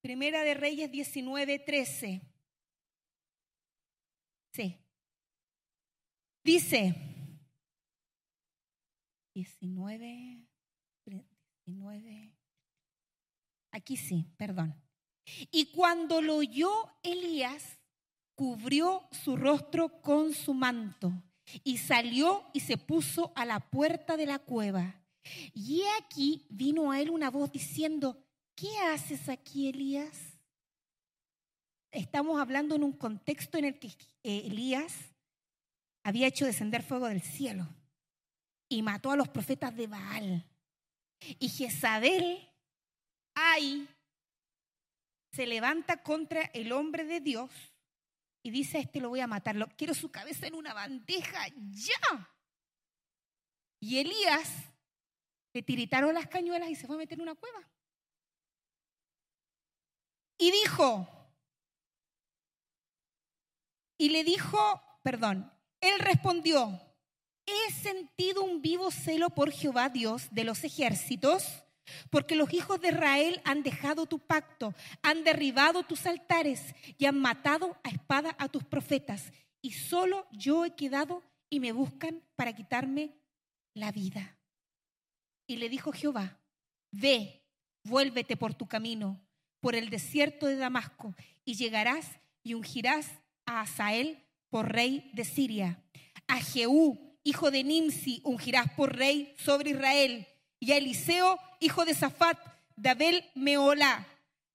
Primera 0.05 0.43
de 0.43 0.53
Reyes 0.53 0.91
19, 0.91 1.57
13. 1.57 2.21
Sí. 4.53 4.77
Dice 6.43 6.93
19, 9.33 10.45
19. 11.65 12.35
Aquí 13.71 13.97
sí, 13.97 14.27
perdón. 14.37 14.79
Y 15.49 15.71
cuando 15.71 16.21
lo 16.21 16.35
oyó 16.35 16.71
Elías, 17.01 17.79
cubrió 18.35 19.09
su 19.09 19.35
rostro 19.35 20.03
con 20.03 20.33
su 20.33 20.53
manto 20.53 21.13
y 21.63 21.79
salió 21.79 22.47
y 22.53 22.59
se 22.59 22.77
puso 22.77 23.33
a 23.35 23.43
la 23.43 23.59
puerta 23.71 24.17
de 24.17 24.27
la 24.27 24.37
cueva. 24.37 25.01
Y 25.55 25.81
aquí 25.99 26.45
vino 26.51 26.91
a 26.91 27.01
él 27.01 27.09
una 27.09 27.31
voz 27.31 27.51
diciendo, 27.51 28.21
¿qué 28.55 28.77
haces 28.79 29.29
aquí, 29.29 29.69
Elías? 29.69 30.39
Estamos 31.91 32.39
hablando 32.41 32.75
en 32.75 32.83
un 32.83 32.93
contexto 32.93 33.57
en 33.57 33.65
el 33.65 33.79
que 33.79 33.87
eh, 34.23 34.43
Elías 34.45 34.93
había 36.03 36.27
hecho 36.27 36.45
descender 36.45 36.83
fuego 36.83 37.07
del 37.07 37.21
cielo 37.21 37.67
y 38.69 38.81
mató 38.81 39.11
a 39.11 39.15
los 39.15 39.29
profetas 39.29 39.75
de 39.75 39.87
Baal. 39.87 40.45
Y 41.39 41.49
Jezabel 41.49 42.49
ay, 43.35 43.87
se 45.31 45.45
levanta 45.45 46.01
contra 46.01 46.41
el 46.53 46.71
hombre 46.71 47.03
de 47.03 47.19
Dios 47.19 47.51
y 48.41 48.51
dice, 48.51 48.77
a 48.77 48.81
este 48.81 48.99
lo 48.99 49.09
voy 49.09 49.19
a 49.19 49.27
matar, 49.27 49.55
quiero 49.75 49.93
su 49.93 50.11
cabeza 50.11 50.47
en 50.47 50.55
una 50.55 50.73
bandeja, 50.73 51.47
ya. 51.69 52.31
Y 53.79 53.99
Elías 53.99 54.49
le 55.53 55.61
tiritaron 55.61 56.13
las 56.13 56.27
cañuelas 56.27 56.69
y 56.69 56.75
se 56.75 56.87
fue 56.87 56.95
a 56.95 56.99
meter 56.99 57.17
en 57.17 57.23
una 57.23 57.35
cueva. 57.35 57.67
Y 60.37 60.51
dijo, 60.51 61.07
y 63.97 64.09
le 64.09 64.23
dijo, 64.23 64.81
perdón, 65.03 65.51
él 65.79 65.99
respondió, 65.99 66.81
he 67.45 67.71
sentido 67.71 68.43
un 68.43 68.61
vivo 68.61 68.91
celo 68.91 69.29
por 69.29 69.51
Jehová 69.51 69.89
Dios 69.89 70.27
de 70.31 70.43
los 70.43 70.63
ejércitos, 70.63 71.63
porque 72.09 72.35
los 72.35 72.51
hijos 72.53 72.81
de 72.81 72.89
Israel 72.89 73.41
han 73.45 73.63
dejado 73.63 74.07
tu 74.07 74.19
pacto, 74.19 74.73
han 75.03 75.23
derribado 75.23 75.83
tus 75.83 76.05
altares 76.05 76.73
y 76.97 77.05
han 77.05 77.19
matado 77.19 77.77
a 77.83 77.89
espada 77.89 78.35
a 78.39 78.49
tus 78.49 78.63
profetas. 78.63 79.31
Y 79.61 79.71
solo 79.71 80.27
yo 80.31 80.65
he 80.65 80.75
quedado 80.75 81.23
y 81.49 81.59
me 81.59 81.71
buscan 81.71 82.23
para 82.35 82.53
quitarme 82.53 83.15
la 83.73 83.91
vida. 83.91 84.37
Y 85.47 85.57
le 85.57 85.69
dijo 85.69 85.91
Jehová, 85.91 86.39
ve, 86.91 87.43
vuélvete 87.83 88.35
por 88.35 88.55
tu 88.55 88.67
camino, 88.67 89.24
por 89.65 89.75
el 89.75 89.89
desierto 89.89 90.45
de 90.45 90.57
Damasco, 90.57 91.15
y 91.43 91.55
llegarás 91.55 92.05
y 92.43 92.53
ungirás 92.53 93.07
a 93.47 93.61
Asael 93.61 94.23
por 94.51 94.71
rey 94.71 95.09
de 95.15 95.25
Siria. 95.25 95.83
A 96.27 96.39
Jehú, 96.39 97.17
hijo 97.23 97.49
de 97.49 97.63
Nimsi, 97.63 98.21
ungirás 98.23 98.71
por 98.73 98.95
rey 98.95 99.33
sobre 99.39 99.71
Israel. 99.71 100.27
Y 100.59 100.71
a 100.71 100.77
Eliseo, 100.77 101.39
hijo 101.59 101.83
de 101.83 101.95
Safat, 101.95 102.37
de 102.75 102.89
Abel 102.89 103.31
Meola, 103.33 104.05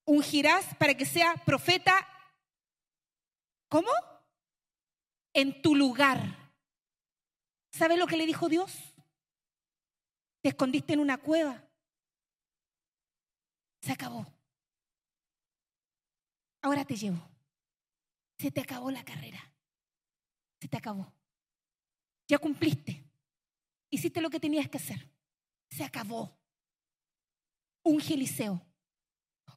ungirás 0.05 0.63
para 0.75 0.93
que 0.93 1.05
sea 1.05 1.33
profeta. 1.45 2.07
¿Cómo? 3.67 3.91
En 5.33 5.61
tu 5.61 5.75
lugar. 5.75 6.53
¿Sabes 7.73 7.99
lo 7.99 8.07
que 8.07 8.15
le 8.15 8.25
dijo 8.25 8.47
Dios? 8.47 8.71
Te 10.41 10.47
escondiste 10.47 10.93
en 10.93 11.01
una 11.01 11.17
cueva. 11.17 11.61
Se 13.81 13.91
acabó. 13.91 14.25
Ahora 16.61 16.85
te 16.85 16.95
llevo. 16.95 17.19
Se 18.37 18.51
te 18.51 18.61
acabó 18.61 18.91
la 18.91 19.03
carrera. 19.03 19.39
Se 20.59 20.67
te 20.67 20.77
acabó. 20.77 21.11
Ya 22.27 22.37
cumpliste. 22.37 23.03
Hiciste 23.89 24.21
lo 24.21 24.29
que 24.29 24.39
tenías 24.39 24.69
que 24.69 24.77
hacer. 24.77 25.09
Se 25.69 25.83
acabó. 25.83 26.37
Un 27.83 28.01
Eliseo. 28.01 28.61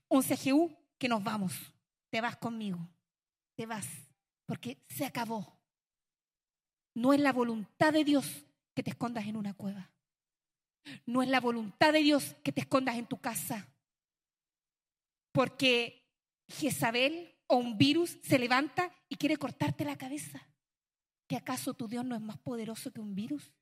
Un 0.08 0.22
CGU 0.22 0.76
que 0.98 1.08
nos 1.08 1.22
vamos. 1.22 1.72
Te 2.10 2.20
vas 2.20 2.36
conmigo. 2.36 2.78
Te 3.54 3.66
vas. 3.66 3.86
Porque 4.46 4.78
se 4.88 5.04
acabó. 5.04 5.58
No 6.94 7.12
es 7.12 7.20
la 7.20 7.32
voluntad 7.32 7.92
de 7.92 8.04
Dios 8.04 8.46
que 8.74 8.82
te 8.82 8.90
escondas 8.90 9.26
en 9.26 9.36
una 9.36 9.54
cueva. 9.54 9.90
No 11.06 11.22
es 11.22 11.28
la 11.28 11.40
voluntad 11.40 11.92
de 11.92 12.00
Dios 12.00 12.36
que 12.42 12.52
te 12.52 12.60
escondas 12.60 12.96
en 12.96 13.06
tu 13.06 13.20
casa. 13.20 13.66
Porque 15.32 16.03
Jezabel 16.48 17.34
o 17.46 17.56
un 17.56 17.76
virus 17.76 18.18
se 18.22 18.38
levanta 18.38 18.90
y 19.08 19.16
quiere 19.16 19.36
cortarte 19.36 19.84
la 19.84 19.96
cabeza. 19.96 20.46
¿Que 21.26 21.36
acaso 21.36 21.74
tu 21.74 21.88
Dios 21.88 22.04
no 22.04 22.14
es 22.14 22.20
más 22.20 22.38
poderoso 22.38 22.92
que 22.92 23.00
un 23.00 23.14
virus? 23.14 23.52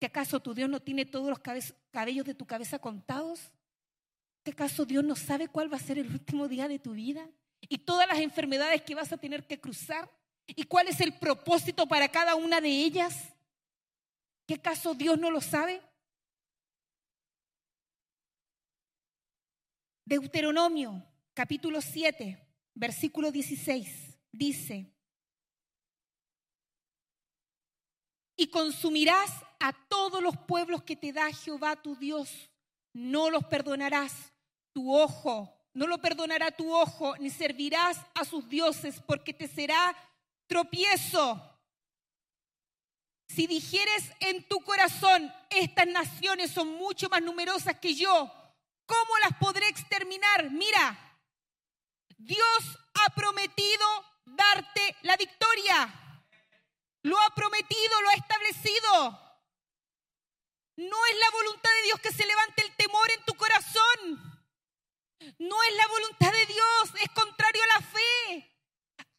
¿Que 0.00 0.06
acaso 0.06 0.40
tu 0.40 0.54
Dios 0.54 0.68
no 0.68 0.80
tiene 0.80 1.04
todos 1.04 1.28
los 1.28 1.40
cabellos 1.90 2.26
de 2.26 2.34
tu 2.34 2.46
cabeza 2.46 2.78
contados? 2.78 3.52
¿Que 4.42 4.52
acaso 4.52 4.84
Dios 4.84 5.02
no 5.02 5.16
sabe 5.16 5.48
cuál 5.48 5.72
va 5.72 5.76
a 5.76 5.80
ser 5.80 5.98
el 5.98 6.10
último 6.10 6.48
día 6.48 6.68
de 6.68 6.78
tu 6.78 6.92
vida? 6.92 7.28
Y 7.60 7.78
todas 7.78 8.06
las 8.06 8.18
enfermedades 8.18 8.82
que 8.82 8.94
vas 8.94 9.12
a 9.12 9.16
tener 9.16 9.46
que 9.46 9.60
cruzar. 9.60 10.10
¿Y 10.46 10.64
cuál 10.64 10.88
es 10.88 11.00
el 11.00 11.14
propósito 11.14 11.86
para 11.86 12.08
cada 12.08 12.34
una 12.34 12.60
de 12.60 12.68
ellas? 12.68 13.32
¿Qué 14.46 14.54
acaso 14.54 14.94
Dios 14.94 15.18
no 15.18 15.30
lo 15.30 15.40
sabe? 15.40 15.80
Deuteronomio, 20.04 21.02
capítulo 21.34 21.80
7, 21.80 22.38
versículo 22.74 23.30
16, 23.30 24.18
dice, 24.32 24.90
y 28.36 28.48
consumirás 28.48 29.30
a 29.60 29.72
todos 29.88 30.22
los 30.22 30.36
pueblos 30.36 30.82
que 30.82 30.96
te 30.96 31.12
da 31.12 31.32
Jehová 31.32 31.76
tu 31.76 31.96
Dios, 31.96 32.50
no 32.92 33.30
los 33.30 33.44
perdonarás 33.44 34.32
tu 34.72 34.94
ojo, 34.94 35.52
no 35.72 35.86
lo 35.86 35.98
perdonará 35.98 36.50
tu 36.50 36.72
ojo, 36.72 37.16
ni 37.18 37.30
servirás 37.30 37.98
a 38.14 38.24
sus 38.24 38.48
dioses, 38.48 39.02
porque 39.06 39.34
te 39.34 39.48
será 39.48 39.94
tropiezo. 40.46 41.50
Si 43.28 43.46
dijeres 43.46 44.12
en 44.20 44.46
tu 44.46 44.60
corazón, 44.60 45.32
estas 45.50 45.86
naciones 45.88 46.50
son 46.52 46.68
mucho 46.74 47.08
más 47.08 47.22
numerosas 47.22 47.78
que 47.80 47.94
yo, 47.94 48.32
¿Cómo 48.86 49.16
las 49.22 49.38
podré 49.38 49.68
exterminar? 49.68 50.50
Mira, 50.50 51.13
Dios 52.24 52.78
ha 52.94 53.10
prometido 53.10 53.86
darte 54.24 54.96
la 55.02 55.16
victoria. 55.16 55.92
Lo 57.02 57.20
ha 57.20 57.34
prometido, 57.34 58.00
lo 58.00 58.08
ha 58.08 58.14
establecido. 58.14 59.20
No 60.76 61.06
es 61.06 61.18
la 61.20 61.30
voluntad 61.30 61.70
de 61.70 61.82
Dios 61.82 62.00
que 62.00 62.12
se 62.12 62.26
levante 62.26 62.62
el 62.62 62.74
temor 62.76 63.10
en 63.10 63.24
tu 63.26 63.34
corazón. 63.34 64.42
No 65.38 65.62
es 65.64 65.76
la 65.76 65.86
voluntad 65.86 66.32
de 66.32 66.46
Dios, 66.46 67.02
es 67.02 67.10
contrario 67.10 67.62
a 67.62 67.78
la 67.78 67.86
fe. 67.86 68.50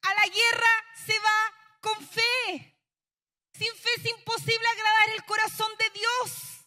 A 0.02 0.14
la 0.16 0.28
guerra 0.28 0.86
se 1.06 1.20
va 1.20 1.54
con 1.82 2.08
fe. 2.08 2.82
Sin 3.54 3.74
fe 3.76 3.90
es 3.98 4.06
imposible 4.06 4.68
agradar 4.68 5.10
el 5.10 5.26
corazón 5.26 5.72
de 5.78 5.90
Dios. 5.92 6.66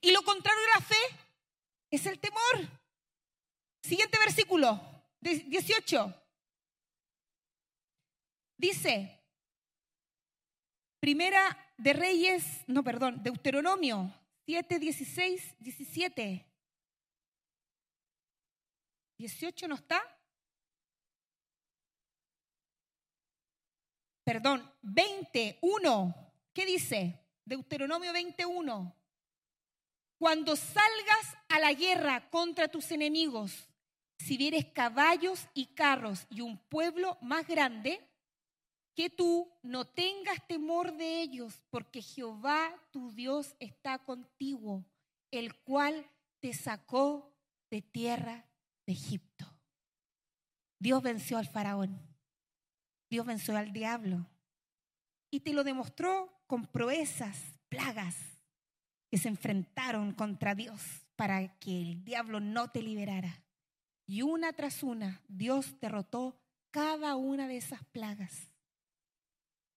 Y 0.00 0.12
lo 0.12 0.22
contrario 0.22 0.62
a 0.62 0.78
la 0.78 0.84
fe 0.84 1.02
es 1.90 2.06
el 2.06 2.20
temor. 2.20 2.68
Siguiente 3.82 4.16
versículo, 4.18 4.89
18. 5.20 6.14
Dice, 8.56 9.20
Primera 11.00 11.56
de 11.78 11.94
Reyes, 11.94 12.62
no, 12.66 12.84
perdón, 12.84 13.22
Deuteronomio 13.22 14.12
7, 14.44 14.78
16, 14.78 15.56
17. 15.58 16.46
18 19.16 19.68
no 19.68 19.74
está. 19.76 20.02
Perdón, 24.24 24.70
21. 24.82 26.14
¿Qué 26.52 26.66
dice? 26.66 27.18
Deuteronomio 27.44 28.12
21. 28.12 28.94
Cuando 30.18 30.54
salgas 30.54 31.36
a 31.48 31.58
la 31.60 31.72
guerra 31.72 32.28
contra 32.28 32.68
tus 32.68 32.90
enemigos, 32.90 33.69
si 34.30 34.36
vieres 34.36 34.66
caballos 34.66 35.48
y 35.54 35.74
carros 35.74 36.28
y 36.30 36.40
un 36.40 36.56
pueblo 36.56 37.18
más 37.20 37.48
grande, 37.48 38.00
que 38.94 39.10
tú 39.10 39.52
no 39.60 39.84
tengas 39.84 40.46
temor 40.46 40.96
de 40.96 41.20
ellos, 41.20 41.64
porque 41.68 42.00
Jehová 42.00 42.80
tu 42.92 43.10
Dios 43.10 43.56
está 43.58 43.98
contigo, 43.98 44.84
el 45.32 45.56
cual 45.64 46.08
te 46.38 46.54
sacó 46.54 47.36
de 47.72 47.82
tierra 47.82 48.48
de 48.86 48.92
Egipto. 48.92 49.52
Dios 50.78 51.02
venció 51.02 51.36
al 51.36 51.48
faraón, 51.48 52.00
Dios 53.10 53.26
venció 53.26 53.56
al 53.56 53.72
diablo 53.72 54.30
y 55.28 55.40
te 55.40 55.52
lo 55.52 55.64
demostró 55.64 56.40
con 56.46 56.68
proezas, 56.68 57.58
plagas, 57.68 58.14
que 59.10 59.18
se 59.18 59.26
enfrentaron 59.26 60.12
contra 60.12 60.54
Dios 60.54 60.80
para 61.16 61.58
que 61.58 61.82
el 61.82 62.04
diablo 62.04 62.38
no 62.38 62.70
te 62.70 62.80
liberara. 62.80 63.44
Y 64.10 64.22
una 64.22 64.52
tras 64.52 64.82
una, 64.82 65.22
Dios 65.28 65.78
derrotó 65.80 66.36
cada 66.72 67.14
una 67.14 67.46
de 67.46 67.58
esas 67.58 67.84
plagas 67.92 68.50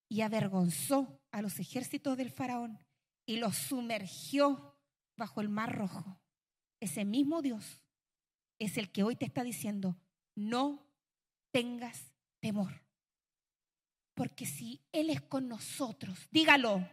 y 0.10 0.22
avergonzó 0.22 1.22
a 1.30 1.44
los 1.44 1.60
ejércitos 1.60 2.18
del 2.18 2.32
faraón 2.32 2.80
y 3.28 3.38
los 3.38 3.56
sumergió 3.56 4.76
bajo 5.16 5.40
el 5.40 5.50
mar 5.50 5.78
rojo. 5.78 6.20
Ese 6.80 7.06
mismo 7.06 7.44
Dios 7.44 7.80
es 8.58 8.80
el 8.80 8.92
que 8.92 9.04
hoy 9.04 9.16
te 9.16 9.26
está 9.26 9.44
diciendo, 9.44 10.00
no 10.34 10.84
tengas 11.52 12.12
temor. 12.40 12.84
Porque 14.16 14.48
si 14.48 14.82
Él 14.94 15.12
es 15.12 15.22
con 15.22 15.48
nosotros, 15.48 16.18
dígalo, 16.32 16.90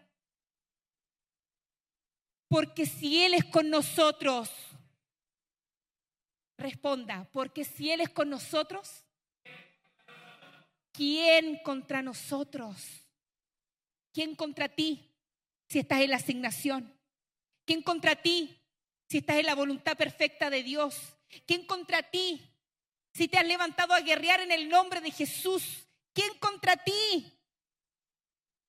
porque 2.49 2.85
si 2.85 3.23
Él 3.23 3.33
es 3.33 3.47
con 3.47 3.71
nosotros, 3.71 4.51
responda, 6.61 7.29
porque 7.33 7.65
si 7.65 7.91
Él 7.91 8.01
es 8.01 8.11
con 8.11 8.31
nosotros, 8.31 9.05
¿quién 10.93 11.61
contra 11.63 12.03
nosotros? 12.03 12.77
¿Quién 14.13 14.35
contra 14.37 14.69
ti 14.69 15.11
si 15.69 15.81
estás 15.81 16.01
en 16.01 16.11
la 16.11 16.17
asignación? 16.17 16.97
¿Quién 17.65 17.83
contra 17.83 18.17
ti 18.17 18.61
si 19.09 19.19
estás 19.19 19.37
en 19.37 19.47
la 19.47 19.55
voluntad 19.55 19.97
perfecta 19.97 20.51
de 20.51 20.63
Dios? 20.63 21.17
¿Quién 21.47 21.67
contra 21.67 22.03
ti 22.03 22.51
si 23.13 23.29
te 23.29 23.39
has 23.39 23.47
levantado 23.47 23.95
a 23.95 24.01
guerrear 24.01 24.41
en 24.41 24.53
el 24.53 24.69
nombre 24.69 25.01
de 25.01 25.11
Jesús, 25.11 25.87
¿quién 26.13 26.33
contra 26.39 26.77
ti? 26.77 27.39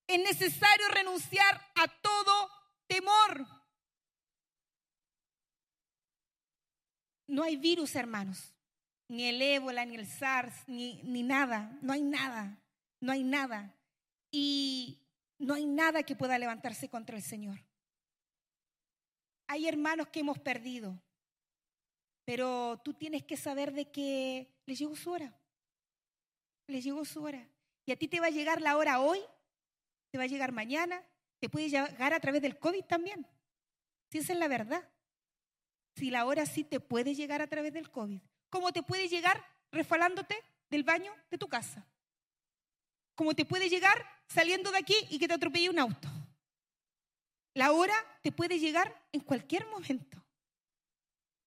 Es 0.08 0.20
necesario 0.20 0.88
renunciar 0.90 1.72
a 1.76 1.88
todo 1.88 2.50
temor. 2.88 3.61
No 7.32 7.44
hay 7.44 7.56
virus, 7.56 7.96
hermanos, 7.96 8.54
ni 9.08 9.24
el 9.24 9.42
ébola, 9.42 9.86
ni 9.86 9.96
el 9.96 10.06
SARS, 10.06 10.68
ni, 10.68 11.02
ni 11.04 11.24
nada, 11.24 11.80
no 11.82 11.94
hay 11.94 12.02
nada, 12.02 12.62
no 13.00 13.14
hay 13.14 13.24
nada. 13.24 13.74
Y 14.30 15.00
no 15.40 15.54
hay 15.54 15.66
nada 15.66 16.04
que 16.04 16.18
pueda 16.18 16.38
levantarse 16.38 16.90
contra 16.90 17.16
el 17.16 17.24
Señor. 17.24 17.64
Hay 19.48 19.66
hermanos 19.66 20.10
que 20.10 20.20
hemos 20.20 20.40
perdido, 20.40 21.02
pero 22.26 22.82
tú 22.84 22.94
tienes 22.94 23.24
que 23.24 23.38
saber 23.38 23.72
de 23.72 23.90
que 23.90 24.54
les 24.66 24.78
llegó 24.78 24.98
su 24.98 25.12
hora. 25.12 25.34
Les 26.68 26.84
llegó 26.84 27.06
su 27.06 27.24
hora. 27.24 27.48
Y 27.86 27.94
a 27.94 27.96
ti 27.96 28.10
te 28.10 28.20
va 28.20 28.26
a 28.26 28.32
llegar 28.32 28.62
la 28.62 28.76
hora 28.76 29.00
hoy, 29.00 29.22
te 30.10 30.18
va 30.18 30.26
a 30.26 30.28
llegar 30.28 30.52
mañana, 30.52 31.02
te 31.40 31.48
puede 31.48 31.70
llegar 31.70 32.14
a 32.14 32.20
través 32.20 32.42
del 32.42 32.60
COVID 32.60 32.84
también. 32.84 33.26
Si 34.10 34.18
es 34.18 34.28
la 34.36 34.50
verdad. 34.50 34.86
Si 35.96 36.10
la 36.10 36.26
hora 36.26 36.46
sí 36.46 36.64
te 36.64 36.80
puede 36.80 37.16
llegar 37.16 37.42
a 37.42 37.48
través 37.48 37.74
del 37.74 37.90
COVID. 37.90 38.22
¿Cómo 38.50 38.72
te 38.72 38.84
puede 38.84 39.08
llegar 39.08 39.44
refalándote 39.72 40.36
del 40.70 40.84
baño 40.84 41.14
de 41.30 41.38
tu 41.38 41.48
casa? 41.48 41.86
¿Cómo 43.16 43.34
te 43.34 43.46
puede 43.46 43.70
llegar 43.70 44.06
saliendo 44.28 44.72
de 44.72 44.80
aquí 44.80 44.96
y 45.10 45.20
que 45.20 45.28
te 45.28 45.34
atropelle 45.34 45.70
un 45.70 45.80
auto? 45.80 46.08
La 47.54 47.72
hora 47.72 47.94
te 48.22 48.32
puede 48.32 48.60
llegar 48.60 49.06
en 49.12 49.22
cualquier 49.22 49.68
momento. 49.68 50.18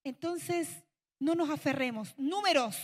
Entonces, 0.04 0.68
no 1.18 1.34
nos 1.34 1.48
aferremos. 1.48 2.14
Números, 2.18 2.76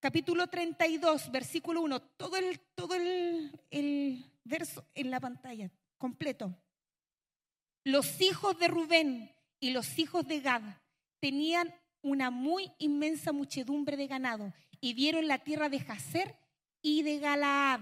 capítulo 0.00 0.46
32, 0.46 1.30
versículo 1.30 1.80
1, 1.80 2.02
todo 2.02 2.36
el, 2.36 2.60
todo 2.74 2.94
el, 2.94 3.58
el 3.70 4.30
verso 4.44 4.86
en 4.94 5.10
la 5.10 5.20
pantalla, 5.20 5.70
completo. 5.96 6.54
Los 7.84 8.20
hijos 8.20 8.58
de 8.58 8.68
Rubén 8.68 9.33
y 9.64 9.70
los 9.70 9.98
hijos 9.98 10.28
de 10.28 10.40
Gad 10.40 10.60
tenían 11.20 11.74
una 12.02 12.30
muy 12.30 12.70
inmensa 12.76 13.32
muchedumbre 13.32 13.96
de 13.96 14.06
ganado 14.06 14.52
y 14.78 14.92
vieron 14.92 15.26
la 15.26 15.38
tierra 15.38 15.70
de 15.70 15.80
Jacer 15.80 16.36
y 16.82 17.02
de 17.02 17.18
Galaad 17.18 17.80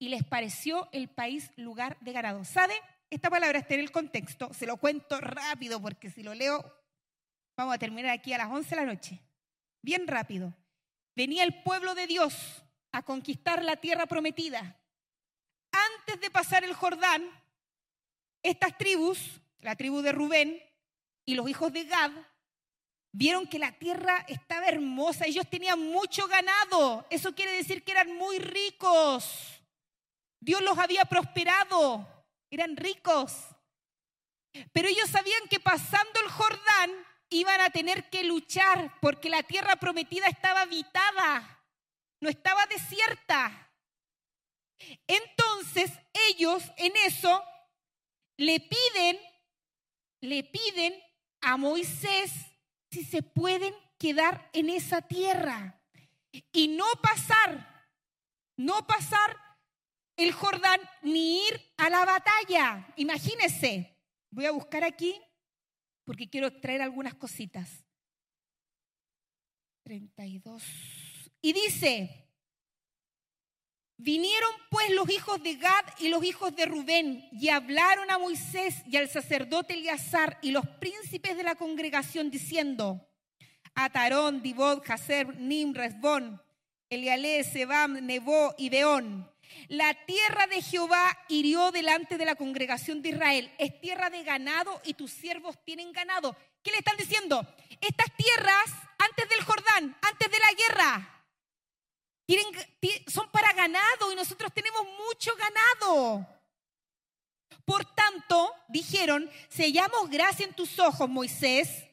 y 0.00 0.08
les 0.08 0.24
pareció 0.24 0.88
el 0.90 1.08
país 1.08 1.52
lugar 1.54 1.96
de 2.00 2.10
ganado. 2.10 2.44
¿Sabe? 2.44 2.74
Esta 3.08 3.30
palabra 3.30 3.60
está 3.60 3.74
en 3.74 3.80
el 3.80 3.92
contexto, 3.92 4.52
se 4.52 4.66
lo 4.66 4.78
cuento 4.78 5.20
rápido 5.20 5.80
porque 5.80 6.10
si 6.10 6.24
lo 6.24 6.34
leo 6.34 6.60
vamos 7.56 7.76
a 7.76 7.78
terminar 7.78 8.10
aquí 8.10 8.32
a 8.32 8.38
las 8.38 8.50
11 8.50 8.70
de 8.70 8.76
la 8.76 8.92
noche. 8.92 9.20
Bien 9.80 10.08
rápido. 10.08 10.52
Venía 11.14 11.44
el 11.44 11.62
pueblo 11.62 11.94
de 11.94 12.08
Dios 12.08 12.64
a 12.90 13.04
conquistar 13.04 13.62
la 13.62 13.76
tierra 13.76 14.06
prometida. 14.06 14.76
Antes 15.70 16.20
de 16.20 16.32
pasar 16.32 16.64
el 16.64 16.74
Jordán, 16.74 17.22
estas 18.42 18.76
tribus, 18.76 19.40
la 19.60 19.76
tribu 19.76 20.02
de 20.02 20.10
Rubén 20.10 20.71
y 21.24 21.34
los 21.34 21.48
hijos 21.48 21.72
de 21.72 21.84
Gad, 21.84 22.12
vieron 23.12 23.46
que 23.46 23.58
la 23.58 23.72
tierra 23.72 24.24
estaba 24.28 24.66
hermosa, 24.68 25.26
ellos 25.26 25.48
tenían 25.48 25.78
mucho 25.78 26.26
ganado, 26.26 27.06
eso 27.10 27.34
quiere 27.34 27.52
decir 27.52 27.84
que 27.84 27.92
eran 27.92 28.16
muy 28.16 28.38
ricos. 28.38 29.62
Dios 30.40 30.62
los 30.62 30.78
había 30.78 31.04
prosperado, 31.04 32.26
eran 32.50 32.76
ricos. 32.76 33.32
Pero 34.72 34.88
ellos 34.88 35.08
sabían 35.08 35.48
que 35.48 35.60
pasando 35.60 36.20
el 36.20 36.30
Jordán 36.30 36.90
iban 37.30 37.60
a 37.60 37.70
tener 37.70 38.10
que 38.10 38.24
luchar 38.24 38.98
porque 39.00 39.30
la 39.30 39.42
tierra 39.42 39.76
prometida 39.76 40.26
estaba 40.26 40.62
habitada, 40.62 41.64
no 42.20 42.28
estaba 42.28 42.66
desierta. 42.66 43.70
Entonces 45.06 45.90
ellos 46.28 46.62
en 46.76 46.92
eso 46.96 47.42
le 48.36 48.60
piden, 48.60 49.18
le 50.20 50.44
piden 50.44 51.00
a 51.42 51.56
Moisés 51.56 52.32
si 52.90 53.04
se 53.04 53.22
pueden 53.22 53.74
quedar 53.98 54.48
en 54.52 54.68
esa 54.68 55.02
tierra 55.02 55.80
y 56.52 56.68
no 56.68 56.86
pasar, 57.02 57.86
no 58.56 58.86
pasar 58.86 59.36
el 60.16 60.32
Jordán 60.32 60.80
ni 61.02 61.46
ir 61.46 61.60
a 61.76 61.90
la 61.90 62.04
batalla. 62.04 62.92
Imagínense, 62.96 63.98
voy 64.30 64.46
a 64.46 64.52
buscar 64.52 64.84
aquí 64.84 65.20
porque 66.04 66.28
quiero 66.28 66.46
extraer 66.46 66.82
algunas 66.82 67.14
cositas. 67.14 67.84
32. 69.84 70.62
Y 71.40 71.52
dice, 71.52 72.21
vinieron 74.02 74.50
pues 74.70 74.90
los 74.90 75.08
hijos 75.10 75.42
de 75.42 75.54
Gad 75.54 75.84
y 75.98 76.08
los 76.08 76.24
hijos 76.24 76.54
de 76.54 76.66
Rubén 76.66 77.28
y 77.32 77.48
hablaron 77.48 78.10
a 78.10 78.18
Moisés 78.18 78.76
y 78.86 78.96
al 78.96 79.08
sacerdote 79.08 79.74
Eleazar 79.74 80.38
y 80.42 80.50
los 80.50 80.66
príncipes 80.80 81.36
de 81.36 81.42
la 81.42 81.54
congregación 81.54 82.30
diciendo, 82.30 83.08
Atarón, 83.74 84.42
Dibod, 84.42 84.82
Jaser, 84.84 85.38
Nim, 85.38 85.72
Resbón, 85.72 86.42
Elialé, 86.90 87.42
Sebam, 87.44 88.04
Nebo 88.04 88.54
y 88.58 88.68
Beón 88.68 89.32
la 89.68 89.94
tierra 90.06 90.46
de 90.46 90.62
Jehová 90.62 91.18
hirió 91.28 91.70
delante 91.72 92.18
de 92.18 92.24
la 92.24 92.34
congregación 92.34 93.02
de 93.02 93.10
Israel. 93.10 93.52
Es 93.58 93.80
tierra 93.80 94.10
de 94.10 94.22
ganado 94.22 94.80
y 94.84 94.94
tus 94.94 95.10
siervos 95.10 95.56
tienen 95.64 95.92
ganado. 95.92 96.36
¿Qué 96.62 96.70
le 96.70 96.78
están 96.78 96.96
diciendo? 96.96 97.46
Estas 97.80 98.14
tierras, 98.16 98.66
antes 98.98 99.28
del 99.28 99.42
Jordán, 99.44 99.96
antes 100.02 100.30
de 100.30 100.38
la 100.38 100.52
guerra, 100.52 101.21
son 103.08 103.30
para 103.30 103.52
ganado 103.52 104.12
y 104.12 104.16
nosotros 104.16 104.52
tenemos 104.52 104.82
mucho 105.06 105.32
ganado. 105.36 106.26
Por 107.64 107.84
tanto, 107.84 108.54
dijeron, 108.68 109.30
sellamos 109.48 110.10
gracia 110.10 110.46
en 110.46 110.54
tus 110.54 110.78
ojos, 110.78 111.08
Moisés, 111.08 111.84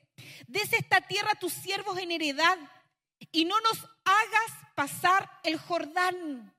des 0.47 0.73
esta 0.73 1.01
tierra 1.01 1.31
a 1.31 1.39
tus 1.39 1.53
siervos 1.53 1.97
en 1.97 2.11
heredad 2.11 2.57
y 3.31 3.45
no 3.45 3.59
nos 3.61 3.77
hagas 4.03 4.73
pasar 4.75 5.29
el 5.43 5.57
Jordán. 5.57 6.55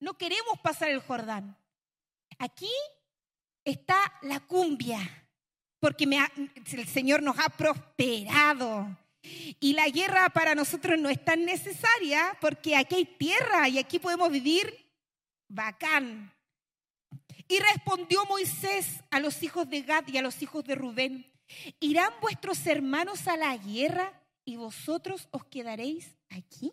No 0.00 0.14
queremos 0.14 0.58
pasar 0.60 0.88
el 0.90 1.00
Jordán. 1.00 1.56
Aquí 2.38 2.72
está 3.64 4.00
la 4.22 4.40
cumbia, 4.40 4.98
porque 5.78 6.04
el 6.04 6.88
Señor 6.88 7.22
nos 7.22 7.38
ha 7.38 7.50
prosperado. 7.50 8.96
Y 9.22 9.74
la 9.74 9.88
guerra 9.88 10.28
para 10.30 10.54
nosotros 10.54 10.98
no 10.98 11.08
es 11.08 11.22
tan 11.24 11.44
necesaria 11.44 12.36
porque 12.40 12.76
aquí 12.76 12.94
hay 12.96 13.04
tierra 13.04 13.68
y 13.68 13.78
aquí 13.78 13.98
podemos 13.98 14.30
vivir 14.30 14.86
bacán. 15.48 16.32
Y 17.48 17.58
respondió 17.58 18.24
Moisés 18.26 19.02
a 19.10 19.20
los 19.20 19.42
hijos 19.42 19.68
de 19.68 19.82
Gad 19.82 20.06
y 20.08 20.16
a 20.16 20.22
los 20.22 20.40
hijos 20.40 20.64
de 20.64 20.76
Rubén, 20.76 21.30
¿irán 21.80 22.12
vuestros 22.20 22.66
hermanos 22.66 23.26
a 23.26 23.36
la 23.36 23.56
guerra 23.56 24.22
y 24.44 24.56
vosotros 24.56 25.28
os 25.32 25.44
quedaréis 25.44 26.16
aquí? 26.28 26.72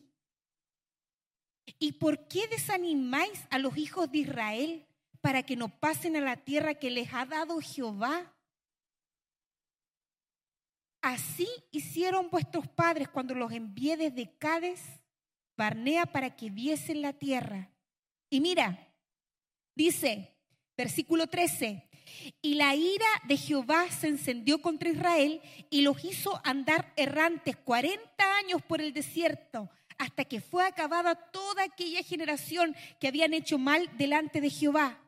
¿Y 1.80 1.94
por 1.94 2.28
qué 2.28 2.48
desanimáis 2.48 3.44
a 3.50 3.60
los 3.60 3.76
hijos 3.78 4.12
de 4.12 4.20
Israel 4.20 4.88
para 5.20 5.44
que 5.44 5.56
no 5.56 5.68
pasen 5.68 6.16
a 6.16 6.22
la 6.22 6.38
tierra 6.38 6.76
que 6.76 6.92
les 6.92 7.14
ha 7.14 7.26
dado 7.26 7.60
Jehová? 7.60 8.37
Así 11.08 11.48
hicieron 11.72 12.30
vuestros 12.30 12.68
padres 12.68 13.08
cuando 13.08 13.34
los 13.34 13.54
envié 13.54 13.96
desde 13.96 14.38
Cádiz, 14.38 14.82
Barnea, 15.56 16.06
para 16.06 16.36
que 16.36 16.50
viesen 16.50 17.02
la 17.02 17.14
tierra. 17.14 17.72
Y 18.30 18.42
mira, 18.42 18.94
dice, 19.74 20.36
versículo 20.76 21.28
13, 21.28 21.90
y 22.42 22.56
la 22.56 22.76
ira 22.76 23.06
de 23.24 23.38
Jehová 23.38 23.90
se 23.90 24.10
encendió 24.10 24.62
contra 24.62 24.90
Israel 24.90 25.42
y 25.70 25.80
los 25.80 26.04
hizo 26.04 26.42
andar 26.44 26.92
errantes 26.98 27.56
40 27.56 28.38
años 28.40 28.62
por 28.64 28.82
el 28.82 28.92
desierto 28.92 29.70
hasta 29.98 30.26
que 30.26 30.42
fue 30.42 30.66
acabada 30.66 31.16
toda 31.16 31.64
aquella 31.64 32.04
generación 32.04 32.76
que 33.00 33.08
habían 33.08 33.34
hecho 33.34 33.58
mal 33.58 33.90
delante 33.98 34.42
de 34.42 34.50
Jehová. 34.50 35.02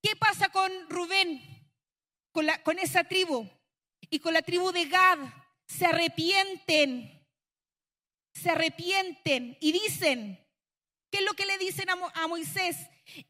¿Qué 0.00 0.14
pasa 0.14 0.48
con 0.50 0.70
Rubén, 0.88 1.42
con, 2.30 2.46
la, 2.46 2.62
con 2.62 2.78
esa 2.78 3.02
tribu 3.02 3.50
y 4.12 4.20
con 4.20 4.34
la 4.34 4.42
tribu 4.42 4.70
de 4.72 4.84
Gad? 4.84 5.18
Se 5.66 5.86
arrepienten, 5.86 7.26
se 8.34 8.50
arrepienten 8.50 9.56
y 9.58 9.72
dicen, 9.72 10.38
¿qué 11.10 11.18
es 11.18 11.24
lo 11.24 11.32
que 11.32 11.46
le 11.46 11.56
dicen 11.56 11.88
a, 11.88 11.96
a 12.14 12.28
Moisés? 12.28 12.76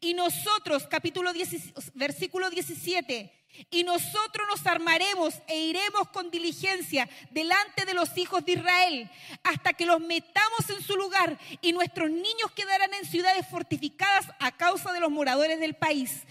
Y 0.01 0.13
nosotros, 0.13 0.85
capítulo 0.89 1.31
10, 1.31 1.93
versículo 1.93 2.49
17, 2.49 3.31
y 3.71 3.83
nosotros 3.83 4.45
nos 4.49 4.67
armaremos 4.67 5.35
e 5.47 5.57
iremos 5.57 6.09
con 6.09 6.29
diligencia 6.29 7.07
delante 7.31 7.85
de 7.85 7.93
los 7.93 8.17
hijos 8.17 8.43
de 8.43 8.53
Israel 8.53 9.09
hasta 9.43 9.71
que 9.71 9.85
los 9.85 10.01
metamos 10.01 10.69
en 10.69 10.81
su 10.81 10.97
lugar 10.97 11.39
y 11.61 11.71
nuestros 11.71 12.09
niños 12.09 12.51
quedarán 12.53 12.93
en 12.93 13.05
ciudades 13.05 13.47
fortificadas 13.47 14.25
a 14.39 14.51
causa 14.51 14.91
de 14.91 14.99
los 14.99 15.11
moradores 15.11 15.61
del 15.61 15.75
país. 15.75 16.23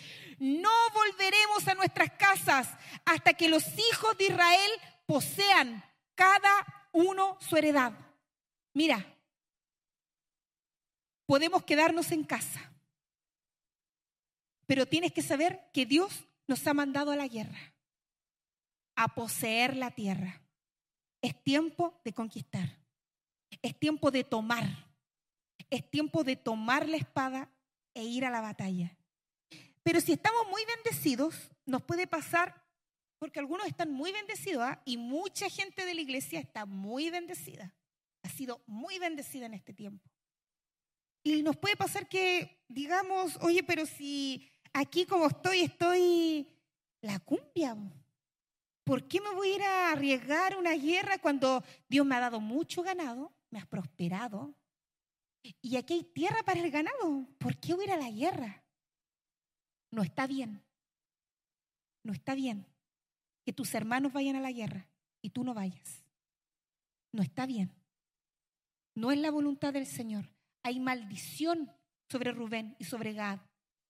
No 0.42 0.70
volveremos 0.92 1.68
a 1.68 1.74
nuestras 1.76 2.10
casas 2.14 2.68
hasta 3.04 3.32
que 3.32 3.48
los 3.48 3.64
hijos 3.78 4.18
de 4.18 4.24
Israel 4.24 4.70
posean 5.06 5.84
cada 6.16 6.88
uno 6.90 7.38
su 7.40 7.56
heredad. 7.56 7.92
mira, 8.74 9.06
podemos 11.26 11.62
quedarnos 11.62 12.10
en 12.10 12.24
casa, 12.24 12.72
pero 14.66 14.84
tienes 14.84 15.12
que 15.12 15.22
saber 15.22 15.70
que 15.72 15.86
Dios 15.86 16.24
nos 16.48 16.66
ha 16.66 16.74
mandado 16.74 17.12
a 17.12 17.16
la 17.16 17.28
guerra, 17.28 17.72
a 18.96 19.14
poseer 19.14 19.76
la 19.76 19.92
tierra. 19.92 20.42
Es 21.20 21.40
tiempo 21.44 22.00
de 22.04 22.14
conquistar, 22.14 22.80
es 23.62 23.78
tiempo 23.78 24.10
de 24.10 24.24
tomar, 24.24 24.64
es 25.70 25.88
tiempo 25.88 26.24
de 26.24 26.34
tomar 26.34 26.88
la 26.88 26.96
espada 26.96 27.48
e 27.94 28.02
ir 28.02 28.24
a 28.24 28.30
la 28.30 28.40
batalla. 28.40 28.98
Pero 29.82 30.00
si 30.00 30.12
estamos 30.12 30.46
muy 30.48 30.62
bendecidos, 30.64 31.50
nos 31.66 31.82
puede 31.82 32.06
pasar, 32.06 32.62
porque 33.18 33.40
algunos 33.40 33.66
están 33.66 33.90
muy 33.90 34.12
bendecidos 34.12 34.62
¿ah? 34.62 34.82
y 34.84 34.96
mucha 34.96 35.48
gente 35.48 35.84
de 35.84 35.94
la 35.94 36.00
iglesia 36.00 36.40
está 36.40 36.66
muy 36.66 37.10
bendecida, 37.10 37.74
ha 38.22 38.28
sido 38.28 38.62
muy 38.66 38.98
bendecida 38.98 39.46
en 39.46 39.54
este 39.54 39.72
tiempo. 39.72 40.08
Y 41.24 41.42
nos 41.42 41.56
puede 41.56 41.76
pasar 41.76 42.08
que 42.08 42.64
digamos, 42.68 43.36
oye, 43.40 43.62
pero 43.62 43.86
si 43.86 44.50
aquí 44.72 45.06
como 45.06 45.26
estoy, 45.26 45.60
estoy 45.60 46.48
la 47.00 47.18
cumbia. 47.20 47.76
¿Por 48.84 49.06
qué 49.06 49.20
me 49.20 49.32
voy 49.34 49.50
a 49.50 49.54
ir 49.54 49.62
a 49.62 49.92
arriesgar 49.92 50.56
una 50.56 50.72
guerra 50.72 51.18
cuando 51.18 51.62
Dios 51.88 52.04
me 52.04 52.16
ha 52.16 52.20
dado 52.20 52.40
mucho 52.40 52.82
ganado, 52.82 53.32
me 53.50 53.60
ha 53.60 53.66
prosperado? 53.66 54.54
Y 55.60 55.76
aquí 55.76 55.94
hay 55.94 56.04
tierra 56.04 56.42
para 56.44 56.60
el 56.60 56.70
ganado. 56.70 57.26
¿Por 57.38 57.56
qué 57.58 57.74
voy 57.74 57.84
a 57.84 57.88
ir 57.88 57.92
a 57.92 57.96
la 57.96 58.10
guerra? 58.10 58.61
No 59.92 60.02
está 60.02 60.26
bien. 60.26 60.60
No 62.02 62.12
está 62.12 62.34
bien 62.34 62.66
que 63.44 63.52
tus 63.52 63.74
hermanos 63.74 64.12
vayan 64.12 64.36
a 64.36 64.40
la 64.40 64.50
guerra 64.50 64.88
y 65.20 65.30
tú 65.30 65.44
no 65.44 65.54
vayas. 65.54 66.04
No 67.12 67.22
está 67.22 67.46
bien. 67.46 67.72
No 68.94 69.12
es 69.12 69.18
la 69.18 69.30
voluntad 69.30 69.72
del 69.72 69.86
Señor. 69.86 70.28
Hay 70.62 70.80
maldición 70.80 71.70
sobre 72.08 72.32
Rubén 72.32 72.74
y 72.78 72.84
sobre 72.84 73.12
Gad 73.12 73.40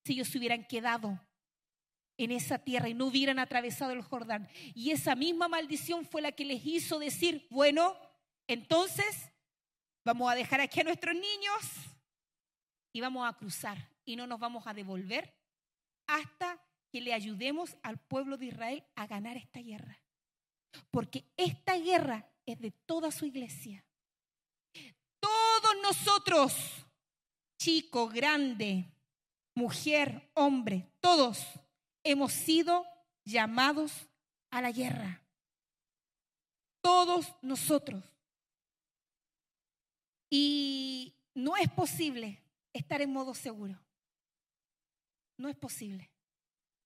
si 0.05 0.15
ellos 0.15 0.29
se 0.29 0.39
hubieran 0.39 0.65
quedado 0.67 1.21
en 2.19 2.33
esa 2.33 2.59
tierra 2.59 2.89
y 2.89 2.95
no 2.95 3.07
hubieran 3.07 3.39
atravesado 3.39 3.93
el 3.93 4.03
Jordán. 4.03 4.49
Y 4.75 4.91
esa 4.91 5.15
misma 5.15 5.49
maldición 5.49 6.05
fue 6.05 6.23
la 6.23 6.33
que 6.33 6.45
les 6.45 6.65
hizo 6.65 6.99
decir, 6.99 7.47
bueno, 7.51 7.97
entonces 8.49 9.33
vamos 10.05 10.31
a 10.31 10.35
dejar 10.35 10.61
aquí 10.61 10.81
a 10.81 10.85
nuestros 10.85 11.15
niños 11.15 11.63
y 12.93 13.01
vamos 13.01 13.29
a 13.29 13.37
cruzar 13.37 13.91
y 14.05 14.17
no 14.17 14.27
nos 14.27 14.41
vamos 14.41 14.67
a 14.67 14.75
devolver 14.75 15.42
hasta 16.07 16.61
que 16.91 17.01
le 17.01 17.15
ayudemos 17.15 17.77
al 17.83 17.99
pueblo 17.99 18.37
de 18.37 18.47
Israel 18.47 18.85
a 18.95 19.07
ganar 19.07 19.37
esta 19.37 19.61
guerra. 19.61 19.99
Porque 20.91 21.25
esta 21.37 21.77
guerra 21.79 22.31
es 22.47 22.59
de 22.61 22.71
toda 22.71 23.11
su 23.11 23.25
iglesia. 23.25 23.85
Todos 25.21 25.75
nosotros, 25.83 26.55
chico, 27.59 28.09
grande, 28.09 28.93
mujer, 29.55 30.31
hombre, 30.35 30.91
todos 31.01 31.47
hemos 32.05 32.33
sido 32.33 32.85
llamados 33.25 34.09
a 34.51 34.61
la 34.61 34.73
guerra. 34.73 35.23
Todos 36.83 37.35
nosotros. 37.43 38.03
Y 40.31 41.15
no 41.35 41.57
es 41.57 41.71
posible 41.71 42.43
estar 42.73 43.01
en 43.01 43.13
modo 43.13 43.35
seguro. 43.35 43.79
No 45.43 45.49
es 45.49 45.57
posible. 45.57 46.09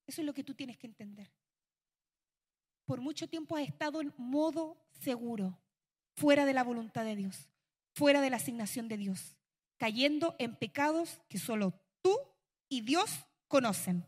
Eso 0.07 0.23
es 0.23 0.27
lo 0.27 0.33
que 0.33 0.43
tú 0.43 0.55
tienes 0.55 0.79
que 0.79 0.87
entender. 0.87 1.31
Por 2.87 3.03
mucho 3.03 3.29
tiempo 3.29 3.55
has 3.55 3.69
estado 3.69 4.01
en 4.01 4.15
modo 4.17 4.83
seguro, 5.03 5.61
fuera 6.15 6.47
de 6.47 6.55
la 6.55 6.65
voluntad 6.65 7.05
de 7.05 7.17
Dios, 7.17 7.51
fuera 7.93 8.23
de 8.23 8.31
la 8.31 8.39
asignación 8.39 8.89
de 8.89 8.97
Dios, 8.97 9.37
cayendo 9.77 10.37
en 10.39 10.57
pecados 10.57 11.21
que 11.29 11.39
solo 11.39 11.79
tú 12.01 12.19
y 12.71 12.81
Dios 12.81 13.27
conocen. 13.47 14.07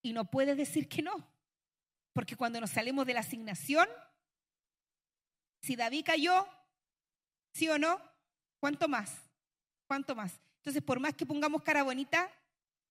Y 0.00 0.14
no 0.14 0.30
puedes 0.30 0.56
decir 0.56 0.88
que 0.88 1.02
no, 1.02 1.30
porque 2.14 2.34
cuando 2.34 2.62
nos 2.62 2.70
salimos 2.70 3.04
de 3.04 3.12
la 3.12 3.20
asignación, 3.20 3.86
si 5.60 5.76
David 5.76 6.06
cayó, 6.06 6.48
sí 7.52 7.68
o 7.68 7.78
no, 7.78 8.00
¿cuánto 8.58 8.88
más? 8.88 9.14
¿Cuánto 9.86 10.14
más? 10.14 10.40
Entonces, 10.58 10.82
por 10.82 10.98
más 10.98 11.14
que 11.14 11.26
pongamos 11.26 11.62
cara 11.62 11.82
bonita 11.82 12.30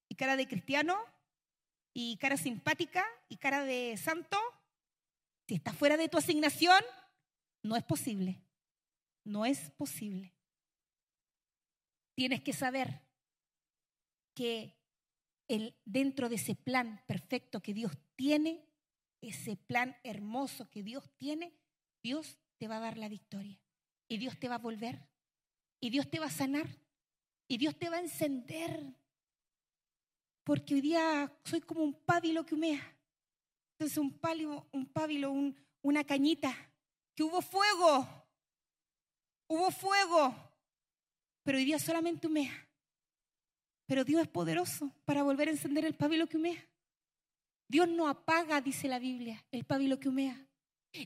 y 0.09 0.15
cara 0.15 0.35
de 0.35 0.47
cristiano 0.47 0.97
y 1.93 2.17
cara 2.17 2.37
simpática 2.37 3.05
y 3.29 3.37
cara 3.37 3.63
de 3.63 3.97
santo, 3.97 4.37
si 5.47 5.55
está 5.55 5.73
fuera 5.73 5.97
de 5.97 6.09
tu 6.09 6.17
asignación, 6.17 6.81
no 7.63 7.75
es 7.75 7.83
posible. 7.83 8.41
No 9.23 9.45
es 9.45 9.71
posible. 9.71 10.33
Tienes 12.15 12.41
que 12.41 12.53
saber 12.53 13.01
que 14.33 14.77
el, 15.47 15.75
dentro 15.85 16.29
de 16.29 16.35
ese 16.35 16.55
plan 16.55 17.03
perfecto 17.07 17.61
que 17.61 17.73
Dios 17.73 17.91
tiene, 18.15 18.65
ese 19.21 19.55
plan 19.55 19.97
hermoso 20.03 20.69
que 20.69 20.83
Dios 20.83 21.09
tiene, 21.17 21.53
Dios 22.03 22.37
te 22.57 22.67
va 22.67 22.77
a 22.77 22.81
dar 22.81 22.97
la 22.97 23.09
victoria. 23.09 23.59
Y 24.07 24.17
Dios 24.17 24.39
te 24.39 24.47
va 24.47 24.55
a 24.55 24.59
volver. 24.59 25.07
Y 25.79 25.89
Dios 25.89 26.09
te 26.09 26.19
va 26.19 26.27
a 26.27 26.31
sanar. 26.31 26.67
Y 27.47 27.57
Dios 27.57 27.77
te 27.77 27.89
va 27.89 27.97
a 27.97 28.01
encender. 28.01 28.93
Porque 30.47 30.75
hoy 30.75 30.79
día 30.79 31.29
soy 31.43 31.59
como 31.59 31.83
un 31.83 31.93
pábilo 31.93 32.45
que 32.45 32.55
humea. 32.55 32.81
Entonces 33.73 33.97
un 33.97 34.17
pábilo, 34.17 34.65
un 34.71 34.85
pábilo, 34.85 35.33
una 35.81 36.05
cañita, 36.05 36.55
que 37.13 37.23
hubo 37.23 37.41
fuego. 37.41 38.07
Hubo 39.49 39.69
fuego. 39.71 40.33
Pero 41.43 41.57
hoy 41.57 41.65
día 41.65 41.77
solamente 41.79 42.27
humea. 42.27 42.65
Pero 43.87 44.05
Dios 44.05 44.21
es 44.21 44.29
poderoso 44.29 44.95
para 45.03 45.21
volver 45.21 45.49
a 45.49 45.51
encender 45.51 45.83
el 45.83 45.95
pábilo 45.95 46.27
que 46.27 46.37
humea. 46.37 46.65
Dios 47.67 47.89
no 47.89 48.07
apaga, 48.07 48.61
dice 48.61 48.87
la 48.87 48.99
Biblia, 48.99 49.45
el 49.51 49.65
pábilo 49.65 49.99
que 49.99 50.07
humea. 50.07 50.47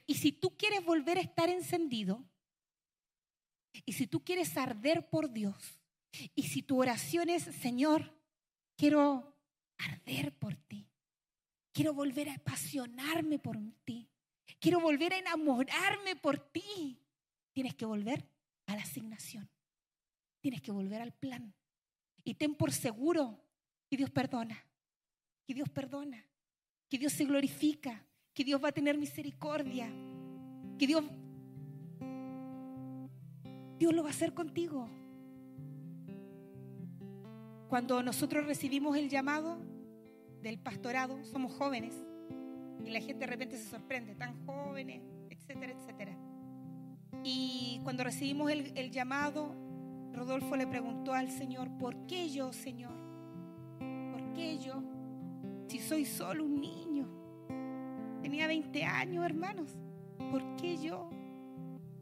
Y 0.05 0.13
si 0.13 0.31
tú 0.31 0.55
quieres 0.55 0.85
volver 0.85 1.17
a 1.17 1.21
estar 1.21 1.49
encendido, 1.49 2.23
y 3.87 3.93
si 3.93 4.05
tú 4.05 4.23
quieres 4.23 4.55
arder 4.55 5.09
por 5.09 5.31
Dios, 5.31 5.81
y 6.35 6.43
si 6.43 6.61
tu 6.61 6.79
oración 6.79 7.29
es, 7.29 7.41
Señor, 7.59 8.15
quiero 8.77 9.30
arder 9.85 10.33
por 10.33 10.55
ti, 10.55 10.87
quiero 11.71 11.93
volver 11.93 12.29
a 12.29 12.35
apasionarme 12.35 13.39
por 13.39 13.57
ti, 13.83 14.09
quiero 14.59 14.79
volver 14.79 15.13
a 15.13 15.17
enamorarme 15.17 16.15
por 16.15 16.39
ti, 16.39 16.99
tienes 17.53 17.75
que 17.75 17.85
volver 17.85 18.27
a 18.67 18.75
la 18.75 18.81
asignación, 18.81 19.49
tienes 20.39 20.61
que 20.61 20.71
volver 20.71 21.01
al 21.01 21.13
plan. 21.13 21.53
Y 22.23 22.35
ten 22.35 22.55
por 22.55 22.71
seguro 22.71 23.43
que 23.89 23.97
Dios 23.97 24.09
perdona, 24.09 24.63
que 25.45 25.53
Dios 25.53 25.69
perdona, 25.69 26.25
que 26.87 26.97
Dios 26.97 27.13
se 27.13 27.25
glorifica, 27.25 28.05
que 28.33 28.43
Dios 28.43 28.63
va 28.63 28.69
a 28.69 28.73
tener 28.73 28.97
misericordia, 28.97 29.87
que 30.77 30.87
Dios, 30.87 31.03
Dios 33.77 33.93
lo 33.93 34.03
va 34.03 34.09
a 34.09 34.11
hacer 34.11 34.33
contigo. 34.33 34.89
Cuando 37.67 38.03
nosotros 38.03 38.45
recibimos 38.45 38.97
el 38.97 39.09
llamado 39.09 39.70
del 40.41 40.57
pastorado, 40.57 41.23
somos 41.23 41.53
jóvenes 41.53 41.95
y 42.85 42.89
la 42.89 42.99
gente 42.99 43.19
de 43.19 43.27
repente 43.27 43.57
se 43.57 43.69
sorprende, 43.69 44.15
tan 44.15 44.45
jóvenes, 44.45 45.01
etcétera, 45.29 45.73
etcétera. 45.73 46.17
Y 47.23 47.79
cuando 47.83 48.03
recibimos 48.03 48.51
el, 48.51 48.71
el 48.75 48.91
llamado, 48.91 49.55
Rodolfo 50.13 50.55
le 50.55 50.67
preguntó 50.67 51.13
al 51.13 51.29
Señor, 51.29 51.69
¿por 51.77 52.07
qué 52.07 52.29
yo, 52.29 52.51
Señor? 52.51 52.93
¿Por 54.11 54.33
qué 54.33 54.57
yo? 54.57 54.81
Si 55.67 55.79
soy 55.79 56.05
solo 56.05 56.45
un 56.45 56.59
niño. 56.59 57.07
Tenía 58.21 58.47
20 58.47 58.83
años, 58.83 59.25
hermanos. 59.25 59.69
¿Por 60.31 60.55
qué 60.55 60.77
yo? 60.77 61.09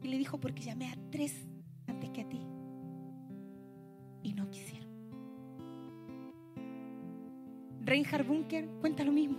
Y 0.02 0.08
le 0.08 0.18
dijo, 0.18 0.38
porque 0.38 0.62
llamé 0.62 0.90
a 0.90 0.96
tres 1.10 1.34
antes 1.86 2.10
que 2.10 2.22
a 2.22 2.28
ti. 2.28 2.40
Reinhard 7.90 8.24
Bunker 8.24 8.68
cuenta 8.80 9.02
lo 9.02 9.10
mismo. 9.10 9.36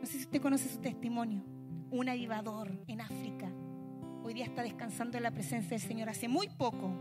No 0.00 0.04
sé 0.04 0.18
si 0.18 0.24
usted 0.24 0.42
conoce 0.42 0.68
su 0.68 0.78
testimonio. 0.82 1.42
Un 1.90 2.10
avivador 2.10 2.78
en 2.88 3.00
África. 3.00 3.50
Hoy 4.22 4.34
día 4.34 4.44
está 4.44 4.62
descansando 4.62 5.16
en 5.16 5.22
la 5.22 5.30
presencia 5.30 5.70
del 5.70 5.80
Señor. 5.80 6.10
Hace 6.10 6.28
muy 6.28 6.46
poco 6.58 6.92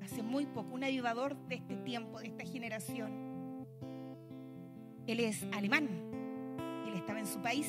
hace 0.00 0.22
muy 0.22 0.46
poco, 0.46 0.74
un 0.74 0.84
avivador 0.84 1.36
de 1.48 1.56
este 1.56 1.76
tiempo, 1.78 2.20
de 2.20 2.28
esta 2.28 2.44
generación. 2.44 3.66
Él 5.08 5.20
es 5.20 5.44
alemán, 5.52 5.88
él 6.86 6.94
estaba 6.94 7.18
en 7.18 7.26
su 7.26 7.40
país 7.40 7.68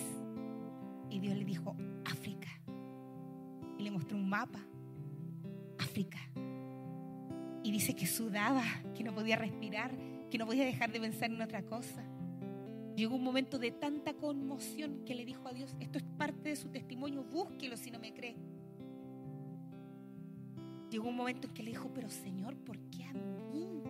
y 1.10 1.20
Dios 1.20 1.36
le 1.36 1.46
dijo, 1.46 1.76
África. 2.06 2.48
Y 3.80 3.84
le 3.84 3.92
mostró 3.92 4.16
un 4.16 4.30
mapa, 4.30 4.60
África. 5.80 6.20
Y 7.64 7.72
dice 7.72 7.96
que 7.96 8.06
sudaba, 8.06 8.64
que 8.96 9.04
no 9.04 9.14
podía 9.14 9.36
respirar, 9.36 9.92
que 10.30 10.38
no 10.38 10.46
podía 10.46 10.66
dejar 10.66 10.92
de 10.92 11.00
pensar 11.00 11.32
en 11.32 11.42
otra 11.42 11.64
cosa. 11.64 12.06
Llegó 13.00 13.16
un 13.16 13.24
momento 13.24 13.58
de 13.58 13.72
tanta 13.72 14.14
conmoción 14.14 15.06
que 15.06 15.16
le 15.16 15.24
dijo 15.24 15.48
a 15.48 15.54
Dios, 15.54 15.74
esto 15.80 16.00
es 16.00 16.04
parte 16.18 16.50
de 16.50 16.58
su 16.58 16.68
testimonio, 16.68 17.24
búsquelo 17.24 17.78
si 17.78 17.92
no 17.92 17.98
me 17.98 18.14
cree. 18.14 18.36
llegó 20.92 21.08
un 21.08 21.16
momento 21.16 21.48
en 21.48 21.54
que 21.54 21.64
le 21.64 21.70
dijo, 21.70 21.90
pero 21.94 22.10
Señor, 22.10 22.58
¿por 22.58 22.78
qué 22.90 23.06
a 23.06 23.14
mí? 23.14 23.82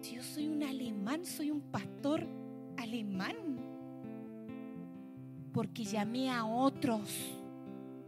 Si 0.00 0.16
yo 0.16 0.22
soy 0.24 0.48
un 0.48 0.64
alemán, 0.64 1.24
soy 1.24 1.52
un 1.52 1.60
pastor 1.60 2.26
alemán. 2.76 3.36
Porque 5.52 5.84
llamé 5.84 6.28
a 6.28 6.44
otros 6.44 7.38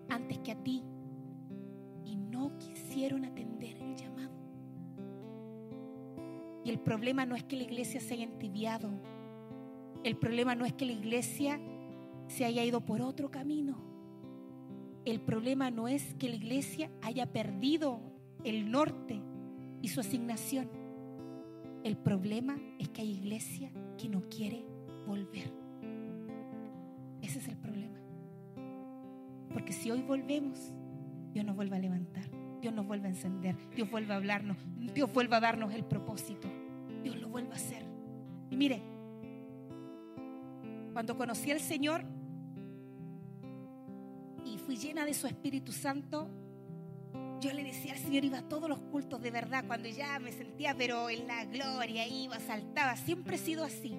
antes 0.09 0.41
que 0.41 0.51
a 0.51 0.57
ti 0.57 0.83
y 2.05 2.17
no 2.17 2.59
quisieron 2.59 3.27
atender 3.27 3.77
el 3.77 3.95
llamado. 3.95 4.33
Y 6.65 6.71
el 6.71 6.81
problema 6.81 7.25
no 7.27 7.37
es 7.37 7.45
que 7.45 7.55
la 7.55 7.63
iglesia 7.63 8.01
se 8.01 8.15
haya 8.15 8.25
entibiado. 8.25 8.91
El 10.03 10.17
problema 10.17 10.55
no 10.55 10.65
es 10.65 10.73
que 10.73 10.87
la 10.87 10.93
iglesia 10.93 11.61
se 12.27 12.45
haya 12.45 12.65
ido 12.65 12.81
por 12.81 13.03
otro 13.03 13.31
camino. 13.31 13.79
El 15.05 15.21
problema 15.21 15.71
no 15.71 15.89
es 15.89 16.15
que 16.15 16.29
la 16.29 16.37
iglesia 16.37 16.91
haya 17.03 17.27
perdido 17.27 18.01
el 18.45 18.71
norte 18.71 19.21
y 19.83 19.89
su 19.89 20.01
asignación. 20.01 20.69
El 21.85 21.97
problema 21.97 22.59
es 22.79 22.89
que 22.91 23.03
hay 23.03 23.11
iglesia 23.11 23.71
que 23.99 24.09
no 24.09 24.29
quiere 24.29 24.65
volver. 25.07 25.53
Ese 27.23 27.39
es 27.39 27.49
el 27.49 27.57
problema. 27.57 27.99
Porque 29.53 29.73
si 29.73 29.91
hoy 29.91 30.03
volvemos, 30.03 30.73
Dios 31.33 31.45
nos 31.45 31.57
vuelve 31.57 31.77
a 31.77 31.81
levantar, 31.81 32.25
Dios 32.61 32.75
nos 32.75 32.87
vuelve 32.87 33.09
a 33.09 33.11
encender, 33.11 33.57
Dios 33.75 33.91
vuelve 33.91 34.13
a 34.13 34.17
hablarnos, 34.17 34.57
Dios 34.95 35.13
vuelve 35.13 35.37
a 35.37 35.41
darnos 35.41 35.75
el 35.75 35.85
propósito, 35.85 36.49
Dios 37.03 37.17
lo 37.17 37.29
vuelve 37.29 37.53
a 37.53 37.57
hacer. 37.57 37.85
Y 38.51 38.57
mire, 38.57 38.83
cuando 40.93 41.17
conocí 41.17 41.51
al 41.51 41.61
Señor 41.61 42.05
y 44.45 44.59
fui 44.59 44.77
llena 44.77 45.05
de 45.05 45.15
su 45.15 45.27
Espíritu 45.27 45.73
Santo, 45.73 46.29
yo 47.41 47.53
le 47.53 47.65
decía 47.65 47.93
al 47.93 47.99
Señor, 47.99 48.25
iba 48.25 48.39
a 48.39 48.49
todos 48.49 48.69
los 48.69 48.81
cultos 48.81 49.23
de 49.23 49.31
verdad, 49.31 49.65
cuando 49.67 49.89
ya 49.89 50.19
me 50.19 50.33
sentía, 50.33 50.75
pero 50.77 51.09
en 51.09 51.27
la 51.27 51.45
gloria, 51.47 52.07
iba, 52.07 52.39
saltaba, 52.39 52.97
siempre 52.97 53.37
he 53.37 53.39
sido 53.39 53.65
así, 53.65 53.97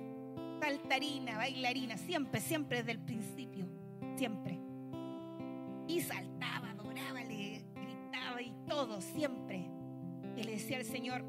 saltarina, 0.59 1.37
bailarina, 1.37 1.97
siempre, 1.97 2.39
siempre 2.39 2.77
desde 2.79 2.91
el 2.91 2.99
principio, 2.99 3.65
siempre. 4.15 4.59
Y 5.87 6.01
saltaba, 6.01 6.71
adoraba, 6.71 7.23
le 7.23 7.63
gritaba 7.73 8.41
y 8.41 8.53
todo, 8.67 9.01
siempre. 9.01 9.67
Y 10.37 10.43
le 10.43 10.51
decía 10.51 10.77
al 10.77 10.85
Señor, 10.85 11.25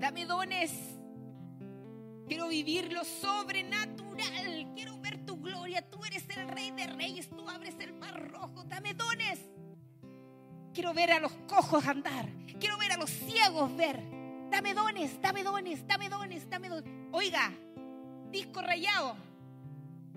dame 0.00 0.26
dones, 0.26 0.72
quiero 2.26 2.48
vivir 2.48 2.92
lo 2.92 3.04
sobrenatural, 3.04 3.93
quiero 4.74 4.98
ver 4.98 5.24
tu 5.24 5.36
gloria, 5.40 5.88
tú 5.88 6.04
eres 6.04 6.24
el 6.36 6.48
rey 6.48 6.70
de 6.72 6.86
reyes, 6.86 7.28
tú 7.28 7.48
abres 7.48 7.74
el 7.80 7.92
mar 7.94 8.30
rojo, 8.30 8.64
dame 8.64 8.94
dones. 8.94 9.40
Quiero 10.72 10.92
ver 10.92 11.12
a 11.12 11.20
los 11.20 11.32
cojos 11.46 11.86
andar. 11.86 12.28
Quiero 12.58 12.76
ver 12.78 12.92
a 12.92 12.96
los 12.96 13.10
ciegos 13.10 13.74
ver. 13.76 14.02
Dame 14.50 14.74
dones, 14.74 15.20
dame 15.20 15.44
dones, 15.44 15.86
dame 15.86 16.08
dones, 16.08 16.48
dame 16.50 16.68
dones. 16.68 16.90
Oiga, 17.12 17.52
disco 18.30 18.60
rayado. 18.60 19.16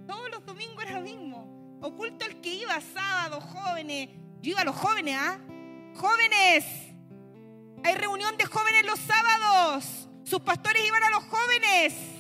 Todos 0.08 0.32
los 0.32 0.46
domingos 0.46 0.84
era 0.84 1.00
lo 1.00 1.02
mismo. 1.02 1.80
Oculto 1.82 2.26
el 2.26 2.42
que 2.42 2.56
iba 2.56 2.80
sábado, 2.82 3.40
jóvenes. 3.40 4.10
Yo 4.42 4.52
iba 4.52 4.62
a 4.62 4.66
los 4.66 4.76
jóvenes, 4.76 5.16
¿ah? 5.20 5.40
Jóvenes. 5.96 6.66
Hay 7.84 7.96
reunión 7.96 8.36
de 8.38 8.46
jóvenes 8.46 8.86
los 8.86 9.00
sábados. 9.00 10.10
Sus 10.24 10.42
pastores 10.42 10.86
iban 10.86 11.04
a 11.04 11.12
los 11.12 11.24
jóvenes. 11.26 12.17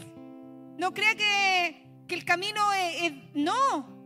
No 0.77 0.93
crea 0.93 1.15
que, 1.15 1.87
que 2.07 2.15
el 2.15 2.23
camino 2.23 2.61
es. 2.73 3.13
No. 3.33 3.97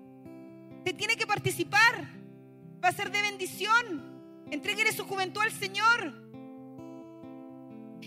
Te 0.84 0.94
tiene 0.94 1.16
que 1.16 1.28
participar. 1.28 2.10
Va 2.84 2.90
a 2.90 2.94
ser 2.94 3.12
de 3.12 3.22
bendición. 3.22 4.46
Entréguele 4.50 4.92
su 4.92 5.06
juventud 5.06 5.42
al 5.42 5.52
Señor. 5.52 6.22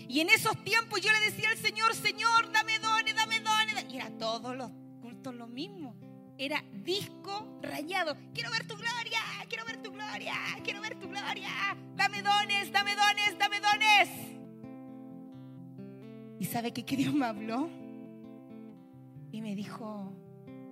Y 0.07 0.19
en 0.19 0.29
esos 0.29 0.61
tiempos 0.63 1.01
yo 1.01 1.11
le 1.11 1.19
decía 1.31 1.49
al 1.49 1.57
Señor, 1.57 1.95
Señor, 1.95 2.51
dame 2.51 2.79
dones, 2.79 3.15
dame 3.15 3.39
dones. 3.39 3.85
Y 3.89 3.97
era 3.97 4.09
todos 4.17 4.55
los 4.55 4.71
cultos 5.01 5.33
lo 5.35 5.47
mismo. 5.47 5.95
Era 6.37 6.63
disco 6.73 7.59
rayado. 7.61 8.17
Quiero 8.33 8.51
ver 8.51 8.67
tu 8.67 8.75
gloria, 8.75 9.19
quiero 9.47 9.63
ver 9.65 9.81
tu 9.81 9.91
gloria, 9.91 10.35
quiero 10.63 10.81
ver 10.81 10.99
tu 10.99 11.07
gloria. 11.07 11.49
Dame 11.95 12.21
dones, 12.21 12.71
dame 12.71 12.95
dones, 12.95 13.37
dame 13.39 13.59
dones. 13.61 14.09
¿Y 16.39 16.45
sabe 16.45 16.73
qué, 16.73 16.83
que 16.83 16.97
Dios 16.97 17.13
me 17.13 17.25
habló? 17.25 17.84
Y 19.35 19.41
me 19.41 19.53
dijo, 19.53 20.13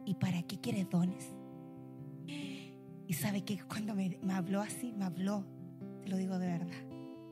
¿y 0.06 0.14
para 0.14 0.42
qué 0.44 0.58
quieres 0.58 0.90
dones? 0.90 1.36
Y 2.26 3.14
sabe 3.14 3.44
que 3.44 3.60
cuando 3.68 3.94
me, 3.94 4.18
me 4.22 4.32
habló 4.32 4.62
así, 4.62 4.94
me 4.94 5.04
habló 5.04 5.44
te 6.04 6.10
lo 6.10 6.18
digo 6.18 6.38
de 6.38 6.48
verdad. 6.48 6.68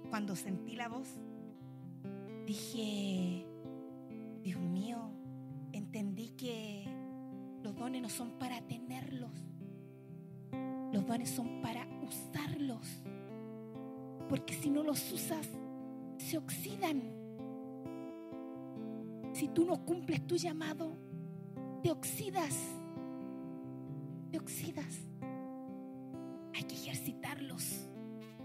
Cuando 0.10 0.36
sentí 0.36 0.76
la 0.76 0.90
voz, 0.90 1.08
dije, 2.46 3.46
Dios 4.44 4.60
mío, 4.60 5.12
entendí 5.74 6.30
que 6.32 6.86
los 7.64 7.76
dones 7.76 8.02
no 8.02 8.10
son 8.10 8.32
para 8.40 8.62
tenerlos. 8.62 9.32
Los 10.92 11.06
dones 11.06 11.30
son 11.30 11.62
para 11.62 11.88
usarlos. 12.02 13.04
Porque 14.28 14.54
si 14.54 14.70
no 14.70 14.84
los 14.84 15.12
usas, 15.12 15.48
se 16.18 16.38
oxidan. 16.38 17.02
Si 19.34 19.48
tú 19.50 19.66
no 19.66 19.86
cumples 19.86 20.26
tu 20.28 20.36
llamado, 20.36 21.11
te 21.82 21.92
oxidas. 21.92 22.56
Te 24.32 24.38
oxidas. 24.38 25.00
Hay 26.54 26.64
que 26.64 26.76
ejercitarlos. 26.76 27.88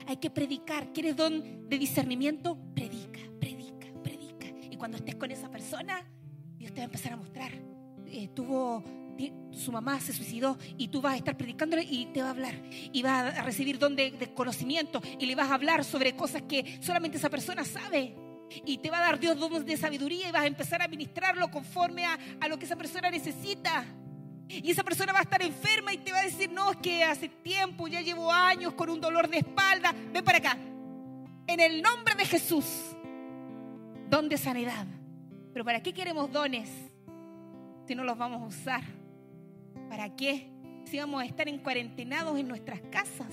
Hay 0.06 0.16
que 0.16 0.30
predicar. 0.30 0.92
¿Quieres 0.92 1.16
don 1.16 1.68
de 1.68 1.78
discernimiento? 1.78 2.58
Predica, 2.74 3.20
predica, 3.40 3.86
predica. 4.02 4.46
Y 4.70 4.76
cuando 4.76 4.96
estés 4.96 5.16
con 5.16 5.30
esa 5.30 5.50
persona, 5.50 6.06
Dios 6.56 6.72
te 6.72 6.78
va 6.78 6.82
a 6.82 6.86
empezar 6.86 7.12
a 7.12 7.16
mostrar. 7.16 7.52
Eh, 8.06 8.28
tuvo, 8.34 8.82
su 9.52 9.72
mamá 9.72 10.00
se 10.00 10.12
suicidó 10.12 10.56
y 10.78 10.88
tú 10.88 11.00
vas 11.00 11.14
a 11.14 11.16
estar 11.16 11.36
predicándole 11.36 11.82
y 11.82 12.06
te 12.06 12.22
va 12.22 12.28
a 12.28 12.30
hablar. 12.30 12.54
Y 12.92 13.02
vas 13.02 13.36
a 13.36 13.42
recibir 13.42 13.78
don 13.78 13.96
de, 13.96 14.12
de 14.12 14.32
conocimiento 14.32 15.02
y 15.18 15.26
le 15.26 15.34
vas 15.34 15.50
a 15.50 15.54
hablar 15.54 15.84
sobre 15.84 16.14
cosas 16.14 16.42
que 16.42 16.78
solamente 16.80 17.18
esa 17.18 17.30
persona 17.30 17.64
sabe. 17.64 18.25
Y 18.64 18.78
te 18.78 18.90
va 18.90 18.98
a 18.98 19.02
dar 19.02 19.18
Dios 19.18 19.38
dones 19.38 19.66
de 19.66 19.76
sabiduría 19.76 20.28
y 20.28 20.32
vas 20.32 20.42
a 20.42 20.46
empezar 20.46 20.80
a 20.82 20.88
ministrarlo 20.88 21.50
conforme 21.50 22.04
a, 22.04 22.18
a 22.40 22.48
lo 22.48 22.58
que 22.58 22.64
esa 22.64 22.76
persona 22.76 23.10
necesita. 23.10 23.84
Y 24.48 24.70
esa 24.70 24.84
persona 24.84 25.12
va 25.12 25.18
a 25.18 25.22
estar 25.22 25.42
enferma 25.42 25.92
y 25.92 25.98
te 25.98 26.12
va 26.12 26.18
a 26.18 26.22
decir, 26.22 26.50
no, 26.50 26.70
es 26.70 26.76
que 26.76 27.02
hace 27.02 27.28
tiempo, 27.28 27.88
ya 27.88 28.00
llevo 28.00 28.32
años 28.32 28.74
con 28.74 28.88
un 28.88 29.00
dolor 29.00 29.28
de 29.28 29.38
espalda. 29.38 29.92
Ven 30.12 30.24
para 30.24 30.38
acá. 30.38 30.56
En 31.48 31.60
el 31.60 31.82
nombre 31.82 32.14
de 32.14 32.24
Jesús, 32.24 32.64
don 34.08 34.28
de 34.28 34.38
sanidad. 34.38 34.86
Pero 35.52 35.64
¿para 35.64 35.82
qué 35.82 35.92
queremos 35.92 36.30
dones 36.30 36.70
si 37.86 37.94
no 37.94 38.04
los 38.04 38.16
vamos 38.16 38.42
a 38.42 38.46
usar? 38.46 38.82
¿Para 39.88 40.14
qué 40.14 40.50
si 40.84 40.98
vamos 40.98 41.22
a 41.22 41.24
estar 41.24 41.48
en 41.48 41.58
cuarentenados 41.58 42.38
en 42.38 42.46
nuestras 42.46 42.80
casas? 42.90 43.32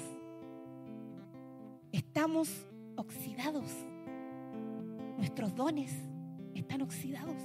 Estamos 1.91 2.49
oxidados. 2.95 3.70
Nuestros 5.18 5.55
dones 5.55 5.91
están 6.55 6.82
oxidados. 6.82 7.41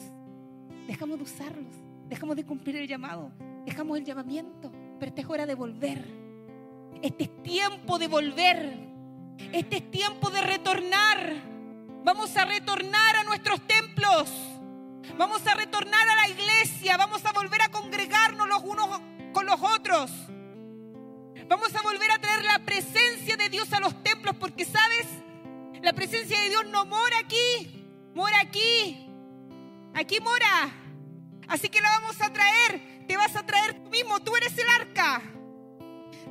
Dejamos 0.87 1.19
de 1.19 1.25
usarlos. 1.25 1.75
Dejamos 2.09 2.37
de 2.37 2.45
cumplir 2.45 2.77
el 2.77 2.89
llamado 2.89 3.33
dejamos 3.69 3.99
el 3.99 4.05
llamamiento, 4.05 4.73
pero 4.99 5.11
esta 5.11 5.21
es 5.21 5.29
hora 5.29 5.45
de 5.45 5.55
volver. 5.55 6.03
Este 7.03 7.25
es 7.25 7.43
tiempo 7.43 7.99
de 7.99 8.09
volver. 8.09 8.79
Este 9.53 9.77
es 9.77 9.91
tiempo 9.91 10.31
de 10.31 10.41
retornar. 10.41 11.35
Vamos 12.03 12.35
a 12.37 12.47
retornar 12.47 13.17
a 13.17 13.25
nuestros 13.25 13.61
templos. 13.67 14.33
Vamos 15.19 15.47
a 15.47 15.55
retornar 15.55 16.09
a 16.09 16.17
la 16.17 16.29
iglesia. 16.29 16.97
Vamos 16.97 17.25
a 17.27 17.33
volver 17.33 17.61
a 17.61 17.69
congregarnos 17.69 18.49
los 18.49 18.63
unos 18.65 18.89
con 19.35 19.45
los 19.45 19.61
otros. 19.63 20.11
Vamos 21.47 21.75
a 21.75 21.83
volver 21.83 22.11
a 22.11 22.19
traer 22.19 22.45
la 22.45 22.59
presencia 22.61 23.37
de 23.37 23.51
Dios 23.51 23.71
a 23.75 23.81
los 23.81 24.03
templos 24.03 24.35
porque, 24.37 24.65
¿sabes? 24.65 25.07
La 25.83 25.93
presencia 25.93 26.41
de 26.41 26.49
Dios 26.49 26.67
no 26.67 26.85
mora 26.87 27.19
aquí, 27.19 27.85
mora 28.15 28.41
aquí. 28.41 29.07
Aquí 29.95 30.21
mora. 30.21 30.73
Así 31.49 31.69
que 31.69 31.81
la 31.81 31.91
vamos 32.01 32.21
a 32.21 32.33
traer 32.33 32.99
te 33.09 33.17
vas 33.17 33.35
a 33.37 33.43
traer 33.45 33.73
tú 33.83 33.89
mismo, 33.89 34.21
tú 34.21 34.37
eres 34.37 34.57
el 34.59 34.69
arca. 34.69 35.23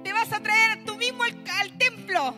Te 0.03 0.13
vas 0.13 0.31
a 0.31 0.39
traer 0.39 0.85
tú 0.85 0.95
mismo 0.95 1.23
al, 1.23 1.77
templo. 1.79 2.35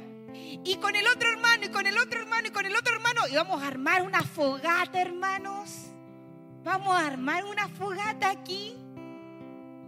Y 0.63 0.75
con 0.75 0.95
el 0.95 1.05
otro 1.07 1.29
hermano, 1.29 1.65
y 1.65 1.69
con 1.69 1.85
el 1.85 1.97
otro 1.97 2.21
hermano, 2.21 2.47
y 2.47 2.51
con 2.51 2.65
el 2.65 2.73
otro 2.73 2.95
hermano. 2.95 3.27
Y 3.29 3.35
vamos 3.35 3.61
a 3.61 3.67
armar 3.67 4.01
una 4.01 4.23
fogata, 4.23 5.01
hermanos. 5.01 5.91
Vamos 6.63 6.95
a 6.95 7.05
armar 7.05 7.43
una 7.43 7.67
fogata 7.67 8.29
aquí. 8.29 8.77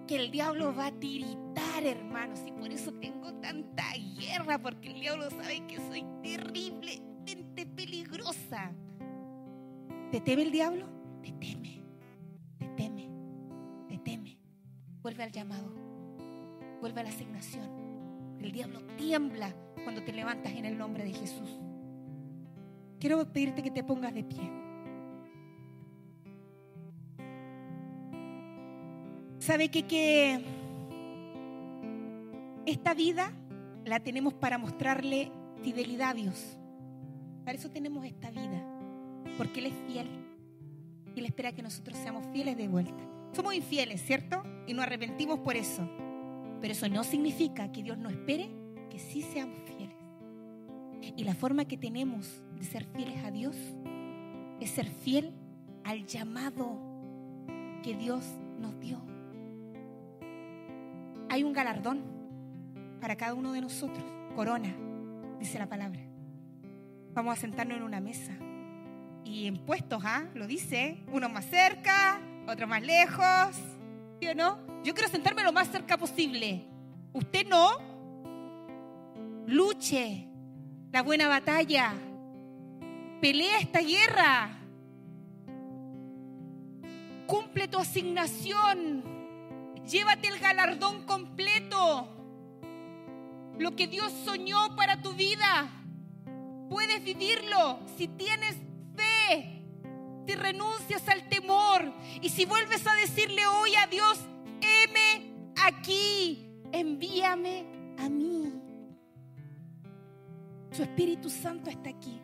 Que 0.06 0.18
el 0.18 0.32
diablo 0.32 0.76
va 0.76 0.88
a 0.88 0.92
tiritar, 0.92 1.86
hermanos. 1.86 2.42
Y 2.46 2.52
por 2.52 2.74
eso 2.74 2.92
tengo 2.96 3.34
tanta 3.36 3.86
guerra. 4.20 4.62
Porque 4.62 4.90
el 4.90 5.00
diablo 5.00 5.30
sabe 5.30 5.66
que 5.66 5.78
soy 5.78 6.04
peligrosa. 7.76 8.72
¿Te 10.12 10.22
teme 10.22 10.44
el 10.44 10.52
diablo? 10.52 10.86
Te 11.22 11.32
teme. 11.32 11.84
Te 12.58 12.68
teme. 12.68 13.10
Te 13.88 13.98
teme. 13.98 14.38
Vuelve 15.02 15.24
al 15.24 15.32
llamado. 15.32 15.72
Vuelve 16.80 17.02
a 17.02 17.04
la 17.04 17.10
asignación. 17.10 17.70
El 18.40 18.52
diablo 18.52 18.82
tiembla 18.98 19.54
cuando 19.84 20.04
te 20.04 20.12
levantas 20.14 20.54
en 20.54 20.66
el 20.66 20.78
nombre 20.78 21.04
de 21.04 21.14
Jesús. 21.14 21.60
Quiero 23.00 23.26
pedirte 23.32 23.64
que 23.64 23.72
te 23.72 23.84
pongas 23.84 24.14
de 24.14 24.24
pie. 24.24 24.52
¿Sabe 29.40 29.70
qué? 29.70 29.88
que 29.88 30.46
esta 32.66 32.94
vida 32.94 33.34
la 33.86 34.00
tenemos 34.00 34.34
para 34.36 34.58
mostrarle 34.60 35.32
fidelidad 35.64 36.12
a 36.12 36.14
Dios? 36.14 36.61
Para 37.52 37.60
eso 37.60 37.70
tenemos 37.70 38.06
esta 38.06 38.32
vida, 38.32 38.64
porque 39.38 39.60
Él 39.60 39.66
es 39.66 39.74
fiel. 39.86 40.08
Y 41.14 41.20
Él 41.20 41.26
espera 41.26 41.52
que 41.52 41.62
nosotros 41.62 41.97
seamos 41.97 42.26
fieles 42.28 42.56
de 42.56 42.70
vuelta. 42.70 43.04
Somos 43.34 43.54
infieles, 43.54 44.02
¿cierto? 44.02 44.41
Y 44.68 44.74
nos 44.74 44.86
arrepentimos 44.86 45.39
por 45.39 45.58
eso. 45.58 45.86
Pero 46.62 46.72
eso 46.72 46.88
no 46.88 47.04
significa 47.04 47.70
que 47.70 47.84
Dios 47.84 47.97
no 47.97 48.08
espere 48.08 48.49
que 48.89 48.99
sí 48.99 49.22
seamos 49.22 49.58
fieles. 49.66 49.97
Y 51.18 51.26
la 51.26 51.36
forma 51.36 51.66
que 51.66 51.76
tenemos 51.76 52.41
de 52.58 52.64
ser 52.64 52.86
fieles 52.86 53.22
a 53.26 53.32
Dios 53.32 53.58
es 54.62 54.70
ser 54.70 54.88
fiel 54.88 55.34
al 55.84 56.06
llamado 56.06 56.80
que 57.84 57.97
Dios 57.97 58.24
nos 58.62 58.80
dio. 58.80 58.97
Hay 61.28 61.43
un 61.43 61.52
galardón 61.52 62.02
para 63.02 63.18
cada 63.18 63.34
uno 63.34 63.52
de 63.52 63.60
nosotros, 63.60 64.06
corona, 64.38 64.74
dice 65.38 65.60
la 65.60 65.68
palabra. 65.68 66.11
Vamos 67.14 67.38
a 67.38 67.41
sentarnos 67.41 67.78
en 67.78 67.84
una 67.84 67.99
mesa. 67.99 68.32
Y 69.26 69.47
en 69.47 69.57
puestos, 69.57 70.01
¿ah? 70.05 70.26
Lo 70.34 70.47
dice, 70.47 71.03
uno 71.12 71.30
más 71.30 71.45
cerca, 71.45 72.20
otro 72.47 72.68
más 72.68 72.82
lejos. 72.82 73.55
¿Sí 74.20 74.28
o 74.28 74.36
no? 74.36 74.59
Yo 74.84 74.93
quiero 74.93 75.09
sentarme 75.09 75.43
lo 75.43 75.51
más 75.51 75.70
cerca 75.70 75.97
posible. 75.97 76.66
¿Usted 77.14 77.47
no? 77.47 77.70
Luche 79.47 80.28
la 80.91 81.01
buena 81.01 81.28
batalla. 81.28 81.93
Pelea 83.22 83.59
esta 83.59 83.82
guerra. 83.82 84.57
Cumple 87.28 87.68
tu 87.68 87.78
asignación. 87.78 89.03
Llévate 89.86 90.28
el 90.28 90.39
galardón 90.39 91.03
completo. 91.05 92.07
Lo 93.57 93.76
que 93.76 93.88
Dios 93.88 94.12
soñó 94.26 94.76
para 94.76 95.01
tu 95.01 95.14
vida. 95.14 95.81
Puedes 96.72 97.04
vivirlo 97.04 97.82
si 97.98 98.08
tienes 98.08 98.56
fe, 98.96 99.62
si 100.26 100.36
renuncias 100.36 101.06
al 101.10 101.28
temor 101.28 101.94
y 102.22 102.30
si 102.30 102.46
vuelves 102.46 102.88
a 102.88 102.94
decirle 102.94 103.46
hoy 103.46 103.76
a 103.76 103.88
Dios, 103.88 104.22
heme 104.62 105.52
aquí, 105.62 106.50
envíame 106.72 107.66
a 107.98 108.08
mí. 108.08 108.54
Su 110.72 110.84
Espíritu 110.84 111.30
Santo 111.30 111.70
está 111.70 111.90
aquí. 111.90 112.22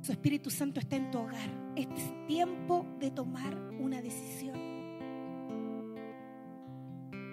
Su 0.00 0.12
Espíritu 0.12 0.48
Santo 0.48 0.78
está 0.78 0.94
en 0.94 1.10
tu 1.10 1.18
hogar. 1.18 1.50
Este 1.74 2.00
es 2.00 2.26
tiempo 2.28 2.86
de 3.00 3.10
tomar 3.10 3.52
una 3.80 4.00
decisión. 4.00 4.54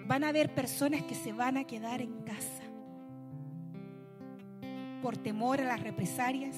Van 0.08 0.24
a 0.24 0.30
haber 0.30 0.52
personas 0.52 1.04
que 1.04 1.14
se 1.14 1.32
van 1.32 1.58
a 1.58 1.64
quedar 1.64 2.02
en 2.02 2.22
casa 2.22 2.61
por 5.02 5.16
temor 5.16 5.60
a 5.60 5.64
las 5.64 5.80
represalias, 5.80 6.56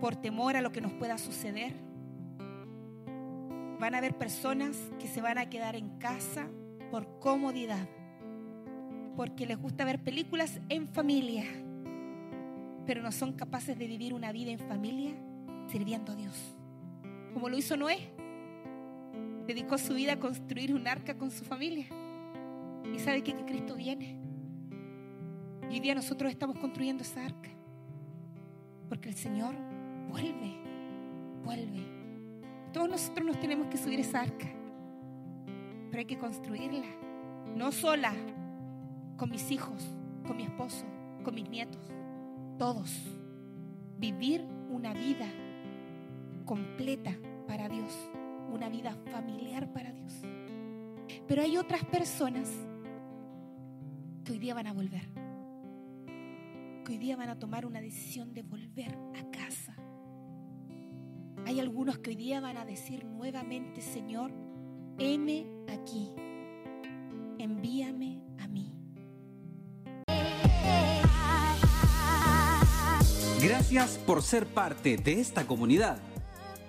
por 0.00 0.16
temor 0.16 0.56
a 0.56 0.62
lo 0.62 0.72
que 0.72 0.80
nos 0.80 0.92
pueda 0.94 1.18
suceder. 1.18 1.74
Van 3.78 3.94
a 3.94 3.98
haber 3.98 4.16
personas 4.16 4.76
que 4.98 5.06
se 5.06 5.20
van 5.20 5.36
a 5.38 5.50
quedar 5.50 5.76
en 5.76 5.98
casa 5.98 6.48
por 6.90 7.20
comodidad, 7.20 7.86
porque 9.16 9.46
les 9.46 9.58
gusta 9.58 9.84
ver 9.84 10.02
películas 10.02 10.58
en 10.70 10.88
familia, 10.88 11.44
pero 12.86 13.02
no 13.02 13.12
son 13.12 13.34
capaces 13.34 13.78
de 13.78 13.86
vivir 13.86 14.14
una 14.14 14.32
vida 14.32 14.50
en 14.50 14.58
familia 14.58 15.14
sirviendo 15.68 16.12
a 16.12 16.16
Dios. 16.16 16.56
Como 17.34 17.48
lo 17.48 17.58
hizo 17.58 17.76
Noé, 17.76 17.98
dedicó 19.46 19.76
su 19.76 19.94
vida 19.94 20.14
a 20.14 20.20
construir 20.20 20.74
un 20.74 20.88
arca 20.88 21.16
con 21.16 21.30
su 21.30 21.44
familia. 21.44 21.86
Y 22.94 22.98
sabe 22.98 23.22
que, 23.22 23.34
que 23.34 23.44
Cristo 23.44 23.74
viene. 23.74 24.23
Y 25.70 25.74
hoy 25.74 25.80
día 25.80 25.94
nosotros 25.94 26.30
estamos 26.30 26.58
construyendo 26.58 27.02
esa 27.02 27.24
arca. 27.24 27.50
Porque 28.88 29.08
el 29.08 29.14
Señor 29.14 29.54
vuelve, 30.08 30.60
vuelve. 31.42 31.84
Todos 32.72 32.88
nosotros 32.88 33.26
nos 33.26 33.40
tenemos 33.40 33.68
que 33.68 33.78
subir 33.78 34.00
esa 34.00 34.22
arca. 34.22 34.46
Pero 35.90 35.98
hay 35.98 36.04
que 36.04 36.18
construirla. 36.18 36.86
No 37.56 37.72
sola, 37.72 38.12
con 39.16 39.30
mis 39.30 39.50
hijos, 39.50 39.82
con 40.26 40.36
mi 40.36 40.44
esposo, 40.44 40.84
con 41.22 41.34
mis 41.34 41.48
nietos. 41.48 41.82
Todos. 42.58 42.90
Vivir 43.98 44.44
una 44.70 44.92
vida 44.92 45.26
completa 46.44 47.16
para 47.46 47.68
Dios. 47.68 47.92
Una 48.52 48.68
vida 48.68 48.96
familiar 49.10 49.72
para 49.72 49.92
Dios. 49.92 50.12
Pero 51.26 51.42
hay 51.42 51.56
otras 51.56 51.84
personas 51.84 52.50
que 54.24 54.32
hoy 54.32 54.38
día 54.38 54.54
van 54.54 54.66
a 54.66 54.72
volver 54.72 55.23
que 56.84 56.92
hoy 56.92 56.98
día 56.98 57.16
van 57.16 57.30
a 57.30 57.38
tomar 57.38 57.64
una 57.64 57.80
decisión 57.80 58.34
de 58.34 58.42
volver 58.42 58.96
a 59.14 59.30
casa. 59.30 59.74
Hay 61.46 61.58
algunos 61.58 61.98
que 61.98 62.10
hoy 62.10 62.16
día 62.16 62.40
van 62.40 62.58
a 62.58 62.64
decir 62.64 63.04
nuevamente, 63.04 63.80
Señor, 63.80 64.32
heme 64.98 65.46
aquí, 65.68 66.12
envíame 67.38 68.22
a 68.38 68.48
mí. 68.48 68.74
Gracias 73.42 73.98
por 73.98 74.22
ser 74.22 74.46
parte 74.46 74.96
de 74.98 75.20
esta 75.20 75.46
comunidad. 75.46 75.98